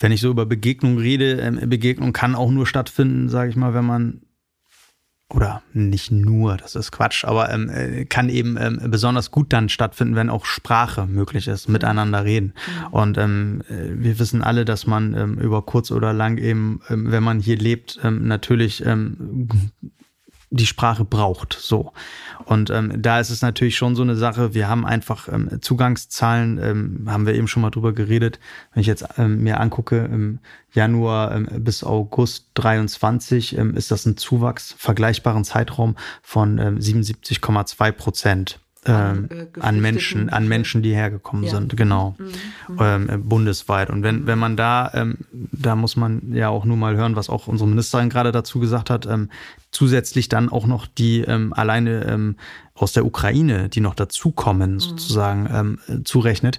wenn 0.00 0.10
ich 0.10 0.22
so 0.22 0.30
über 0.30 0.46
Begegnung 0.46 0.96
rede, 0.96 1.32
ähm, 1.32 1.68
Begegnung 1.68 2.14
kann 2.14 2.34
auch 2.34 2.50
nur 2.50 2.66
stattfinden, 2.66 3.28
sage 3.28 3.50
ich 3.50 3.56
mal, 3.56 3.74
wenn 3.74 3.84
man 3.84 4.22
oder 5.28 5.62
nicht 5.74 6.10
nur, 6.12 6.56
das 6.56 6.76
ist 6.76 6.92
Quatsch, 6.92 7.26
aber 7.26 7.50
ähm, 7.50 7.68
äh, 7.68 8.06
kann 8.06 8.30
eben 8.30 8.56
ähm, 8.58 8.80
besonders 8.90 9.30
gut 9.30 9.52
dann 9.52 9.68
stattfinden, 9.68 10.14
wenn 10.14 10.30
auch 10.30 10.46
Sprache 10.46 11.04
möglich 11.04 11.46
ist, 11.48 11.68
miteinander 11.68 12.24
reden. 12.24 12.54
Mhm. 12.54 12.86
Und 12.92 13.18
ähm, 13.18 13.62
äh, 13.68 13.90
wir 14.02 14.18
wissen 14.18 14.42
alle, 14.42 14.64
dass 14.64 14.86
man 14.86 15.12
ähm, 15.14 15.38
über 15.38 15.60
kurz 15.60 15.90
oder 15.90 16.14
lang 16.14 16.38
eben, 16.38 16.80
ähm, 16.88 17.10
wenn 17.10 17.24
man 17.24 17.40
hier 17.40 17.58
lebt, 17.58 17.98
ähm, 18.02 18.26
natürlich 18.28 18.86
ähm, 18.86 19.48
die 20.50 20.66
Sprache 20.66 21.04
braucht. 21.04 21.56
So. 21.60 21.92
Und 22.44 22.70
ähm, 22.70 23.02
da 23.02 23.20
ist 23.20 23.30
es 23.30 23.42
natürlich 23.42 23.76
schon 23.76 23.96
so 23.96 24.02
eine 24.02 24.16
Sache, 24.16 24.54
wir 24.54 24.68
haben 24.68 24.86
einfach 24.86 25.28
ähm, 25.28 25.60
Zugangszahlen, 25.60 26.58
ähm, 26.62 27.04
haben 27.10 27.26
wir 27.26 27.34
eben 27.34 27.48
schon 27.48 27.62
mal 27.62 27.70
drüber 27.70 27.92
geredet. 27.92 28.38
Wenn 28.72 28.80
ich 28.80 28.86
jetzt 28.86 29.04
ähm, 29.18 29.42
mir 29.42 29.60
angucke, 29.60 30.04
im 30.04 30.38
Januar 30.72 31.34
ähm, 31.34 31.48
bis 31.64 31.82
August 31.82 32.50
23 32.54 33.58
ähm, 33.58 33.74
ist 33.74 33.90
das 33.90 34.06
ein 34.06 34.16
Zuwachs, 34.16 34.74
vergleichbaren 34.78 35.44
Zeitraum 35.44 35.96
von 36.22 36.58
ähm, 36.58 36.78
77,2 36.78 37.92
Prozent 37.92 38.60
an, 38.88 39.28
ähm, 39.30 39.48
äh, 39.56 39.60
an 39.60 39.80
Menschen, 39.80 40.28
an 40.30 40.48
Menschen, 40.48 40.82
die 40.82 40.94
hergekommen 40.94 41.44
ja. 41.44 41.50
sind, 41.50 41.76
genau, 41.76 42.14
mhm. 42.18 42.24
mhm. 42.74 42.78
ähm, 42.80 43.10
äh, 43.10 43.16
bundesweit. 43.18 43.90
Und 43.90 44.02
wenn 44.02 44.26
wenn 44.26 44.38
man 44.38 44.56
da, 44.56 44.90
ähm, 44.94 45.18
da 45.32 45.76
muss 45.76 45.96
man 45.96 46.32
ja 46.32 46.48
auch 46.48 46.64
nur 46.64 46.76
mal 46.76 46.96
hören, 46.96 47.16
was 47.16 47.28
auch 47.28 47.46
unsere 47.46 47.68
Ministerin 47.68 48.10
gerade 48.10 48.32
dazu 48.32 48.60
gesagt 48.60 48.90
hat, 48.90 49.06
ähm, 49.06 49.30
zusätzlich 49.70 50.28
dann 50.28 50.48
auch 50.48 50.66
noch 50.66 50.86
die 50.86 51.20
ähm, 51.20 51.52
alleine 51.52 52.04
ähm, 52.04 52.36
aus 52.74 52.92
der 52.92 53.06
Ukraine, 53.06 53.68
die 53.68 53.80
noch 53.80 53.94
dazukommen, 53.94 54.74
mhm. 54.74 54.80
sozusagen 54.80 55.48
ähm, 55.52 56.04
zurechnet, 56.04 56.58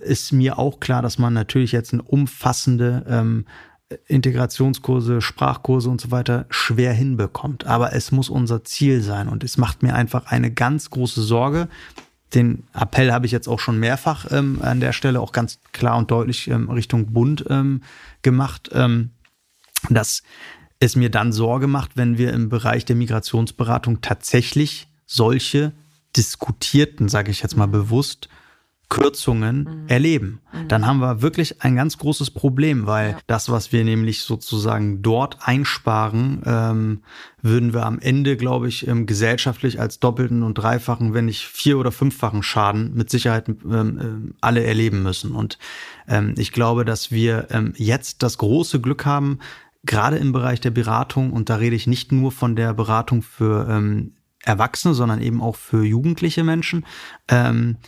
ist 0.00 0.32
mir 0.32 0.58
auch 0.58 0.80
klar, 0.80 1.02
dass 1.02 1.18
man 1.18 1.34
natürlich 1.34 1.70
jetzt 1.70 1.92
eine 1.92 2.02
umfassende 2.02 3.44
Integrationskurse, 4.06 5.20
Sprachkurse 5.20 5.88
und 5.88 6.00
so 6.00 6.10
weiter 6.10 6.46
schwer 6.50 6.92
hinbekommt. 6.92 7.66
Aber 7.66 7.92
es 7.92 8.10
muss 8.10 8.28
unser 8.28 8.64
Ziel 8.64 9.00
sein 9.00 9.28
und 9.28 9.44
es 9.44 9.58
macht 9.58 9.82
mir 9.82 9.94
einfach 9.94 10.26
eine 10.26 10.50
ganz 10.50 10.90
große 10.90 11.22
Sorge. 11.22 11.68
Den 12.34 12.64
Appell 12.74 13.12
habe 13.12 13.26
ich 13.26 13.32
jetzt 13.32 13.48
auch 13.48 13.60
schon 13.60 13.78
mehrfach 13.78 14.26
ähm, 14.32 14.60
an 14.60 14.80
der 14.80 14.92
Stelle 14.92 15.20
auch 15.20 15.30
ganz 15.30 15.60
klar 15.72 15.96
und 15.96 16.10
deutlich 16.10 16.48
ähm, 16.48 16.68
Richtung 16.68 17.12
Bund 17.12 17.44
ähm, 17.48 17.82
gemacht, 18.22 18.70
ähm, 18.72 19.10
dass 19.88 20.24
es 20.80 20.96
mir 20.96 21.10
dann 21.10 21.32
Sorge 21.32 21.68
macht, 21.68 21.96
wenn 21.96 22.18
wir 22.18 22.32
im 22.32 22.48
Bereich 22.48 22.84
der 22.84 22.96
Migrationsberatung 22.96 24.00
tatsächlich 24.00 24.88
solche 25.06 25.72
diskutierten, 26.16 27.08
sage 27.08 27.30
ich 27.30 27.42
jetzt 27.42 27.56
mal 27.56 27.68
bewusst, 27.68 28.28
Kürzungen 28.88 29.64
mhm. 29.64 29.88
erleben. 29.88 30.40
Mhm. 30.52 30.68
Dann 30.68 30.86
haben 30.86 31.00
wir 31.00 31.20
wirklich 31.20 31.62
ein 31.62 31.74
ganz 31.74 31.98
großes 31.98 32.30
Problem, 32.30 32.86
weil 32.86 33.10
ja. 33.10 33.18
das, 33.26 33.50
was 33.50 33.72
wir 33.72 33.84
nämlich 33.84 34.22
sozusagen 34.22 35.02
dort 35.02 35.38
einsparen, 35.40 36.42
ähm, 36.46 37.02
würden 37.42 37.74
wir 37.74 37.84
am 37.84 37.98
Ende, 37.98 38.36
glaube 38.36 38.68
ich, 38.68 38.86
ähm, 38.86 39.06
gesellschaftlich 39.06 39.80
als 39.80 39.98
doppelten 39.98 40.42
und 40.42 40.54
dreifachen, 40.54 41.14
wenn 41.14 41.24
nicht 41.24 41.46
vier- 41.46 41.78
oder 41.78 41.90
fünffachen 41.90 42.42
Schaden 42.42 42.94
mit 42.94 43.10
Sicherheit 43.10 43.48
ähm, 43.48 44.30
äh, 44.30 44.34
alle 44.40 44.62
erleben 44.62 45.02
müssen. 45.02 45.32
Und 45.32 45.58
ähm, 46.06 46.34
ich 46.38 46.52
glaube, 46.52 46.84
dass 46.84 47.10
wir 47.10 47.48
ähm, 47.50 47.72
jetzt 47.76 48.22
das 48.22 48.38
große 48.38 48.80
Glück 48.80 49.04
haben, 49.04 49.40
gerade 49.84 50.16
im 50.16 50.32
Bereich 50.32 50.60
der 50.60 50.70
Beratung, 50.70 51.32
und 51.32 51.50
da 51.50 51.56
rede 51.56 51.76
ich 51.76 51.86
nicht 51.86 52.12
nur 52.12 52.30
von 52.30 52.54
der 52.54 52.72
Beratung 52.72 53.22
für 53.22 53.68
ähm, 53.68 54.12
Erwachsene, 54.44 54.94
sondern 54.94 55.20
eben 55.20 55.42
auch 55.42 55.56
für 55.56 55.84
jugendliche 55.84 56.44
Menschen, 56.44 56.86
ähm, 57.28 57.78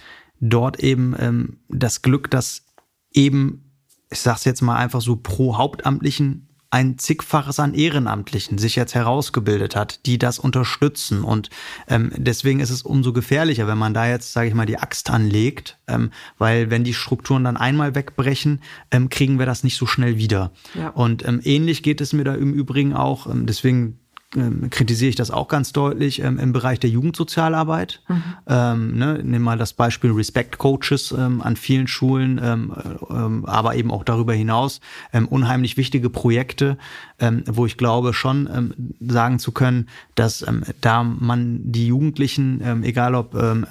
dort 0.40 0.80
eben 0.80 1.14
ähm, 1.18 1.58
das 1.68 2.02
Glück, 2.02 2.30
dass 2.30 2.64
eben, 3.12 3.72
ich 4.10 4.20
sag's 4.20 4.44
jetzt 4.44 4.62
mal 4.62 4.76
einfach 4.76 5.00
so, 5.00 5.16
pro 5.16 5.56
Hauptamtlichen 5.56 6.48
ein 6.70 6.98
zigfaches 6.98 7.60
an 7.60 7.72
Ehrenamtlichen 7.72 8.58
sich 8.58 8.76
jetzt 8.76 8.94
herausgebildet 8.94 9.74
hat, 9.74 10.04
die 10.04 10.18
das 10.18 10.38
unterstützen. 10.38 11.24
Und 11.24 11.48
ähm, 11.88 12.12
deswegen 12.14 12.60
ist 12.60 12.70
es 12.70 12.82
umso 12.82 13.14
gefährlicher, 13.14 13.66
wenn 13.66 13.78
man 13.78 13.94
da 13.94 14.06
jetzt, 14.06 14.34
sage 14.34 14.48
ich 14.48 14.54
mal, 14.54 14.66
die 14.66 14.78
Axt 14.78 15.08
anlegt, 15.08 15.78
ähm, 15.88 16.10
weil 16.36 16.68
wenn 16.68 16.84
die 16.84 16.92
Strukturen 16.92 17.44
dann 17.44 17.56
einmal 17.56 17.94
wegbrechen, 17.94 18.60
ähm, 18.90 19.08
kriegen 19.08 19.38
wir 19.38 19.46
das 19.46 19.64
nicht 19.64 19.78
so 19.78 19.86
schnell 19.86 20.18
wieder. 20.18 20.52
Ja. 20.74 20.90
Und 20.90 21.26
ähm, 21.26 21.40
ähnlich 21.42 21.82
geht 21.82 22.02
es 22.02 22.12
mir 22.12 22.24
da 22.24 22.34
im 22.34 22.52
Übrigen 22.52 22.92
auch, 22.92 23.26
ähm, 23.26 23.46
deswegen 23.46 24.00
ähm, 24.36 24.68
kritisiere 24.68 25.08
ich 25.08 25.16
das 25.16 25.30
auch 25.30 25.48
ganz 25.48 25.72
deutlich 25.72 26.20
ähm, 26.20 26.38
im 26.38 26.52
Bereich 26.52 26.78
der 26.78 26.90
Jugendsozialarbeit. 26.90 28.02
Mhm. 28.08 28.22
Ähm, 28.46 28.98
ne, 28.98 29.20
nimm 29.22 29.42
mal 29.42 29.56
das 29.56 29.72
Beispiel 29.72 30.10
Respect 30.10 30.58
Coaches 30.58 31.12
ähm, 31.16 31.40
an 31.40 31.56
vielen 31.56 31.88
Schulen, 31.88 32.38
ähm, 32.42 32.72
ähm, 33.08 33.44
aber 33.46 33.76
eben 33.76 33.90
auch 33.90 34.04
darüber 34.04 34.34
hinaus 34.34 34.80
ähm, 35.12 35.26
unheimlich 35.28 35.78
wichtige 35.78 36.10
Projekte, 36.10 36.76
ähm, 37.18 37.42
wo 37.46 37.64
ich 37.64 37.78
glaube 37.78 38.12
schon 38.12 38.48
ähm, 38.52 38.74
sagen 39.00 39.38
zu 39.38 39.52
können, 39.52 39.88
dass 40.14 40.46
ähm, 40.46 40.62
da 40.80 41.02
man 41.02 41.60
die 41.64 41.86
Jugendlichen, 41.86 42.60
ähm, 42.62 42.82
egal 42.84 43.14
ob 43.14 43.34
ähm, 43.34 43.66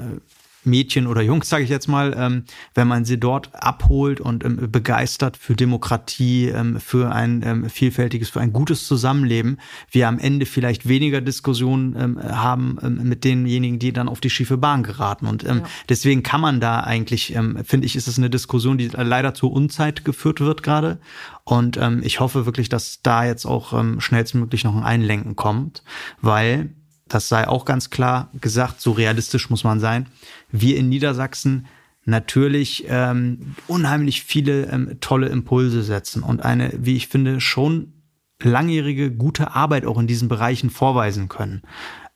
Mädchen 0.67 1.07
oder 1.07 1.21
Jungs, 1.21 1.49
sage 1.49 1.63
ich 1.63 1.69
jetzt 1.69 1.87
mal, 1.87 2.15
ähm, 2.17 2.43
wenn 2.75 2.87
man 2.87 3.05
sie 3.05 3.19
dort 3.19 3.49
abholt 3.55 4.21
und 4.21 4.45
ähm, 4.45 4.69
begeistert 4.71 5.37
für 5.37 5.55
Demokratie, 5.55 6.49
ähm, 6.49 6.79
für 6.79 7.11
ein 7.11 7.41
ähm, 7.43 7.69
vielfältiges, 7.69 8.29
für 8.29 8.41
ein 8.41 8.53
gutes 8.53 8.85
Zusammenleben, 8.85 9.57
wir 9.89 10.07
am 10.07 10.19
Ende 10.19 10.45
vielleicht 10.45 10.87
weniger 10.87 11.21
Diskussionen 11.21 11.95
ähm, 11.97 12.21
haben 12.21 12.77
ähm, 12.83 13.09
mit 13.09 13.23
denjenigen, 13.23 13.79
die 13.79 13.93
dann 13.93 14.09
auf 14.09 14.19
die 14.19 14.29
schiefe 14.29 14.57
Bahn 14.57 14.83
geraten. 14.83 15.25
Und 15.25 15.43
ja. 15.43 15.63
deswegen 15.89 16.21
kann 16.21 16.41
man 16.41 16.59
da 16.59 16.81
eigentlich, 16.81 17.35
finde 17.63 17.85
ich, 17.85 17.95
ist 17.95 18.07
es 18.07 18.17
eine 18.17 18.29
Diskussion, 18.29 18.77
die 18.77 18.87
leider 18.87 19.33
zur 19.33 19.51
Unzeit 19.51 20.03
geführt 20.03 20.41
wird 20.41 20.61
gerade. 20.61 20.99
Und 21.43 21.79
ich 22.01 22.19
hoffe 22.19 22.45
wirklich, 22.45 22.67
dass 22.67 23.01
da 23.01 23.23
jetzt 23.23 23.45
auch 23.45 23.73
schnellstmöglich 23.99 24.63
noch 24.63 24.75
ein 24.75 24.83
Einlenken 24.83 25.35
kommt, 25.35 25.83
weil 26.21 26.71
das 27.09 27.29
sei 27.29 27.47
auch 27.47 27.65
ganz 27.65 27.89
klar 27.89 28.29
gesagt, 28.39 28.81
so 28.81 28.91
realistisch 28.91 29.49
muss 29.49 29.63
man 29.63 29.79
sein, 29.79 30.07
wir 30.51 30.77
in 30.77 30.89
Niedersachsen 30.89 31.67
natürlich 32.05 32.85
ähm, 32.87 33.55
unheimlich 33.67 34.23
viele 34.23 34.67
ähm, 34.67 34.97
tolle 35.01 35.27
Impulse 35.27 35.83
setzen 35.83 36.23
und 36.23 36.41
eine, 36.41 36.71
wie 36.77 36.95
ich 36.95 37.07
finde, 37.07 37.41
schon 37.41 37.93
langjährige 38.41 39.11
gute 39.11 39.55
Arbeit 39.55 39.85
auch 39.85 39.97
in 39.97 40.07
diesen 40.07 40.29
Bereichen 40.29 40.69
vorweisen 40.69 41.27
können. 41.27 41.63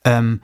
Ähm, 0.06 0.42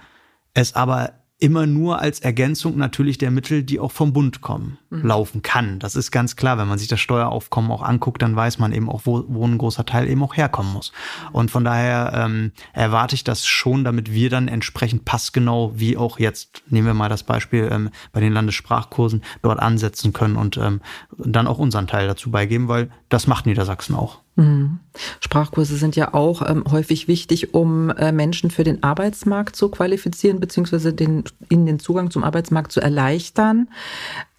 es 0.53 0.75
aber 0.75 1.13
immer 1.39 1.67
nur 1.67 1.99
als 1.99 2.19
Ergänzung 2.19 2.77
natürlich 2.77 3.19
der 3.19 3.29
Mittel, 3.29 3.61
die 3.61 3.79
auch 3.79 3.91
vom 3.91 4.11
Bund 4.11 4.41
kommen, 4.41 4.79
mhm. 4.89 5.05
laufen 5.05 5.41
kann. 5.43 5.77
Das 5.77 5.95
ist 5.95 6.09
ganz 6.09 6.35
klar. 6.35 6.57
Wenn 6.57 6.67
man 6.67 6.79
sich 6.79 6.87
das 6.87 6.99
Steueraufkommen 6.99 7.69
auch 7.69 7.83
anguckt, 7.83 8.23
dann 8.23 8.35
weiß 8.35 8.57
man 8.57 8.73
eben 8.73 8.89
auch, 8.89 9.01
wo, 9.05 9.23
wo 9.27 9.45
ein 9.45 9.59
großer 9.59 9.85
Teil 9.85 10.09
eben 10.09 10.23
auch 10.23 10.35
herkommen 10.35 10.73
muss. 10.73 10.91
Und 11.31 11.51
von 11.51 11.63
daher 11.63 12.11
ähm, 12.15 12.53
erwarte 12.73 13.13
ich 13.13 13.23
das 13.23 13.45
schon, 13.45 13.83
damit 13.83 14.11
wir 14.11 14.31
dann 14.31 14.47
entsprechend 14.47 15.05
passgenau, 15.05 15.73
wie 15.75 15.95
auch 15.95 16.17
jetzt, 16.17 16.63
nehmen 16.69 16.87
wir 16.87 16.95
mal 16.95 17.09
das 17.09 17.21
Beispiel 17.21 17.69
ähm, 17.71 17.91
bei 18.11 18.19
den 18.19 18.33
Landessprachkursen, 18.33 19.21
dort 19.43 19.59
ansetzen 19.59 20.13
können 20.13 20.37
und 20.37 20.57
ähm, 20.57 20.81
dann 21.17 21.45
auch 21.45 21.59
unseren 21.59 21.85
Teil 21.85 22.07
dazu 22.07 22.31
beigeben, 22.31 22.67
weil 22.67 22.89
das 23.09 23.27
macht 23.27 23.45
Niedersachsen 23.45 23.95
auch. 23.95 24.21
Mhm. 24.37 24.79
Sprachkurse 25.19 25.77
sind 25.77 25.95
ja 25.95 26.13
auch 26.13 26.47
ähm, 26.47 26.63
häufig 26.69 27.07
wichtig, 27.07 27.55
um 27.55 27.89
äh, 27.89 28.11
Menschen 28.11 28.51
für 28.51 28.63
den 28.63 28.83
Arbeitsmarkt 28.83 29.55
zu 29.55 29.69
qualifizieren, 29.69 30.39
beziehungsweise 30.39 30.93
den, 30.93 31.23
ihnen 31.49 31.65
den 31.65 31.79
Zugang 31.79 32.11
zum 32.11 32.23
Arbeitsmarkt 32.23 32.71
zu 32.71 32.79
erleichtern. 32.79 33.67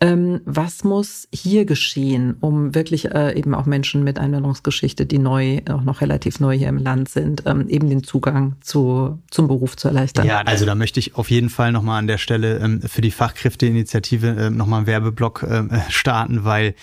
Ähm, 0.00 0.42
was 0.44 0.84
muss 0.84 1.26
hier 1.32 1.64
geschehen, 1.64 2.36
um 2.38 2.72
wirklich 2.72 3.06
äh, 3.06 3.36
eben 3.36 3.52
auch 3.52 3.66
Menschen 3.66 4.04
mit 4.04 4.20
Einwanderungsgeschichte, 4.20 5.06
die 5.06 5.18
neu, 5.18 5.60
auch 5.68 5.82
noch 5.82 6.02
relativ 6.02 6.38
neu 6.38 6.56
hier 6.56 6.68
im 6.68 6.78
Land 6.78 7.08
sind, 7.08 7.42
ähm, 7.46 7.68
eben 7.68 7.90
den 7.90 8.04
Zugang 8.04 8.54
zu, 8.60 9.18
zum 9.28 9.48
Beruf 9.48 9.76
zu 9.76 9.88
erleichtern? 9.88 10.24
Ja, 10.24 10.42
also 10.42 10.66
da 10.66 10.76
möchte 10.76 11.00
ich 11.00 11.16
auf 11.16 11.32
jeden 11.32 11.50
Fall 11.50 11.72
nochmal 11.72 11.98
an 11.98 12.06
der 12.06 12.18
Stelle 12.18 12.58
ähm, 12.58 12.80
für 12.82 13.00
die 13.00 13.10
Fachkräfteinitiative 13.10 14.28
äh, 14.28 14.50
nochmal 14.50 14.78
einen 14.78 14.86
Werbeblock 14.86 15.44
ähm, 15.50 15.70
äh, 15.70 15.80
starten, 15.88 16.44
weil 16.44 16.76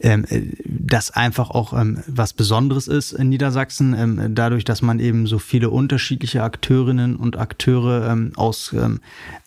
ähm, 0.00 0.26
äh, 0.28 0.42
das 0.66 1.10
einfach 1.10 1.48
auch 1.48 1.72
ähm, 1.72 2.02
was 2.06 2.34
Besonderes 2.34 2.86
ist 2.86 3.12
in 3.12 3.30
Niedersachsen, 3.30 4.34
dadurch, 4.34 4.64
dass 4.64 4.82
man 4.82 5.00
eben 5.00 5.26
so 5.26 5.38
viele 5.38 5.70
unterschiedliche 5.70 6.42
Akteurinnen 6.42 7.16
und 7.16 7.38
Akteure 7.38 8.30
aus 8.36 8.74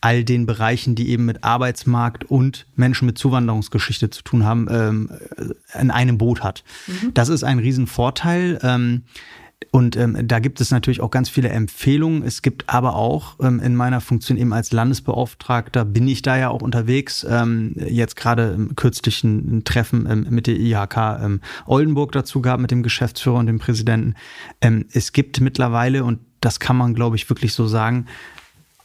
all 0.01 0.24
den 0.24 0.45
Bereichen, 0.45 0.95
die 0.95 1.09
eben 1.09 1.26
mit 1.26 1.43
Arbeitsmarkt 1.43 2.24
und 2.26 2.65
Menschen 2.76 3.05
mit 3.05 3.11
Zuwanderungsgeschichte 3.14 4.09
zu 4.09 4.24
tun 4.24 4.45
haben, 4.45 4.68
ähm, 4.70 5.09
in 5.80 5.91
einem 5.91 6.18
Boot 6.18 6.43
hat. 6.43 6.64
Mhm. 6.88 7.14
Das 7.14 7.30
ist 7.30 7.43
ein 7.43 7.59
Riesenvorteil. 7.59 8.59
Ähm, 8.64 9.03
und 9.70 9.95
ähm, 9.95 10.28
da 10.28 10.39
gibt 10.39 10.59
es 10.59 10.72
natürlich 10.72 11.01
auch 11.01 11.12
ganz 11.12 11.30
viele 11.30 11.49
Empfehlungen. 11.49 12.24
Es 12.24 12.41
gibt 12.41 12.68
aber 12.68 12.95
auch 12.95 13.36
ähm, 13.39 13.59
in 13.59 13.76
meiner 13.76 14.01
Funktion 14.01 14.38
eben 14.38 14.53
als 14.53 14.72
Landesbeauftragter 14.72 15.86
bin 15.86 16.07
ich 16.07 16.22
da 16.22 16.38
ja 16.38 16.49
auch 16.49 16.62
unterwegs. 16.62 17.26
Ähm, 17.30 17.76
jetzt 17.78 18.16
gerade 18.16 18.51
im 18.51 18.76
kürzlichen 18.76 19.64
Treffen 19.64 20.07
ähm, 20.09 20.28
mit 20.30 20.47
der 20.47 20.59
IHK 20.59 20.97
ähm, 21.24 21.41
Oldenburg 21.66 22.12
dazu 22.12 22.41
gehabt, 22.41 22.62
mit 22.62 22.72
dem 22.72 22.84
Geschäftsführer 22.84 23.38
und 23.38 23.45
dem 23.45 23.59
Präsidenten. 23.59 24.16
Ähm, 24.62 24.86
es 24.91 25.14
gibt 25.14 25.39
mittlerweile, 25.39 26.03
und 26.03 26.20
das 26.41 26.59
kann 26.59 26.76
man, 26.76 26.93
glaube 26.93 27.16
ich, 27.16 27.30
wirklich 27.30 27.53
so 27.53 27.68
sagen, 27.68 28.07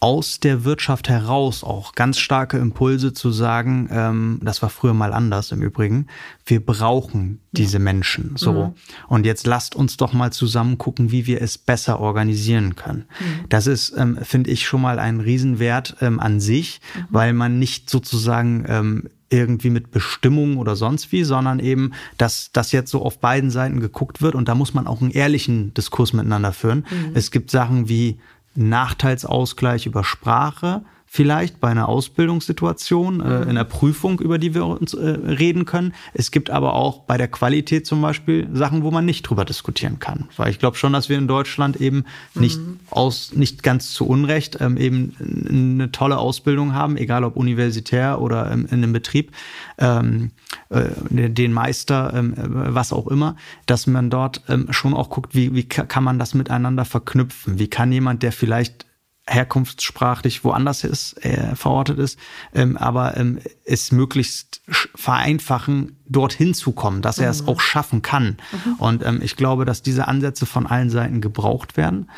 aus 0.06 0.38
der 0.38 0.62
Wirtschaft 0.62 1.08
heraus 1.08 1.64
auch 1.64 1.92
ganz 1.92 2.20
starke 2.20 2.58
Impulse 2.58 3.12
zu 3.12 3.32
sagen, 3.32 3.88
ähm, 3.90 4.38
das 4.40 4.62
war 4.62 4.70
früher 4.70 4.94
mal 4.94 5.12
anders 5.12 5.50
im 5.50 5.62
Übrigen, 5.62 6.06
wir 6.44 6.64
brauchen 6.64 7.40
diese 7.50 7.80
Menschen 7.80 8.36
so. 8.36 8.52
Mhm. 8.52 8.74
Und 9.08 9.26
jetzt 9.26 9.48
lasst 9.48 9.74
uns 9.74 9.96
doch 9.96 10.12
mal 10.12 10.32
zusammen 10.32 10.78
gucken, 10.78 11.10
wie 11.10 11.26
wir 11.26 11.42
es 11.42 11.58
besser 11.58 11.98
organisieren 11.98 12.76
können. 12.76 13.06
Mhm. 13.18 13.48
Das 13.48 13.66
ist, 13.66 13.94
ähm, 13.96 14.16
finde 14.22 14.50
ich, 14.52 14.68
schon 14.68 14.80
mal 14.80 15.00
ein 15.00 15.18
Riesenwert 15.18 15.96
ähm, 16.00 16.20
an 16.20 16.38
sich, 16.38 16.80
mhm. 16.94 17.04
weil 17.10 17.32
man 17.32 17.58
nicht 17.58 17.90
sozusagen 17.90 18.64
ähm, 18.68 19.08
irgendwie 19.28 19.70
mit 19.70 19.90
Bestimmung 19.90 20.56
oder 20.56 20.76
sonst 20.76 21.10
wie, 21.10 21.24
sondern 21.24 21.58
eben, 21.58 21.94
dass 22.16 22.50
das 22.52 22.70
jetzt 22.70 22.92
so 22.92 23.02
auf 23.02 23.18
beiden 23.18 23.50
Seiten 23.50 23.80
geguckt 23.80 24.22
wird 24.22 24.36
und 24.36 24.46
da 24.46 24.54
muss 24.54 24.72
man 24.72 24.86
auch 24.86 25.00
einen 25.00 25.10
ehrlichen 25.10 25.74
Diskurs 25.74 26.12
miteinander 26.12 26.52
führen. 26.52 26.86
Mhm. 26.88 27.10
Es 27.14 27.32
gibt 27.32 27.50
Sachen 27.50 27.88
wie 27.88 28.20
Nachteilsausgleich 28.56 29.86
über 29.86 30.04
Sprache 30.04 30.82
vielleicht 31.16 31.60
bei 31.60 31.68
einer 31.68 31.88
Ausbildungssituation, 31.88 33.22
äh, 33.22 33.42
in 33.44 33.54
der 33.54 33.64
Prüfung, 33.64 34.20
über 34.20 34.36
die 34.36 34.52
wir 34.54 34.66
uns 34.66 34.92
äh, 34.92 35.08
reden 35.08 35.64
können. 35.64 35.94
Es 36.12 36.30
gibt 36.30 36.50
aber 36.50 36.74
auch 36.74 37.04
bei 37.04 37.16
der 37.16 37.28
Qualität 37.28 37.86
zum 37.86 38.02
Beispiel 38.02 38.46
Sachen, 38.52 38.82
wo 38.82 38.90
man 38.90 39.06
nicht 39.06 39.22
drüber 39.22 39.46
diskutieren 39.46 39.98
kann. 39.98 40.28
Weil 40.36 40.50
ich 40.50 40.58
glaube 40.58 40.76
schon, 40.76 40.92
dass 40.92 41.08
wir 41.08 41.16
in 41.16 41.26
Deutschland 41.26 41.80
eben 41.80 42.04
nicht 42.34 42.58
mhm. 42.60 42.80
aus, 42.90 43.32
nicht 43.34 43.62
ganz 43.62 43.94
zu 43.94 44.06
Unrecht 44.06 44.58
ähm, 44.60 44.76
eben 44.76 45.16
eine 45.48 45.90
tolle 45.90 46.18
Ausbildung 46.18 46.74
haben, 46.74 46.98
egal 46.98 47.24
ob 47.24 47.36
universitär 47.36 48.20
oder 48.20 48.52
ähm, 48.52 48.66
in 48.66 48.82
einem 48.82 48.92
Betrieb, 48.92 49.32
ähm, 49.78 50.32
äh, 50.68 51.30
den 51.30 51.54
Meister, 51.54 52.12
ähm, 52.14 52.34
was 52.36 52.92
auch 52.92 53.06
immer, 53.06 53.36
dass 53.64 53.86
man 53.86 54.10
dort 54.10 54.42
ähm, 54.50 54.66
schon 54.70 54.92
auch 54.92 55.08
guckt, 55.08 55.34
wie, 55.34 55.54
wie 55.54 55.64
kann 55.64 56.04
man 56.04 56.18
das 56.18 56.34
miteinander 56.34 56.84
verknüpfen? 56.84 57.58
Wie 57.58 57.68
kann 57.68 57.90
jemand, 57.90 58.22
der 58.22 58.32
vielleicht 58.32 58.84
herkunftssprachlich 59.28 60.44
woanders 60.44 60.84
ist, 60.84 61.24
äh, 61.24 61.56
verortet 61.56 61.98
ist, 61.98 62.18
ähm, 62.54 62.76
aber 62.76 63.16
ähm, 63.16 63.40
es 63.64 63.90
möglichst 63.90 64.62
vereinfachen, 64.94 65.96
dorthin 66.06 66.54
zu 66.54 66.72
kommen, 66.72 67.02
dass 67.02 67.18
er 67.18 67.26
mhm. 67.26 67.30
es 67.30 67.48
auch 67.48 67.60
schaffen 67.60 68.02
kann. 68.02 68.36
Mhm. 68.52 68.74
Und 68.78 69.04
ähm, 69.04 69.20
ich 69.22 69.36
glaube, 69.36 69.64
dass 69.64 69.82
diese 69.82 70.06
Ansätze 70.06 70.46
von 70.46 70.66
allen 70.66 70.90
Seiten 70.90 71.20
gebraucht 71.20 71.76
werden. 71.76 72.08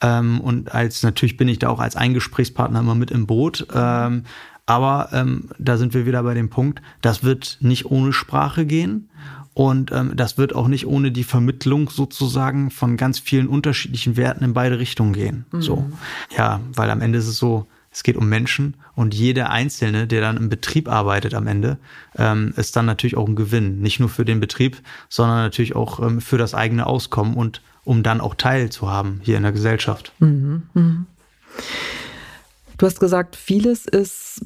Ähm, 0.00 0.40
und 0.40 0.72
als 0.74 1.02
natürlich 1.02 1.36
bin 1.36 1.48
ich 1.48 1.58
da 1.58 1.68
auch 1.68 1.80
als 1.80 1.96
Eingesprächspartner 1.96 2.80
immer 2.80 2.94
mit 2.94 3.10
im 3.10 3.26
Boot. 3.26 3.66
Ähm, 3.74 4.24
aber 4.66 5.10
ähm, 5.12 5.50
da 5.58 5.76
sind 5.76 5.92
wir 5.92 6.06
wieder 6.06 6.22
bei 6.22 6.32
dem 6.32 6.48
Punkt, 6.48 6.80
das 7.02 7.22
wird 7.22 7.58
nicht 7.60 7.86
ohne 7.86 8.14
Sprache 8.14 8.64
gehen. 8.64 9.10
Und 9.54 9.92
ähm, 9.92 10.12
das 10.16 10.36
wird 10.36 10.54
auch 10.54 10.66
nicht 10.66 10.86
ohne 10.86 11.12
die 11.12 11.24
Vermittlung 11.24 11.88
sozusagen 11.88 12.70
von 12.70 12.96
ganz 12.96 13.20
vielen 13.20 13.46
unterschiedlichen 13.46 14.16
Werten 14.16 14.44
in 14.44 14.52
beide 14.52 14.78
Richtungen 14.78 15.12
gehen. 15.12 15.46
Mhm. 15.52 15.62
So. 15.62 15.90
Ja, 16.36 16.60
weil 16.74 16.90
am 16.90 17.00
Ende 17.00 17.18
ist 17.18 17.28
es 17.28 17.38
so, 17.38 17.66
es 17.92 18.02
geht 18.02 18.16
um 18.16 18.28
Menschen 18.28 18.76
und 18.96 19.14
jeder 19.14 19.50
Einzelne, 19.50 20.08
der 20.08 20.20
dann 20.20 20.36
im 20.36 20.48
Betrieb 20.48 20.88
arbeitet 20.88 21.32
am 21.34 21.46
Ende, 21.46 21.78
ähm, 22.16 22.52
ist 22.56 22.74
dann 22.74 22.86
natürlich 22.86 23.16
auch 23.16 23.28
ein 23.28 23.36
Gewinn. 23.36 23.80
Nicht 23.80 24.00
nur 24.00 24.08
für 24.08 24.24
den 24.24 24.40
Betrieb, 24.40 24.82
sondern 25.08 25.36
natürlich 25.36 25.76
auch 25.76 26.00
ähm, 26.00 26.20
für 26.20 26.36
das 26.36 26.54
eigene 26.54 26.86
Auskommen 26.86 27.34
und 27.34 27.62
um 27.84 28.02
dann 28.02 28.20
auch 28.20 28.34
Teil 28.34 28.70
zu 28.70 28.90
haben 28.90 29.20
hier 29.22 29.36
in 29.36 29.44
der 29.44 29.52
Gesellschaft. 29.52 30.12
Mhm, 30.18 30.62
mh. 30.74 31.04
Du 32.76 32.86
hast 32.86 32.98
gesagt, 32.98 33.36
vieles 33.36 33.86
ist, 33.86 34.42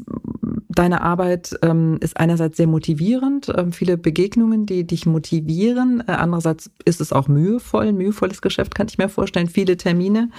deine 0.78 1.00
Arbeit 1.02 1.58
ähm, 1.62 1.98
ist 2.00 2.16
einerseits 2.16 2.56
sehr 2.56 2.68
motivierend, 2.68 3.52
ähm, 3.56 3.72
viele 3.72 3.98
Begegnungen, 3.98 4.64
die 4.64 4.86
dich 4.86 5.06
motivieren. 5.06 6.04
Äh, 6.06 6.12
andererseits 6.12 6.70
ist 6.84 7.00
es 7.00 7.12
auch 7.12 7.26
mühevoll, 7.26 7.88
ein 7.88 7.96
mühevolles 7.96 8.40
Geschäft, 8.40 8.76
kann 8.76 8.86
ich 8.88 8.96
mir 8.96 9.08
vorstellen, 9.08 9.48
viele 9.48 9.76
Termine. 9.76 10.30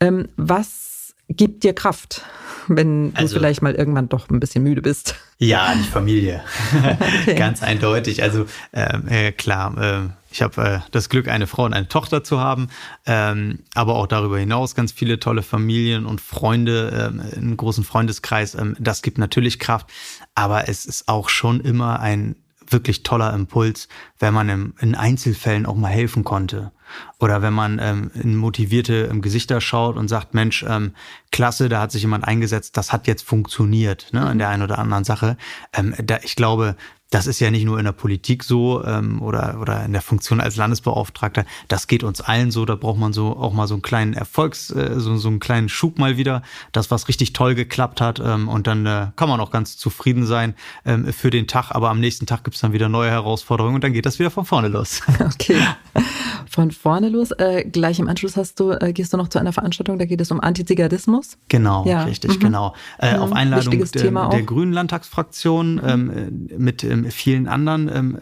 Ähm, 0.00 0.26
was 0.36 1.14
gibt 1.28 1.62
dir 1.62 1.72
Kraft? 1.72 2.22
wenn 2.76 3.12
du 3.12 3.18
also, 3.18 3.36
vielleicht 3.36 3.62
mal 3.62 3.74
irgendwann 3.74 4.08
doch 4.08 4.28
ein 4.30 4.40
bisschen 4.40 4.62
müde 4.62 4.82
bist. 4.82 5.14
Ja, 5.38 5.74
die 5.74 5.82
Familie. 5.82 6.42
okay. 7.22 7.34
Ganz 7.34 7.62
eindeutig. 7.62 8.22
Also 8.22 8.46
äh, 8.72 9.28
äh, 9.28 9.32
klar, 9.32 9.76
äh, 9.78 10.08
ich 10.30 10.42
habe 10.42 10.62
äh, 10.62 10.78
das 10.90 11.08
Glück, 11.08 11.28
eine 11.28 11.46
Frau 11.46 11.64
und 11.64 11.74
eine 11.74 11.88
Tochter 11.88 12.22
zu 12.22 12.40
haben, 12.40 12.68
ähm, 13.06 13.60
aber 13.74 13.94
auch 13.94 14.06
darüber 14.06 14.38
hinaus 14.38 14.74
ganz 14.74 14.92
viele 14.92 15.18
tolle 15.18 15.42
Familien 15.42 16.06
und 16.06 16.20
Freunde, 16.20 17.10
ähm, 17.10 17.22
einen 17.34 17.56
großen 17.56 17.84
Freundeskreis. 17.84 18.54
Ähm, 18.54 18.76
das 18.78 19.02
gibt 19.02 19.18
natürlich 19.18 19.58
Kraft, 19.58 19.88
aber 20.34 20.68
es 20.68 20.84
ist 20.84 21.08
auch 21.08 21.28
schon 21.28 21.60
immer 21.60 22.00
ein 22.00 22.36
wirklich 22.68 23.02
toller 23.02 23.32
Impuls, 23.32 23.88
wenn 24.18 24.34
man 24.34 24.48
im, 24.48 24.74
in 24.80 24.94
Einzelfällen 24.94 25.66
auch 25.66 25.76
mal 25.76 25.88
helfen 25.88 26.24
konnte. 26.24 26.72
Oder 27.18 27.42
wenn 27.42 27.52
man 27.52 27.78
ähm, 27.80 28.10
in 28.14 28.36
motivierte 28.36 29.08
ähm, 29.10 29.22
Gesichter 29.22 29.60
schaut 29.60 29.96
und 29.96 30.08
sagt, 30.08 30.34
Mensch, 30.34 30.64
ähm, 30.68 30.92
klasse, 31.30 31.68
da 31.68 31.80
hat 31.80 31.92
sich 31.92 32.02
jemand 32.02 32.24
eingesetzt, 32.24 32.76
das 32.76 32.92
hat 32.92 33.06
jetzt 33.06 33.22
funktioniert, 33.22 34.12
ne, 34.12 34.30
in 34.30 34.38
der 34.38 34.48
einen 34.48 34.62
oder 34.62 34.78
anderen 34.78 35.04
Sache. 35.04 35.36
Ähm, 35.72 35.94
da, 35.98 36.18
ich 36.22 36.36
glaube, 36.36 36.76
das 37.10 37.26
ist 37.26 37.38
ja 37.38 37.50
nicht 37.50 37.64
nur 37.64 37.78
in 37.78 37.84
der 37.84 37.92
Politik 37.92 38.42
so 38.42 38.84
ähm, 38.84 39.22
oder, 39.22 39.58
oder 39.60 39.84
in 39.84 39.92
der 39.92 40.02
Funktion 40.02 40.40
als 40.40 40.56
Landesbeauftragter. 40.56 41.44
Das 41.68 41.86
geht 41.86 42.02
uns 42.02 42.20
allen 42.20 42.50
so. 42.50 42.64
Da 42.64 42.74
braucht 42.74 42.98
man 42.98 43.12
so 43.12 43.36
auch 43.36 43.52
mal 43.52 43.68
so 43.68 43.74
einen 43.74 43.82
kleinen 43.82 44.12
Erfolgs, 44.12 44.70
äh, 44.70 44.98
so, 44.98 45.16
so 45.16 45.28
einen 45.28 45.38
kleinen 45.38 45.68
Schub 45.68 45.98
mal 45.98 46.16
wieder, 46.16 46.42
das 46.72 46.90
was 46.90 47.06
richtig 47.06 47.32
toll 47.32 47.54
geklappt 47.54 48.00
hat. 48.00 48.18
Ähm, 48.18 48.48
und 48.48 48.66
dann 48.66 48.84
äh, 48.86 49.08
kann 49.14 49.28
man 49.28 49.40
auch 49.40 49.52
ganz 49.52 49.76
zufrieden 49.76 50.26
sein 50.26 50.54
ähm, 50.84 51.12
für 51.12 51.30
den 51.30 51.46
Tag. 51.46 51.70
Aber 51.70 51.90
am 51.90 52.00
nächsten 52.00 52.26
Tag 52.26 52.42
gibt's 52.42 52.60
dann 52.60 52.72
wieder 52.72 52.88
neue 52.88 53.10
Herausforderungen 53.10 53.76
und 53.76 53.84
dann 53.84 53.92
geht 53.92 54.06
das 54.06 54.18
wieder 54.18 54.30
von 54.30 54.44
vorne 54.44 54.68
los. 54.68 55.02
Okay. 55.26 55.60
Von 56.48 56.70
vorne 56.76 57.08
los. 57.08 57.30
Äh, 57.32 57.64
gleich 57.64 57.98
im 57.98 58.08
Anschluss 58.08 58.36
hast 58.36 58.60
du, 58.60 58.70
äh, 58.70 58.92
gehst 58.92 59.12
du 59.12 59.16
noch 59.16 59.28
zu 59.28 59.38
einer 59.38 59.52
Veranstaltung, 59.52 59.98
da 59.98 60.04
geht 60.04 60.20
es 60.20 60.30
um 60.30 60.40
Antiziganismus. 60.40 61.38
Genau, 61.48 61.84
ja. 61.86 62.04
richtig, 62.04 62.36
mhm. 62.36 62.40
genau. 62.40 62.74
Äh, 62.98 63.16
mhm. 63.16 63.22
Auf 63.22 63.32
Einladung 63.32 63.78
der, 63.78 64.28
der 64.28 64.42
Grünen 64.42 64.72
Landtagsfraktion 64.72 65.80
ähm, 65.84 66.48
mit 66.56 66.84
ähm, 66.84 67.10
vielen 67.10 67.48
anderen 67.48 67.90
ähm, 67.92 68.18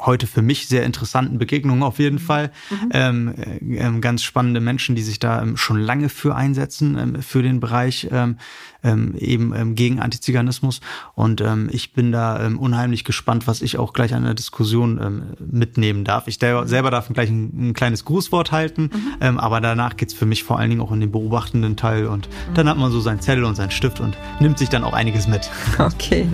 heute 0.00 0.26
für 0.26 0.42
mich 0.42 0.68
sehr 0.68 0.84
interessanten 0.84 1.38
Begegnungen 1.38 1.82
auf 1.82 1.98
jeden 1.98 2.16
mhm. 2.16 2.20
Fall. 2.20 2.50
Mhm. 2.70 2.88
Ähm, 2.92 3.34
äh, 3.36 4.00
ganz 4.00 4.22
spannende 4.22 4.60
Menschen, 4.60 4.94
die 4.94 5.02
sich 5.02 5.18
da 5.18 5.42
ähm, 5.42 5.56
schon 5.56 5.78
lange 5.78 6.08
für 6.08 6.34
einsetzen, 6.34 6.96
ähm, 6.98 7.22
für 7.22 7.42
den 7.42 7.60
Bereich 7.60 8.08
ähm, 8.12 8.36
ähm, 8.84 9.14
eben 9.18 9.52
ähm, 9.54 9.74
gegen 9.74 10.00
Antiziganismus. 10.00 10.80
Und 11.14 11.40
ähm, 11.40 11.68
ich 11.72 11.92
bin 11.92 12.12
da 12.12 12.44
ähm, 12.44 12.58
unheimlich 12.58 13.04
gespannt, 13.04 13.46
was 13.46 13.60
ich 13.60 13.78
auch 13.78 13.92
gleich 13.92 14.14
an 14.14 14.24
der 14.24 14.34
Diskussion 14.34 15.00
ähm, 15.02 15.22
mitnehmen 15.40 16.04
darf. 16.04 16.28
Ich 16.28 16.38
selber 16.38 16.90
darf 16.90 17.08
gleich 17.08 17.30
ein, 17.30 17.70
ein 17.70 17.74
kleines 17.74 18.04
Grußwort 18.04 18.52
halten, 18.52 18.82
mhm. 18.82 19.14
ähm, 19.20 19.38
aber 19.38 19.60
danach 19.60 19.96
geht's 19.96 20.14
für 20.14 20.26
mich 20.26 20.44
vor 20.44 20.58
allen 20.58 20.70
Dingen 20.70 20.82
auch 20.82 20.92
in 20.92 21.00
den 21.00 21.10
beobachtenden 21.10 21.76
Teil. 21.76 22.06
Und 22.06 22.28
mhm. 22.28 22.54
dann 22.54 22.68
hat 22.68 22.78
man 22.78 22.92
so 22.92 23.00
seinen 23.00 23.20
Zettel 23.20 23.44
und 23.44 23.56
seinen 23.56 23.72
Stift 23.72 24.00
und 24.00 24.16
nimmt 24.40 24.58
sich 24.58 24.68
dann 24.68 24.84
auch 24.84 24.92
einiges 24.92 25.26
mit. 25.26 25.50
Okay. 25.78 26.26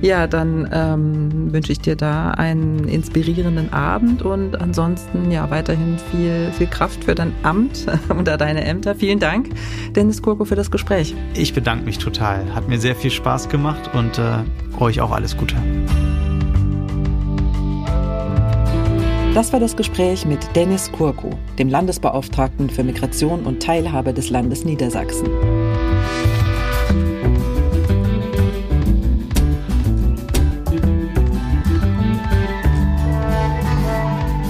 Ja, 0.00 0.26
dann 0.26 0.68
ähm, 0.72 1.52
wünsche 1.52 1.72
ich 1.72 1.78
dir 1.80 1.96
da 1.96 2.32
einen 2.32 2.88
inspirierenden 2.92 3.72
Abend 3.72 4.22
und 4.22 4.60
ansonsten 4.60 5.30
ja 5.30 5.50
weiterhin 5.50 5.96
viel, 6.10 6.50
viel 6.56 6.66
Kraft 6.66 7.04
für 7.04 7.14
dein 7.14 7.32
Amt 7.42 7.86
oder 8.18 8.36
deine 8.36 8.64
Ämter. 8.64 8.94
Vielen 8.94 9.18
Dank, 9.18 9.50
Dennis 9.94 10.22
Kurko, 10.22 10.44
für 10.44 10.56
das 10.56 10.70
Gespräch. 10.70 11.14
Ich 11.34 11.54
bedanke 11.54 11.84
mich 11.84 11.98
total. 11.98 12.54
Hat 12.54 12.68
mir 12.68 12.78
sehr 12.78 12.94
viel 12.94 13.10
Spaß 13.10 13.48
gemacht 13.48 13.90
und 13.94 14.18
äh, 14.18 14.38
euch 14.78 15.00
auch 15.00 15.10
alles 15.10 15.36
Gute. 15.36 15.56
Das 19.34 19.50
war 19.50 19.60
das 19.60 19.76
Gespräch 19.76 20.26
mit 20.26 20.40
Dennis 20.54 20.92
Kurko, 20.92 21.30
dem 21.58 21.70
Landesbeauftragten 21.70 22.68
für 22.68 22.84
Migration 22.84 23.44
und 23.44 23.62
Teilhabe 23.62 24.12
des 24.12 24.28
Landes 24.28 24.66
Niedersachsen. 24.66 25.26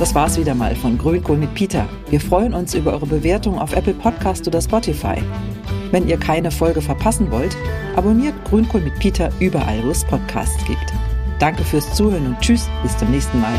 Das 0.03 0.17
war's 0.17 0.37
wieder 0.37 0.57
mal 0.57 0.75
von 0.75 0.99
Grünkohl 0.99 1.37
mit 1.37 1.55
Peter. 1.55 1.89
Wir 2.11 2.21
freuen 2.21 2.55
uns 2.55 2.75
über 2.75 2.93
eure 2.93 3.07
Bewertung 3.07 3.61
auf 3.61 3.73
Apple 3.73 3.95
Podcast 3.95 4.45
oder 4.49 4.61
Spotify. 4.61 5.15
Wenn 5.93 6.09
ihr 6.09 6.17
keine 6.17 6.51
Folge 6.51 6.83
verpassen 6.83 7.31
wollt, 7.31 7.57
abonniert 7.95 8.35
Grünkohl 8.47 8.81
mit 8.81 8.99
Peter 8.99 9.31
überall, 9.39 9.81
wo 9.85 9.91
es 9.91 10.05
Podcasts 10.05 10.65
gibt. 10.65 10.93
Danke 11.39 11.63
fürs 11.63 11.95
Zuhören 11.95 12.27
und 12.27 12.41
tschüss, 12.41 12.69
bis 12.83 12.99
zum 12.99 13.13
nächsten 13.13 13.41
Mal. 13.41 13.55